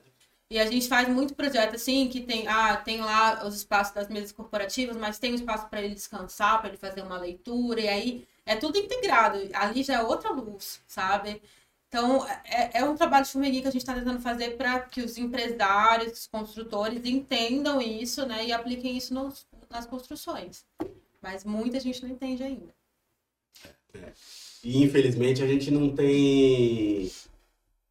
[0.50, 4.08] E a gente faz muito projeto assim, que tem, ah, tem lá os espaços das
[4.08, 7.88] mesas corporativas, mas tem um espaço para ele descansar, para ele fazer uma leitura, e
[7.88, 9.38] aí é tudo integrado.
[9.54, 11.40] Ali já é outra luz, sabe?
[11.88, 15.02] Então, é, é um trabalho de formiguinha que a gente está tentando fazer para que
[15.02, 18.46] os empresários, os construtores entendam isso, né?
[18.46, 20.64] E apliquem isso nos, nas construções.
[21.22, 22.74] Mas muita gente não entende ainda.
[24.64, 27.10] E infelizmente a gente não tem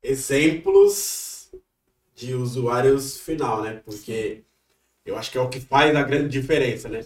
[0.01, 1.28] exemplos
[2.19, 3.81] de usuários final, né?
[3.85, 4.43] Porque
[5.05, 7.05] eu acho que é o que faz a grande diferença, né?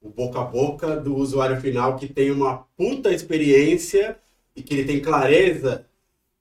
[0.00, 4.18] O boca a boca do usuário final que tem uma puta experiência
[4.56, 5.86] e que ele tem clareza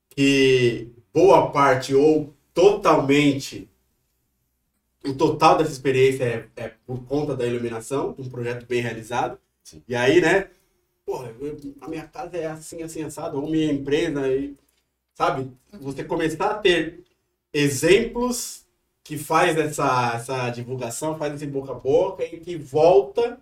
[0.10, 3.70] que boa parte ou totalmente
[5.06, 9.38] o total dessa experiência é, é por conta da iluminação, um projeto bem realizado.
[9.64, 9.84] Sim.
[9.88, 10.50] E aí, né?
[11.06, 14.56] Porra, eu- a minha casa é assim, assim, assado, ou minha empresa, e,
[15.16, 15.52] sabe?
[15.82, 17.05] Você começar a ter
[17.56, 18.65] exemplos
[19.02, 23.40] que faz essa, essa divulgação, faz esse boca a boca e que volta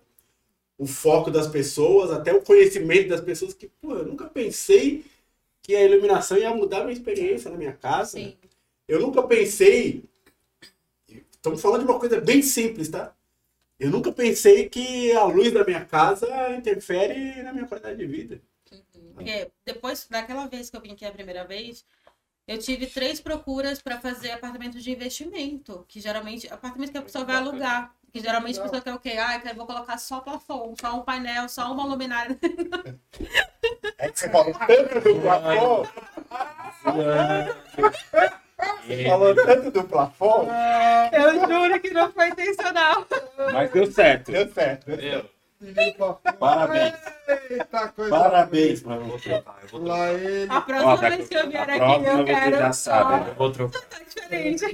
[0.78, 5.04] o foco das pessoas, até o conhecimento das pessoas que, pô, eu nunca pensei
[5.60, 8.12] que a iluminação ia mudar a minha experiência na minha casa.
[8.12, 8.36] Sim.
[8.86, 10.04] Eu nunca pensei.
[11.32, 13.14] Estamos falando de uma coisa bem simples, tá?
[13.80, 18.40] Eu nunca pensei que a luz da minha casa interfere na minha qualidade de vida.
[19.14, 21.84] Porque depois daquela vez que eu vim aqui a primeira vez,
[22.46, 27.24] eu tive três procuras para fazer apartamento de investimento, que geralmente apartamento que a pessoa
[27.24, 29.16] vai alugar, que geralmente a pessoa quer o quê?
[29.18, 32.38] Ah, eu quero- vou colocar só plafon, só um painel, só uma luminária.
[33.96, 35.86] É que você falou tanto do plafon.
[39.08, 40.48] Falou tanto do plafon.
[41.12, 43.06] Eu juro que não foi intencional.
[43.52, 44.32] Mas deu certo.
[44.32, 44.90] Deu certo.
[44.90, 45.28] Meu,
[46.38, 46.94] Parabéns.
[47.50, 48.10] Eita, coisa.
[48.10, 49.42] Parabéns pra você.
[49.72, 50.50] Lá ele.
[50.50, 53.30] A próxima Ó, vez que eu vier aqui, eu você quero já sabe, né?
[53.30, 53.82] Eu vou trocar.
[53.88, 54.64] tá diferente.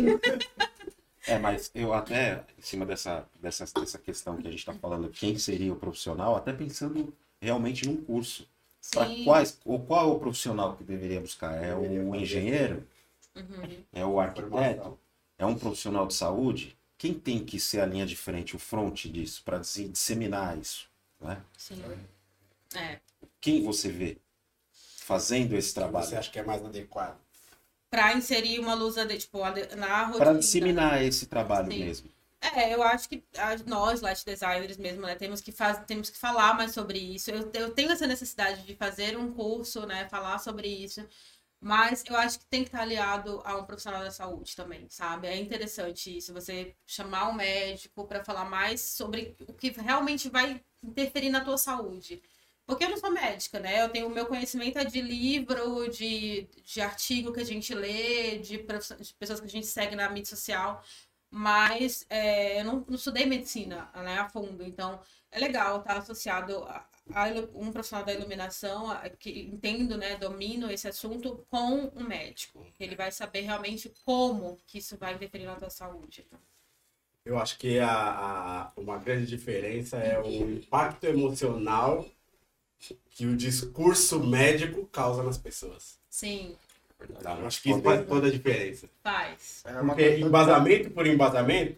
[1.26, 5.08] É, mas eu até, em cima dessa, dessa, dessa questão que a gente está falando,
[5.10, 8.48] quem seria o profissional, até pensando realmente num curso.
[8.92, 11.62] Para quais, ou qual é o profissional que deveria buscar?
[11.62, 12.86] É o engenheiro?
[13.36, 13.84] Uhum.
[13.92, 14.98] É o arquiteto?
[15.38, 16.76] É um profissional de saúde?
[17.00, 20.86] Quem tem que ser a linha de frente, o front disso, para disseminar isso?
[21.18, 21.42] Né?
[21.56, 21.82] Sim.
[22.76, 23.00] É.
[23.40, 24.18] Quem você vê
[24.98, 26.06] fazendo esse trabalho?
[26.06, 27.18] Você acha que é mais adequado?
[27.88, 30.18] Pra inserir uma luz ade- tipo, na rotina.
[30.18, 31.78] Para disseminar esse trabalho Sim.
[31.78, 32.10] mesmo.
[32.54, 36.18] É, eu acho que a- nós, light designers mesmo, né, temos que, faz, temos que
[36.18, 37.30] falar mais sobre isso.
[37.30, 41.00] Eu, eu tenho essa necessidade de fazer um curso, né, falar sobre isso,
[41.60, 45.28] mas eu acho que tem que estar aliado a um profissional da saúde também, sabe?
[45.28, 50.62] É interessante isso, você chamar um médico para falar mais sobre o que realmente vai
[50.82, 52.22] interferir na tua saúde.
[52.66, 53.82] Porque eu não sou médica, né?
[53.82, 58.38] Eu tenho o meu conhecimento é de livro, de, de artigo que a gente lê,
[58.38, 60.82] de, de pessoas que a gente segue na mídia social
[61.30, 65.00] mas é, eu não, não estudei medicina né, a fundo, então
[65.30, 66.84] é legal estar associado a,
[67.54, 72.96] um profissional da iluminação a- que entendo, né, domino esse assunto com um médico, ele
[72.96, 76.26] vai saber realmente como que isso vai interferir na tua saúde.
[77.24, 82.06] Eu acho que a, a- uma grande diferença é o impacto emocional
[83.10, 85.98] que o discurso médico causa nas pessoas.
[86.08, 86.56] Sim?
[86.98, 88.88] Eu acho que isso faz toda a diferença.
[89.02, 89.62] faz.
[89.66, 91.76] É Porque embasamento por embasamento,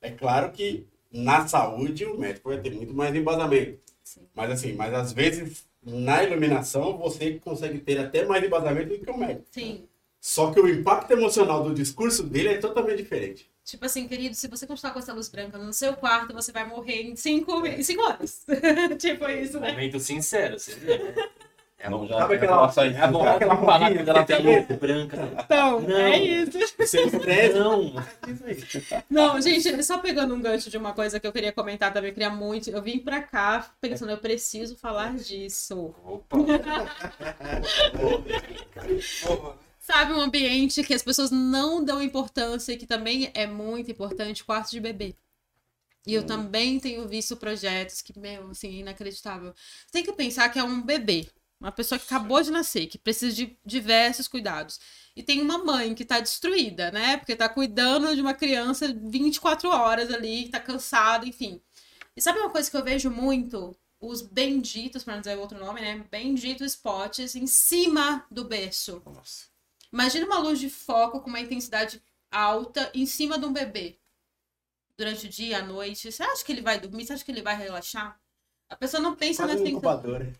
[0.00, 3.78] é claro que na saúde o médico vai ter muito mais embasamento.
[4.06, 4.20] Sim.
[4.36, 9.10] Mas assim, mas às vezes na iluminação você consegue ter até mais embasamento do que
[9.10, 9.44] o médico.
[9.50, 9.84] Sim.
[10.20, 13.50] Só que o impacto emocional do discurso dele é totalmente diferente.
[13.64, 16.64] Tipo assim, querido, se você continuar com essa luz branca no seu quarto, você vai
[16.64, 18.44] morrer em cinco, em cinco anos.
[18.96, 19.72] tipo isso, né?
[19.72, 21.14] Momento sincero, você vê, né?
[21.90, 24.78] Não, já- Sabe aquela- Nossa, É Sabe aquela roupinha quando ela que tem a luz
[24.78, 25.16] branca.
[25.44, 25.96] Então, Não.
[25.96, 26.56] é isso.
[29.10, 29.34] Não.
[29.34, 32.14] Não, gente, só pegando um gancho de uma coisa que eu queria comentar também, eu
[32.14, 32.70] queria muito.
[32.70, 35.94] Eu vim pra cá pensando, eu preciso falar disso.
[36.04, 36.36] Opa.
[39.80, 44.44] Sabe, um ambiente que as pessoas não dão importância e que também é muito importante,
[44.44, 45.14] quarto de bebê.
[46.04, 49.52] E eu também tenho visto projetos que, meu, assim, inacreditável.
[49.54, 51.26] Você tem que pensar que é um bebê,
[51.60, 54.78] uma pessoa que acabou de nascer, que precisa de diversos cuidados.
[55.14, 57.16] E tem uma mãe que tá destruída, né?
[57.16, 61.60] Porque tá cuidando de uma criança 24 horas ali, que tá cansada, enfim.
[62.14, 63.76] E sabe uma coisa que eu vejo muito?
[63.98, 66.04] Os benditos, para não dizer outro nome, né?
[66.10, 69.02] Benditos spots em cima do berço.
[69.06, 69.46] Nossa.
[69.90, 73.98] Imagina uma luz de foco com uma intensidade alta em cima de um bebê.
[74.98, 76.12] Durante o dia, à noite.
[76.12, 77.06] Você acha que ele vai dormir?
[77.06, 78.20] Você acha que ele vai relaxar?
[78.68, 79.80] A pessoa não pensa Quase nessa um.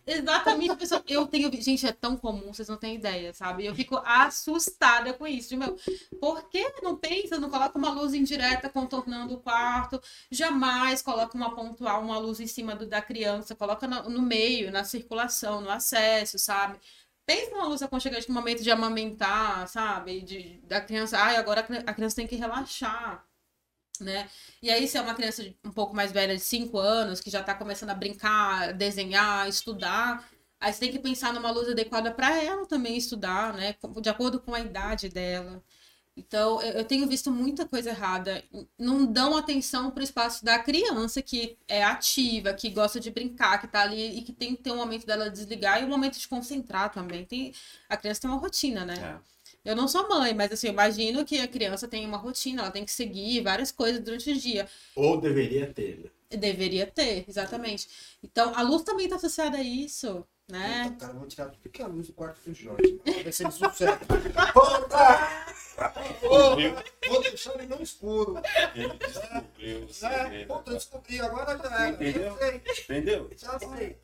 [0.05, 1.03] Exatamente, a pessoa.
[1.07, 1.49] Eu tenho.
[1.61, 3.65] Gente, é tão comum, vocês não têm ideia, sabe?
[3.65, 5.49] Eu fico assustada com isso.
[5.49, 5.77] De, meu,
[6.19, 10.01] por que não pensa, não coloca uma luz indireta contornando o quarto?
[10.29, 14.71] Jamais coloca uma pontual, uma luz em cima do, da criança, coloca no, no meio,
[14.71, 16.77] na circulação, no acesso, sabe?
[17.25, 20.21] Pensa numa luz aconchegante no momento de amamentar, sabe?
[20.21, 21.17] De, da criança.
[21.17, 23.26] Ai, agora a criança tem que relaxar.
[23.99, 24.29] Né?
[24.61, 27.43] E aí, se é uma criança um pouco mais velha, de 5 anos, que já
[27.43, 30.27] tá começando a brincar, desenhar, estudar,
[30.59, 33.75] aí você tem que pensar numa luz adequada para ela também estudar, né?
[34.01, 35.63] De acordo com a idade dela.
[36.17, 38.43] Então, eu tenho visto muita coisa errada.
[38.77, 43.59] Não dão atenção para o espaço da criança que é ativa, que gosta de brincar,
[43.61, 46.17] que tá ali e que tem que ter um momento dela desligar e um momento
[46.17, 47.23] de concentrar também.
[47.23, 47.53] Tem,
[47.87, 48.95] a criança tem uma rotina, né?
[49.23, 49.36] É.
[49.67, 52.71] Eu não sou mãe, mas assim, eu imagino que a criança tem uma rotina, ela
[52.71, 54.65] tem que seguir várias coisas durante o dia.
[54.95, 56.09] Ou deveria ter, né?
[56.37, 57.89] Deveria ter, exatamente.
[58.23, 60.95] Então, a luz também está associada a isso, né?
[61.01, 63.01] Eu vou tirar tudo que é a luz do quarto do Jorge.
[63.03, 63.99] Vai ser de sucesso.
[67.09, 68.41] Vou deixar ele no escuro.
[68.73, 70.47] Ele descobriu o segredo.
[70.47, 71.93] puta, eu descobri, agora já era.
[71.93, 72.37] Entendeu?
[72.39, 73.29] Já sei, Entendeu?
[73.35, 73.97] já sei.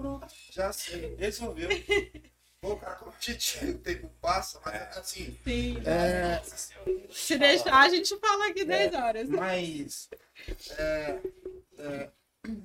[0.51, 1.15] Já sei.
[1.17, 1.69] Resolveu.
[2.63, 3.33] Pô, cara, como te
[3.65, 5.37] o tempo passa, mas assim.
[5.43, 5.81] Sim.
[5.85, 6.41] É.
[7.11, 9.27] Se deixar, a gente fala aqui 10 horas.
[9.27, 10.09] mas.
[10.77, 11.19] É,
[11.77, 12.09] é,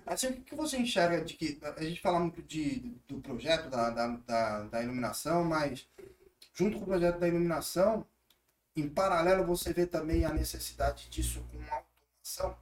[0.07, 1.59] assim, o que você enxerga de que.
[1.61, 5.85] A gente fala muito de, do projeto da, da, da, da iluminação, mas
[6.55, 8.07] junto com o projeto da iluminação,
[8.77, 12.57] em paralelo você vê também a necessidade disso com automação.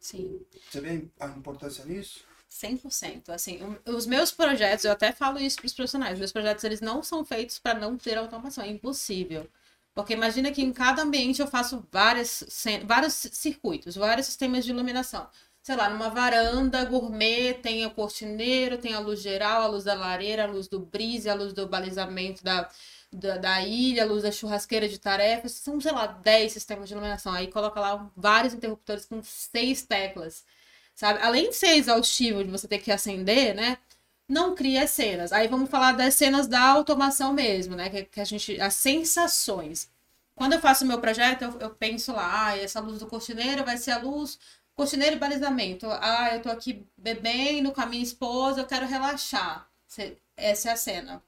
[0.00, 0.44] Sim.
[0.68, 2.26] Você vê a importância nisso?
[2.54, 3.30] 100%.
[3.30, 7.02] Assim, os meus projetos, eu até falo isso para os profissionais, meus projetos eles não
[7.02, 9.48] são feitos para não ter automação, é impossível.
[9.94, 12.44] Porque imagina que em cada ambiente eu faço várias,
[12.84, 15.28] vários circuitos, vários sistemas de iluminação.
[15.62, 19.94] Sei lá, numa varanda gourmet tem o cortineiro, tem a luz geral, a luz da
[19.94, 22.68] lareira, a luz do brise, a luz do balizamento da,
[23.12, 25.52] da, da ilha, a luz da churrasqueira de tarefas.
[25.52, 27.32] São, sei lá, 10 sistemas de iluminação.
[27.32, 30.44] Aí coloca lá vários interruptores com seis teclas
[30.94, 31.20] sabe?
[31.22, 33.78] Além de ser exaustivo de você ter que acender, né?
[34.28, 35.32] Não cria cenas.
[35.32, 37.90] Aí vamos falar das cenas da automação mesmo, né?
[37.90, 38.60] Que, que a gente.
[38.60, 39.88] As sensações.
[40.34, 43.64] Quando eu faço o meu projeto, eu, eu penso lá, ah, essa luz do cortineiro
[43.64, 44.38] vai ser a luz.
[44.74, 45.86] Cortineiro e balizamento.
[45.90, 49.68] Ah, eu tô aqui bebendo com a minha esposa, eu quero relaxar.
[50.36, 51.22] Essa é a cena.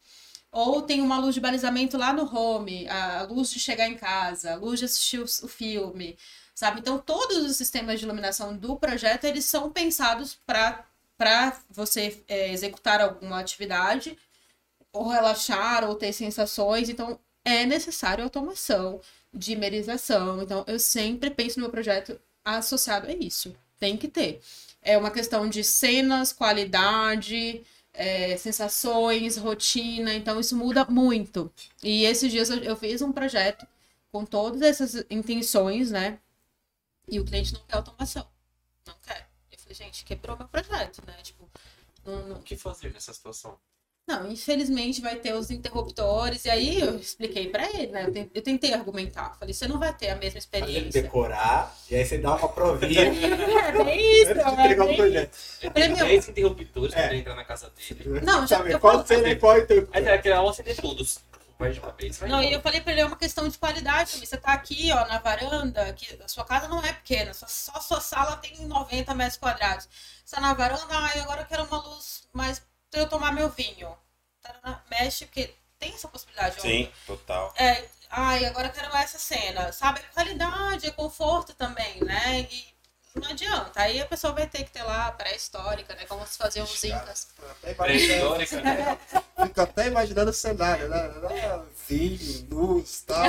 [0.50, 4.52] Ou tem uma luz de balizamento lá no home, a luz de chegar em casa,
[4.52, 6.16] a luz de assistir o filme,
[6.56, 6.80] sabe?
[6.80, 13.00] Então, todos os sistemas de iluminação do projeto, eles são pensados para você é, executar
[13.00, 14.18] alguma atividade,
[14.90, 16.88] ou relaxar, ou ter sensações.
[16.88, 19.00] Então, é necessário automação,
[19.32, 20.42] dimerização.
[20.42, 23.54] Então, eu sempre penso no meu projeto associado a isso.
[23.78, 24.40] Tem que ter.
[24.80, 27.62] É uma questão de cenas, qualidade,
[27.92, 30.14] é, sensações, rotina.
[30.14, 31.52] Então, isso muda muito.
[31.82, 33.66] E esses dias eu, eu fiz um projeto
[34.10, 36.18] com todas essas intenções, né?
[37.08, 38.26] E o cliente não quer automação.
[38.86, 39.28] Não quer.
[39.52, 41.14] Eu falei, gente, quebrou meu projeto, né?
[41.22, 41.48] Tipo,
[42.04, 43.58] não, não, O que fazer nessa situação?
[44.08, 46.44] não, infelizmente vai ter os interruptores.
[46.44, 48.04] E aí eu expliquei pra ele, né?
[48.06, 49.34] Eu ten- Eu tentei argumentar.
[49.36, 51.02] Falei, você não vai ter a mesma Fazer ele experiência.
[51.02, 53.02] decorar, e aí você dá uma provinha
[53.66, 54.96] É bem isso, antes de é entregar o bem...
[54.96, 55.38] projeto.
[55.60, 57.06] Ele Falei, tem meu- 10 interruptores É.
[57.08, 58.20] pra entrar na casa dele.
[58.20, 59.56] Não, já, Sabe, eu qual falo- e qual?
[59.92, 61.18] Aí vai criar uma acender todos.
[61.58, 61.72] Vai.
[61.72, 64.26] Vai Não, e eu falei pra ele, é uma questão de qualidade também.
[64.26, 67.80] Você tá aqui, ó, na varanda, que a sua casa não é pequena, só, só
[67.80, 69.88] sua sala tem 90 metros quadrados.
[70.24, 73.48] Você tá na varanda, ai, agora eu quero uma luz mais pra eu tomar meu
[73.48, 73.96] vinho.
[74.42, 76.60] Tarana, Mexe, porque tem essa possibilidade.
[76.60, 77.52] Sim, total.
[77.56, 79.72] É, ai, agora eu quero essa cena.
[79.72, 80.00] Sabe?
[80.12, 82.46] Qualidade, é conforto também, né?
[82.50, 82.75] E
[83.20, 83.80] não adianta.
[83.80, 86.04] Aí a pessoa vai ter que ter lá a pré-histórica, né?
[86.06, 87.28] Como se faziam os incas.
[87.62, 88.98] Até imaginando- Pré-histórica, né?
[89.46, 91.10] Fico até imaginando o cenário, né?
[91.88, 93.24] Vinho, luz e tal.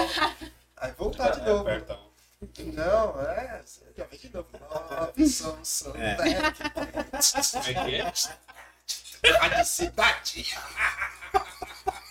[0.78, 1.62] Aí voltar de novo.
[1.62, 2.08] Aperta um.
[2.74, 3.62] Não, é.
[3.66, 4.48] Você já vem de novo.
[5.18, 6.16] Nossa, são É.
[6.16, 8.12] Como é que é?
[9.60, 10.56] A cidade.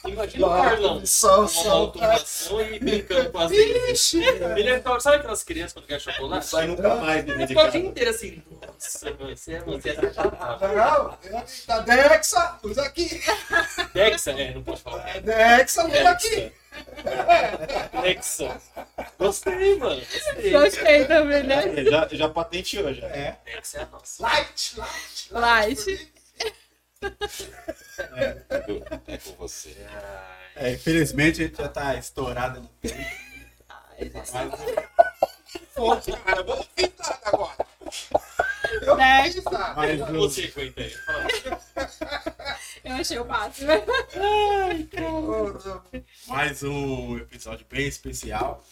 [0.06, 1.06] Imagina o Carlão.
[1.06, 1.72] Sol, Com uma sol.
[1.72, 3.50] automação e brincando com as.
[3.52, 4.22] Ixi,
[4.56, 6.46] Ele é, sabe aquelas crianças quando quer chocolate?
[6.46, 10.00] Sai nunca mais de Ele ficou o dia inteiro assim, nossa, você é você é.
[10.02, 11.18] Não,
[11.66, 13.20] da Dexa, luz aqui.
[13.94, 15.08] Dexa, é, não pode falar.
[15.16, 16.52] É Dexa, luz aqui.
[18.02, 18.60] Dexa.
[19.18, 20.00] Gostei, mano.
[20.00, 20.50] Gostei.
[20.52, 21.80] Gostei também, né?
[21.80, 23.06] É, Já, já patenteou, já.
[23.06, 23.38] É.
[23.44, 24.22] Dexa é a nossa.
[24.22, 25.88] Light, light, Light.
[25.90, 26.15] Edu,
[29.08, 29.76] É com você.
[30.54, 33.10] É, infelizmente a gente já tá estourado no tempo.
[35.74, 37.66] Pô, cara, vamos pintar agora.
[38.82, 39.30] Eu Né?
[39.30, 39.76] vou pintar.
[39.76, 40.90] Mas um, Você, aí.
[40.90, 41.26] Fala.
[42.84, 43.70] Eu achei o máximo.
[46.26, 48.64] Mais um episódio bem especial.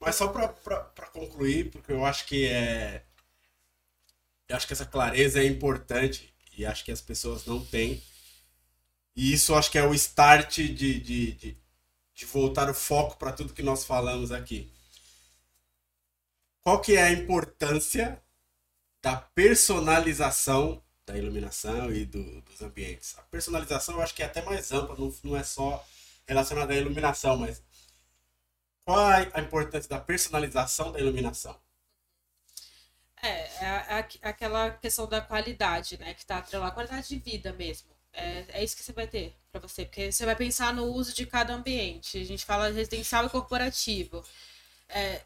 [0.00, 3.02] Mas só pra, pra, pra concluir, porque eu acho que é.
[4.48, 8.02] Eu acho que essa clareza é importante e acho que as pessoas não têm.
[9.16, 10.68] E isso acho que é o start de,
[11.00, 11.56] de, de,
[12.14, 14.70] de voltar o foco para tudo que nós falamos aqui.
[16.62, 18.22] Qual que é a importância
[19.02, 23.16] da personalização da iluminação e do- dos ambientes?
[23.18, 25.84] A personalização eu acho que é até mais ampla, não, não é só
[26.26, 27.62] relacionada à iluminação, mas
[28.86, 28.98] qual
[29.34, 31.60] a importância da personalização da iluminação?
[33.22, 36.14] É, é a- a- aquela questão da qualidade, né?
[36.14, 37.88] Que tá atrelada à qualidade de vida mesmo.
[38.12, 41.14] É, é isso que você vai ter para você, porque você vai pensar no uso
[41.14, 42.18] de cada ambiente.
[42.18, 44.24] A gente fala residencial e corporativo.
[44.88, 45.22] É,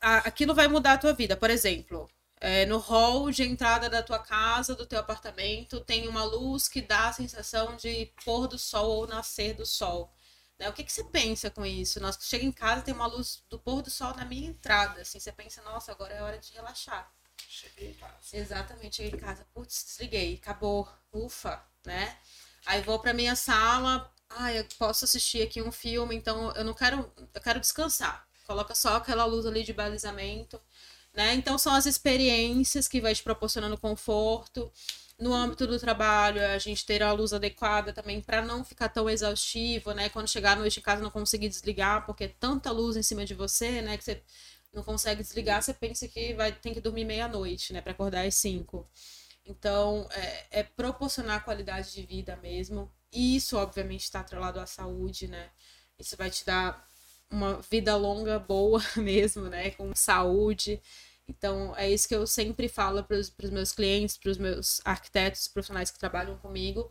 [0.00, 1.36] a- aquilo vai mudar a tua vida.
[1.36, 2.10] Por exemplo,
[2.40, 6.82] é, no hall de entrada da tua casa, do teu apartamento, tem uma luz que
[6.82, 10.12] dá a sensação de pôr do sol ou nascer do sol.
[10.58, 10.68] Né?
[10.68, 12.00] O que, que você pensa com isso?
[12.00, 15.18] Nós chega em casa tem uma luz do pôr do sol na minha entrada, assim,
[15.18, 17.10] você pensa, nossa, agora é hora de relaxar.
[17.48, 18.14] Cheguei em casa.
[18.32, 22.16] Exatamente, cheguei em casa, putz, desliguei, acabou, ufa, né?
[22.66, 26.74] Aí vou pra minha sala, ah, eu posso assistir aqui um filme, então eu não
[26.74, 28.26] quero, eu quero descansar.
[28.46, 30.60] Coloca só aquela luz ali de balizamento,
[31.12, 31.34] né?
[31.34, 34.70] Então são as experiências que vai te proporcionando conforto.
[35.18, 39.08] No âmbito do trabalho, a gente ter a luz adequada também para não ficar tão
[39.08, 40.08] exaustivo, né?
[40.08, 43.24] Quando chegar à noite em casa não conseguir desligar, porque é tanta luz em cima
[43.24, 43.96] de você, né?
[43.96, 44.22] Que você
[44.72, 47.80] não consegue desligar, você pensa que vai tem que dormir meia-noite, né?
[47.80, 48.88] Para acordar às cinco.
[49.46, 52.90] Então, é, é proporcionar qualidade de vida mesmo.
[53.12, 55.50] E isso, obviamente, está atrelado à saúde, né?
[55.98, 56.88] Isso vai te dar
[57.30, 59.70] uma vida longa, boa mesmo, né?
[59.72, 60.80] Com saúde.
[61.28, 65.48] Então, é isso que eu sempre falo para os meus clientes, para os meus arquitetos
[65.48, 66.90] profissionais que trabalham comigo,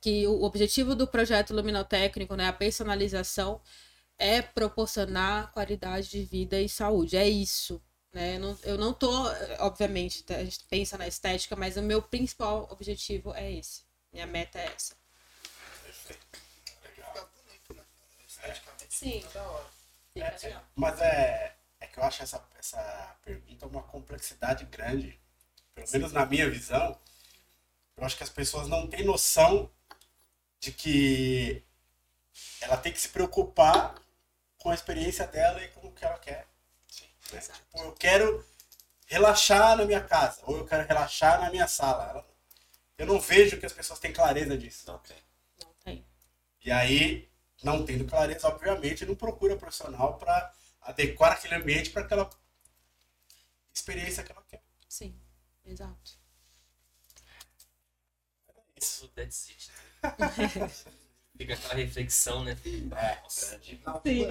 [0.00, 3.60] que o objetivo do projeto luminotécnico, né, a personalização,
[4.18, 7.16] é proporcionar qualidade de vida e saúde.
[7.16, 7.82] É isso.
[8.12, 8.36] Né?
[8.36, 9.10] Eu, não, eu não tô,
[9.60, 13.82] obviamente, a gente pensa na estética, mas o meu principal objetivo é esse.
[14.12, 14.96] Minha meta é essa.
[16.02, 17.82] Fica bonito, né?
[18.26, 18.86] Esteticamente.
[18.88, 19.24] Sim.
[19.32, 19.66] da hora.
[20.12, 20.64] Fica legal.
[20.74, 21.59] Mas é, é que
[22.00, 25.20] eu acho essa, essa pergunta uma complexidade grande.
[25.74, 26.98] Pelo menos na minha visão,
[27.96, 29.70] eu acho que as pessoas não têm noção
[30.58, 31.62] de que
[32.60, 33.94] ela tem que se preocupar
[34.56, 36.46] com a experiência dela e com o que ela quer.
[37.32, 37.38] né?
[37.38, 37.58] Exato.
[37.58, 38.46] Tipo, eu quero
[39.06, 42.26] relaxar na minha casa, ou eu quero relaxar na minha sala.
[42.96, 44.84] Eu não vejo que as pessoas têm clareza disso.
[44.86, 45.16] Não tem.
[45.62, 46.06] Não tem.
[46.64, 47.30] E aí,
[47.62, 50.54] não tendo clareza, obviamente, não procura profissional para
[50.90, 52.28] adequar aquele ambiente para aquela
[53.72, 54.62] experiência que ela quer.
[54.88, 55.18] Sim,
[55.64, 56.18] exato.
[58.76, 59.70] Isso it.
[60.02, 60.70] né?
[61.36, 62.56] Fica aquela reflexão, né?
[63.22, 63.80] Nossa, Sim.
[63.82, 64.26] foi-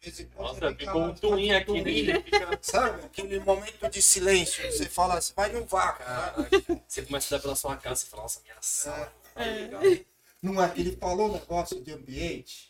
[0.00, 2.20] de quando Nossa, ficou um twin aqui, né?
[2.22, 3.04] Fica- Sabe?
[3.04, 4.64] Aquele momento de silêncio.
[4.72, 6.00] Você fala assim, vai no vácuo.
[6.02, 6.06] né?
[6.06, 6.82] Caraca.
[6.88, 9.12] Você começa a dar pela sua casa e fala, nossa, minha sala.
[10.40, 10.72] Não é?
[10.76, 12.69] Ele falou um negócio de ambiente.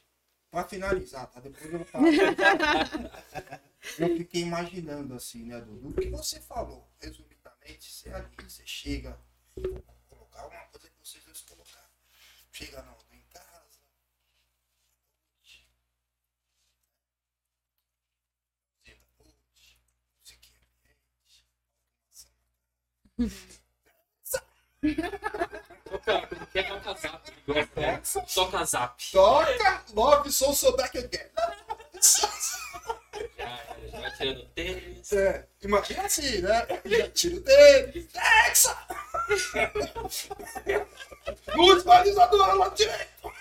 [0.50, 1.38] Pra finalizar, tá?
[1.40, 2.06] Depois eu falo.
[3.98, 5.90] eu fiquei imaginando assim, né, Dudu?
[5.90, 9.16] O que você falou, resumidamente, você ali, você chega,
[9.54, 11.88] vou colocar uma coisa que vocês dois colocaram.
[12.50, 13.78] Chega não, em casa.
[18.84, 19.78] Dia da noite,
[20.18, 21.44] musiquinha ambiente,
[26.04, 27.32] Toca, quer tocar zap?
[27.46, 28.20] Gosta?
[28.34, 29.10] Toca zap.
[29.12, 31.28] Toca Love Soul So Back Again.
[33.36, 33.60] Já,
[33.92, 35.12] já vai tirando tênis.
[35.12, 36.66] É, imagina assim, né?
[36.86, 38.08] Já tira o tênis.
[38.14, 38.76] Hexa!
[41.54, 43.32] Luz balizadora lá direito.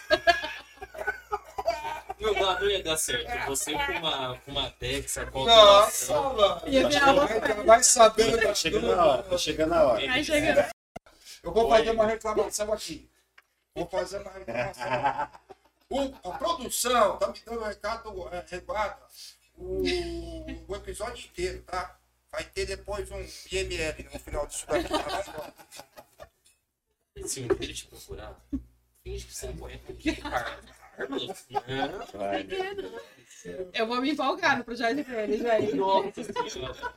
[2.20, 3.46] Não, não, não ia dar certo.
[3.48, 6.62] Você com uma, com uma Dexa, com Nossa, mano.
[6.68, 7.28] Ia virar uma
[7.66, 10.12] Vai, sabendo Tá chegando na hora, tá chegando na hora.
[10.12, 10.70] Aí chega.
[11.44, 13.10] Eu vou fazer uma reclamação aqui.
[13.76, 15.32] Vou fazer uma reclamação.
[15.90, 18.46] O- a produção tá me dando um recado é,
[19.58, 19.82] o,
[20.68, 21.98] o episódio inteiro, tá?
[22.32, 23.20] Vai ter depois um
[23.52, 24.88] IML no final disso daqui.
[24.90, 25.54] tá?
[27.26, 28.40] Se um dia te procurar,
[29.04, 29.82] finge que você não conhece.
[30.22, 31.46] Carlos?
[32.14, 32.76] Vai, né?
[33.74, 35.76] Eu vou me empolgar no projeto deles, velho.
[35.78, 36.94] Nossa senhora.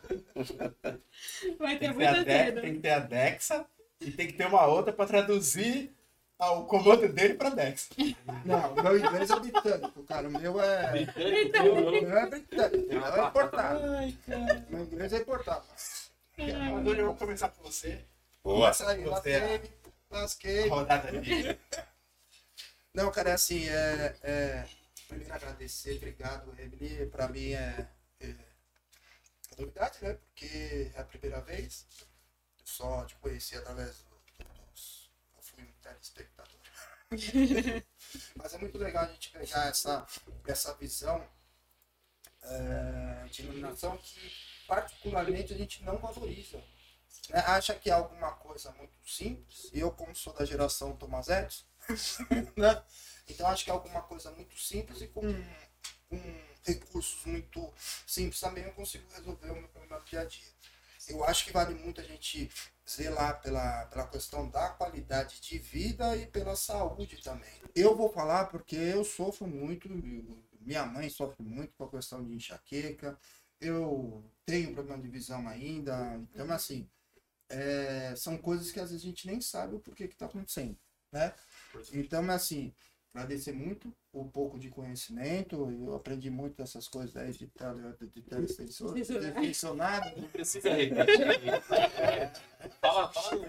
[1.59, 2.61] Vai ter muita De- cena.
[2.61, 3.67] tem que ter a Dexa
[4.03, 5.95] e tem que ter uma outra para traduzir
[6.39, 7.89] o comando dele para Dexa.
[8.45, 10.29] Não, o meu inglês é britânico, cara.
[10.29, 10.91] O meu é.
[10.91, 12.85] Britânico, O meu é britânico.
[12.85, 13.93] O meu é importado.
[13.93, 14.67] Ai, cara.
[14.69, 15.65] Meu inglês é importado.
[16.39, 18.05] Hoje eu vou começar com você.
[18.43, 18.71] Boa.
[18.71, 19.07] Essa aí, é.
[19.07, 19.63] lasquei,
[20.11, 20.69] lasquei.
[20.69, 21.59] Rodada de
[22.95, 24.67] Não, cara, é assim, é, é,
[25.09, 27.89] primeiro agradecer, obrigado, Emily, pra mim é,
[28.21, 28.35] é,
[29.57, 31.87] novidade, né, porque é a primeira vez,
[32.73, 35.11] só te conheci através do, dos,
[35.59, 36.61] um telespectador,
[38.37, 40.07] mas é muito legal a gente pegar essa,
[40.47, 41.23] essa visão
[42.43, 44.33] é, de iluminação que
[44.67, 46.57] particularmente a gente não valoriza,
[47.29, 47.41] né?
[47.41, 51.67] acha que é alguma coisa muito simples, e eu como sou da geração Thomas Edison,
[52.57, 52.83] né?
[53.29, 55.21] Então acho que é alguma coisa muito simples e com,
[56.09, 57.73] com recursos muito
[58.07, 60.49] simples também eu consigo resolver o meu problema do dia a dia.
[61.09, 62.51] Eu acho que vale muito a gente
[62.89, 67.63] zelar pela, pela questão da qualidade de vida e pela saúde também.
[67.75, 69.89] Eu vou falar porque eu sofro muito,
[70.61, 73.19] minha mãe sofre muito com a questão de enxaqueca,
[73.61, 76.89] eu tenho problema de visão ainda, então assim,
[77.49, 80.77] é, são coisas que às vezes a gente nem sabe o porquê que está acontecendo,
[81.13, 81.35] né?
[81.93, 82.75] Então, assim,
[83.15, 85.71] agradecer muito o pouco de conhecimento.
[85.87, 90.11] Eu aprendi muito dessas coisas aí de tele- de teletensionado.
[90.21, 91.27] Não precisa repetir.
[92.81, 93.47] fala, fala.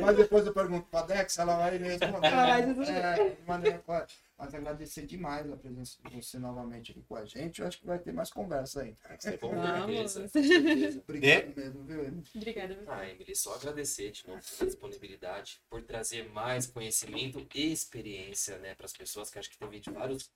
[0.00, 2.30] Mas depois eu pergunto pra Dex, ela vai me responder.
[2.30, 2.92] Vai dizer.
[2.92, 4.06] É, de maneira clara.
[4.38, 7.62] Mas agradecer demais a presença de você novamente aqui com a gente.
[7.62, 8.94] Eu acho que vai ter mais conversa aí.
[9.40, 10.12] Vamos.
[10.12, 11.02] certeza, com certeza.
[11.08, 12.04] Obrigado mesmo, viu?
[12.04, 12.22] Emily?
[12.34, 12.78] Obrigada.
[12.86, 18.74] Ah, Emily, só agradecer de novo pela disponibilidade, por trazer mais conhecimento e experiência, né,
[18.74, 20.30] para as pessoas, que acho que teve de vários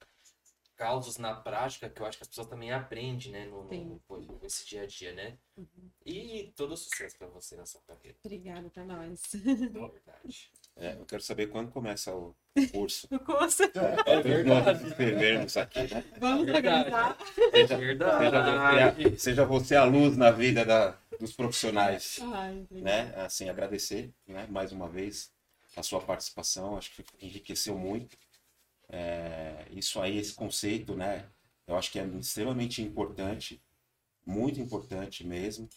[0.76, 4.38] causos na prática que eu acho que as pessoas também aprendem, né, no, no, no-
[4.40, 5.36] nesse dia a dia, né?
[6.06, 9.20] E todo sucesso para você na sua carreira, Obrigada pra nós.
[9.34, 10.50] verdade.
[10.76, 12.34] É, eu quero saber quando começa o
[12.72, 13.06] curso.
[13.12, 13.62] O curso.
[14.06, 14.84] É verdade.
[14.88, 16.02] Enfermeiros aqui, né?
[16.18, 16.68] Vamos Verdade.
[16.94, 17.18] organizar.
[17.50, 18.24] Seja, Verdade.
[18.24, 18.80] seja, você,
[19.12, 22.18] a- seja você a luz na vida da- dos profissionais.
[22.22, 23.12] Ai, né?
[23.16, 24.46] Assim, agradecer, né?
[24.48, 25.30] Mais uma vez
[25.76, 28.16] a sua participação, acho que enriqueceu muito.
[28.90, 31.28] É, isso aí, esse conceito, né?
[31.66, 33.62] Eu acho que é extremamente importante,
[34.26, 35.68] muito importante mesmo.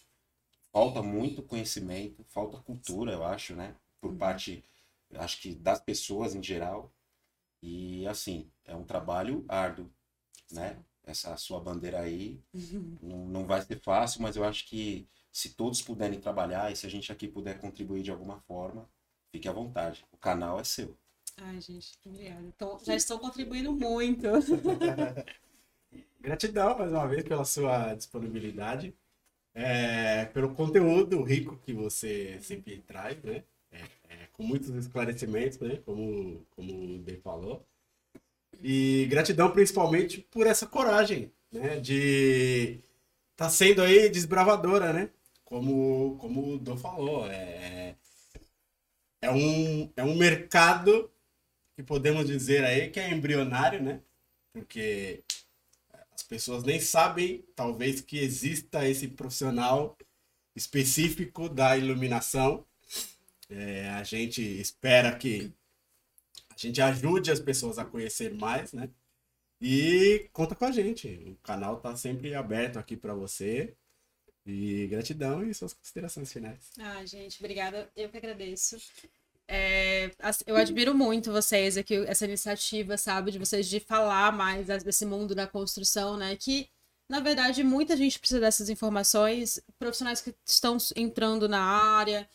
[0.71, 3.75] Falta muito conhecimento, falta cultura, eu acho, né?
[4.01, 4.63] Por parte,
[5.15, 6.91] acho que das pessoas em geral.
[7.61, 9.89] E assim, é um trabalho árduo,
[10.51, 10.83] né?
[11.03, 12.41] Essa sua bandeira aí
[13.01, 16.85] não, não vai ser fácil, mas eu acho que se todos puderem trabalhar e se
[16.85, 18.89] a gente aqui puder contribuir de alguma forma,
[19.31, 20.05] fique à vontade.
[20.11, 20.97] O canal é seu.
[21.37, 22.41] Ai, gente, obrigada.
[22.47, 24.27] Então, já estão contribuindo muito.
[26.21, 28.95] Gratidão mais uma vez pela sua disponibilidade,
[29.53, 33.43] é, pelo conteúdo rico que você sempre traz, né?
[33.71, 35.77] É, é, com muitos esclarecimentos, né?
[35.85, 37.65] Como, como o Dei falou.
[38.61, 41.79] E gratidão principalmente por essa coragem, né?
[41.79, 42.79] De
[43.35, 45.09] tá sendo aí desbravadora, né?
[45.43, 47.95] Como, como o Dô falou, é,
[49.21, 51.12] é, um, é um mercado
[51.75, 54.01] que podemos dizer aí que é embrionário, né?
[54.51, 55.23] Porque
[56.11, 59.97] as pessoas nem sabem, talvez, que exista esse profissional
[60.55, 62.65] específico da iluminação.
[63.49, 65.51] É, a gente espera que
[66.51, 68.89] a gente ajude as pessoas a conhecer mais, né?
[69.59, 71.07] E conta com a gente.
[71.25, 73.75] O canal tá sempre aberto aqui para você.
[74.45, 76.71] E gratidão e suas considerações finais.
[76.77, 77.89] Ai, gente, obrigada.
[77.95, 78.77] Eu que agradeço.
[79.55, 80.09] É,
[80.47, 85.35] eu admiro muito vocês aqui, essa iniciativa, sabe, de vocês de falar mais desse mundo
[85.35, 86.35] da construção, né?
[86.35, 86.67] Que,
[87.07, 92.27] na verdade, muita gente precisa dessas informações, profissionais que estão entrando na área,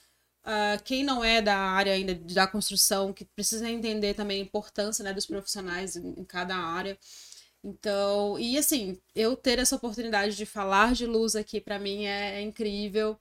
[0.44, 5.02] ah, quem não é da área ainda da construção, que precisa entender também a importância,
[5.02, 6.96] né, dos profissionais em, em cada área.
[7.64, 12.36] Então, e assim, eu ter essa oportunidade de falar de luz aqui, pra mim, é,
[12.36, 13.18] é incrível.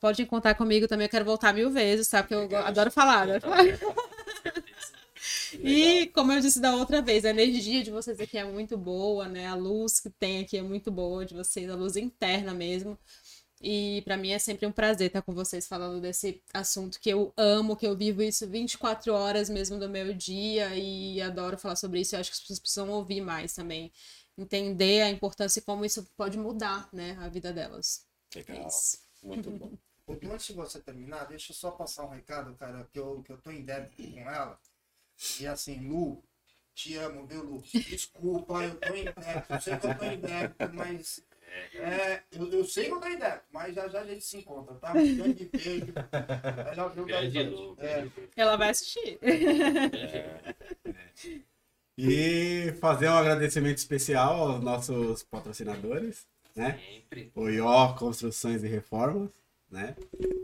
[0.00, 2.22] Pode contar comigo também, eu quero voltar mil vezes, tá?
[2.22, 3.56] Porque eu go- adoro falar, adoro falar.
[5.52, 9.28] E, como eu disse da outra vez, a energia de vocês aqui é muito boa,
[9.28, 9.46] né?
[9.48, 12.96] A luz que tem aqui é muito boa de vocês, a luz interna mesmo.
[13.60, 17.32] E pra mim é sempre um prazer estar com vocês falando desse assunto que eu
[17.36, 22.00] amo, que eu vivo isso 24 horas mesmo do meu dia e adoro falar sobre
[22.00, 22.14] isso.
[22.16, 23.92] Eu acho que as pessoas precisam ouvir mais também,
[24.38, 28.06] entender a importância e como isso pode mudar, né, a vida delas.
[28.34, 28.66] É Legal.
[28.68, 28.98] isso.
[29.22, 29.72] Muito bom.
[30.08, 33.30] Então, Antes de você terminar, deixa eu só passar um recado, cara, que eu, que
[33.32, 34.58] eu tô em débito com ela.
[35.40, 36.22] E assim, Lu,
[36.74, 37.62] te amo, viu, Lu?
[37.62, 39.22] Desculpa, eu tô em débito.
[39.48, 41.24] Eu sei que eu tô em débito, mas.
[41.74, 44.38] É, eu, eu sei que eu tô em débito, mas já já a gente se
[44.38, 44.92] encontra, tá?
[44.92, 45.92] Um grande beijo.
[47.06, 47.42] Noite.
[47.44, 48.10] Lu, É.
[48.36, 49.18] Ela vai assistir.
[51.96, 56.78] E fazer um agradecimento especial aos nossos patrocinadores, né?
[56.78, 57.32] Sempre.
[57.34, 59.30] o IO Construções e Reformas,
[59.70, 59.96] né?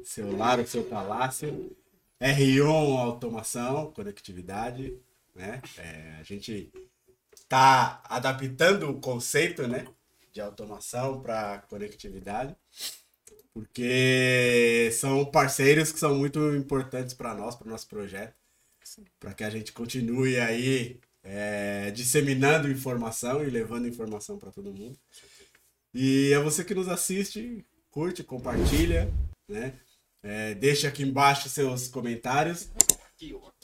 [0.04, 1.76] Seu lar, o seu palácio.
[2.20, 4.96] R1 Automação, Conectividade,
[5.34, 5.60] né?
[5.76, 6.72] É, a gente
[7.34, 9.86] está adaptando o conceito, né?
[10.32, 12.54] De automação para conectividade,
[13.54, 18.34] porque são parceiros que são muito importantes para nós, para o nosso projeto,
[19.18, 24.98] para que a gente continue aí é, disseminando informação e levando informação para todo mundo.
[25.98, 29.10] E é você que nos assiste, curte, compartilha,
[29.48, 29.72] né?
[30.22, 32.68] É, deixa aqui embaixo seus comentários.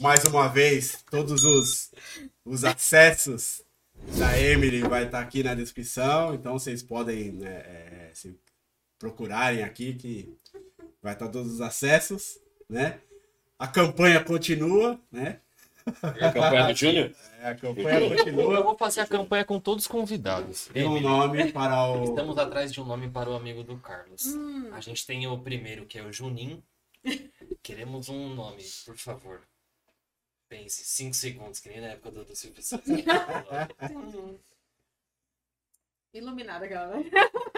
[0.01, 1.93] Mais uma vez, todos os,
[2.43, 3.63] os acessos
[4.19, 8.35] da Emily vai estar aqui na descrição, então vocês podem, né, é, se
[8.99, 10.35] procurarem aqui que
[11.03, 12.99] vai estar todos os acessos, né?
[13.59, 15.39] A campanha continua, né?
[15.87, 17.13] A campanha do Júnior?
[17.43, 18.63] É, a campanha Eu continua.
[18.63, 20.67] vou fazer a campanha com todos os convidados.
[20.67, 22.05] Tem um nome para o.
[22.05, 24.27] Estamos atrás de um nome para o amigo do Carlos.
[24.73, 26.63] A gente tem o primeiro, que é o Junim.
[27.61, 29.43] Queremos um nome, por favor.
[30.49, 32.87] Pense, 5 segundos, que nem na época do, do Silvio Santos.
[36.15, 37.05] Iluminada, aquela, né?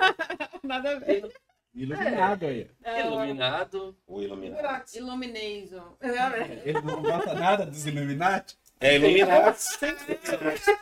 [0.62, 1.30] Nada a ver.
[1.74, 2.70] Iluminado aí.
[2.84, 3.96] É, Iluminado.
[4.06, 4.84] O iluminado.
[4.94, 5.96] Illumination.
[6.64, 8.56] Ele não gosta nada dos Illuminati?
[8.80, 9.56] É iluminado.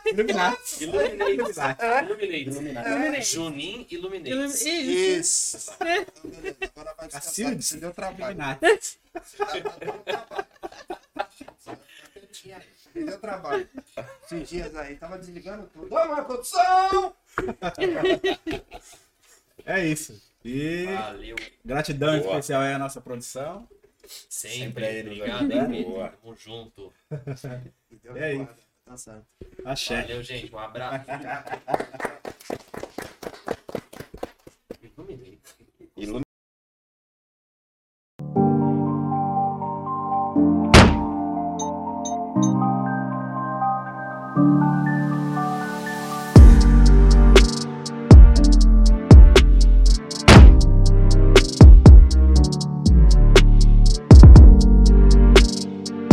[0.05, 0.83] Illuminati.
[0.83, 0.83] Illuminate.
[0.83, 2.87] Iluminado.
[2.87, 3.23] Illuminate.
[3.23, 4.69] Junim Illuminate.
[4.69, 5.71] Isso.
[5.79, 8.37] Agora vai descansar, você deu trabalho.
[8.37, 8.99] Illuminati.
[12.93, 13.67] Deu trabalho.
[14.25, 15.93] Esses dias aí, tava desligando tudo.
[15.93, 17.15] Ô, uma condição!
[19.65, 20.21] É isso.
[20.43, 21.35] E Valeu.
[21.63, 22.31] gratidão Boa.
[22.31, 23.67] especial aí à nossa produção.
[24.29, 25.83] Sempre, Sempre aí, obrigado, hein, né?
[25.83, 26.09] Boa.
[26.09, 26.93] Tamo junto.
[27.89, 28.47] e é aí?
[28.85, 29.25] Tá certo.
[29.63, 30.01] Axé.
[30.01, 30.53] Valeu, gente.
[30.53, 31.05] Um abraço.
[34.83, 35.39] Iluminei.
[35.95, 36.23] Iluminei.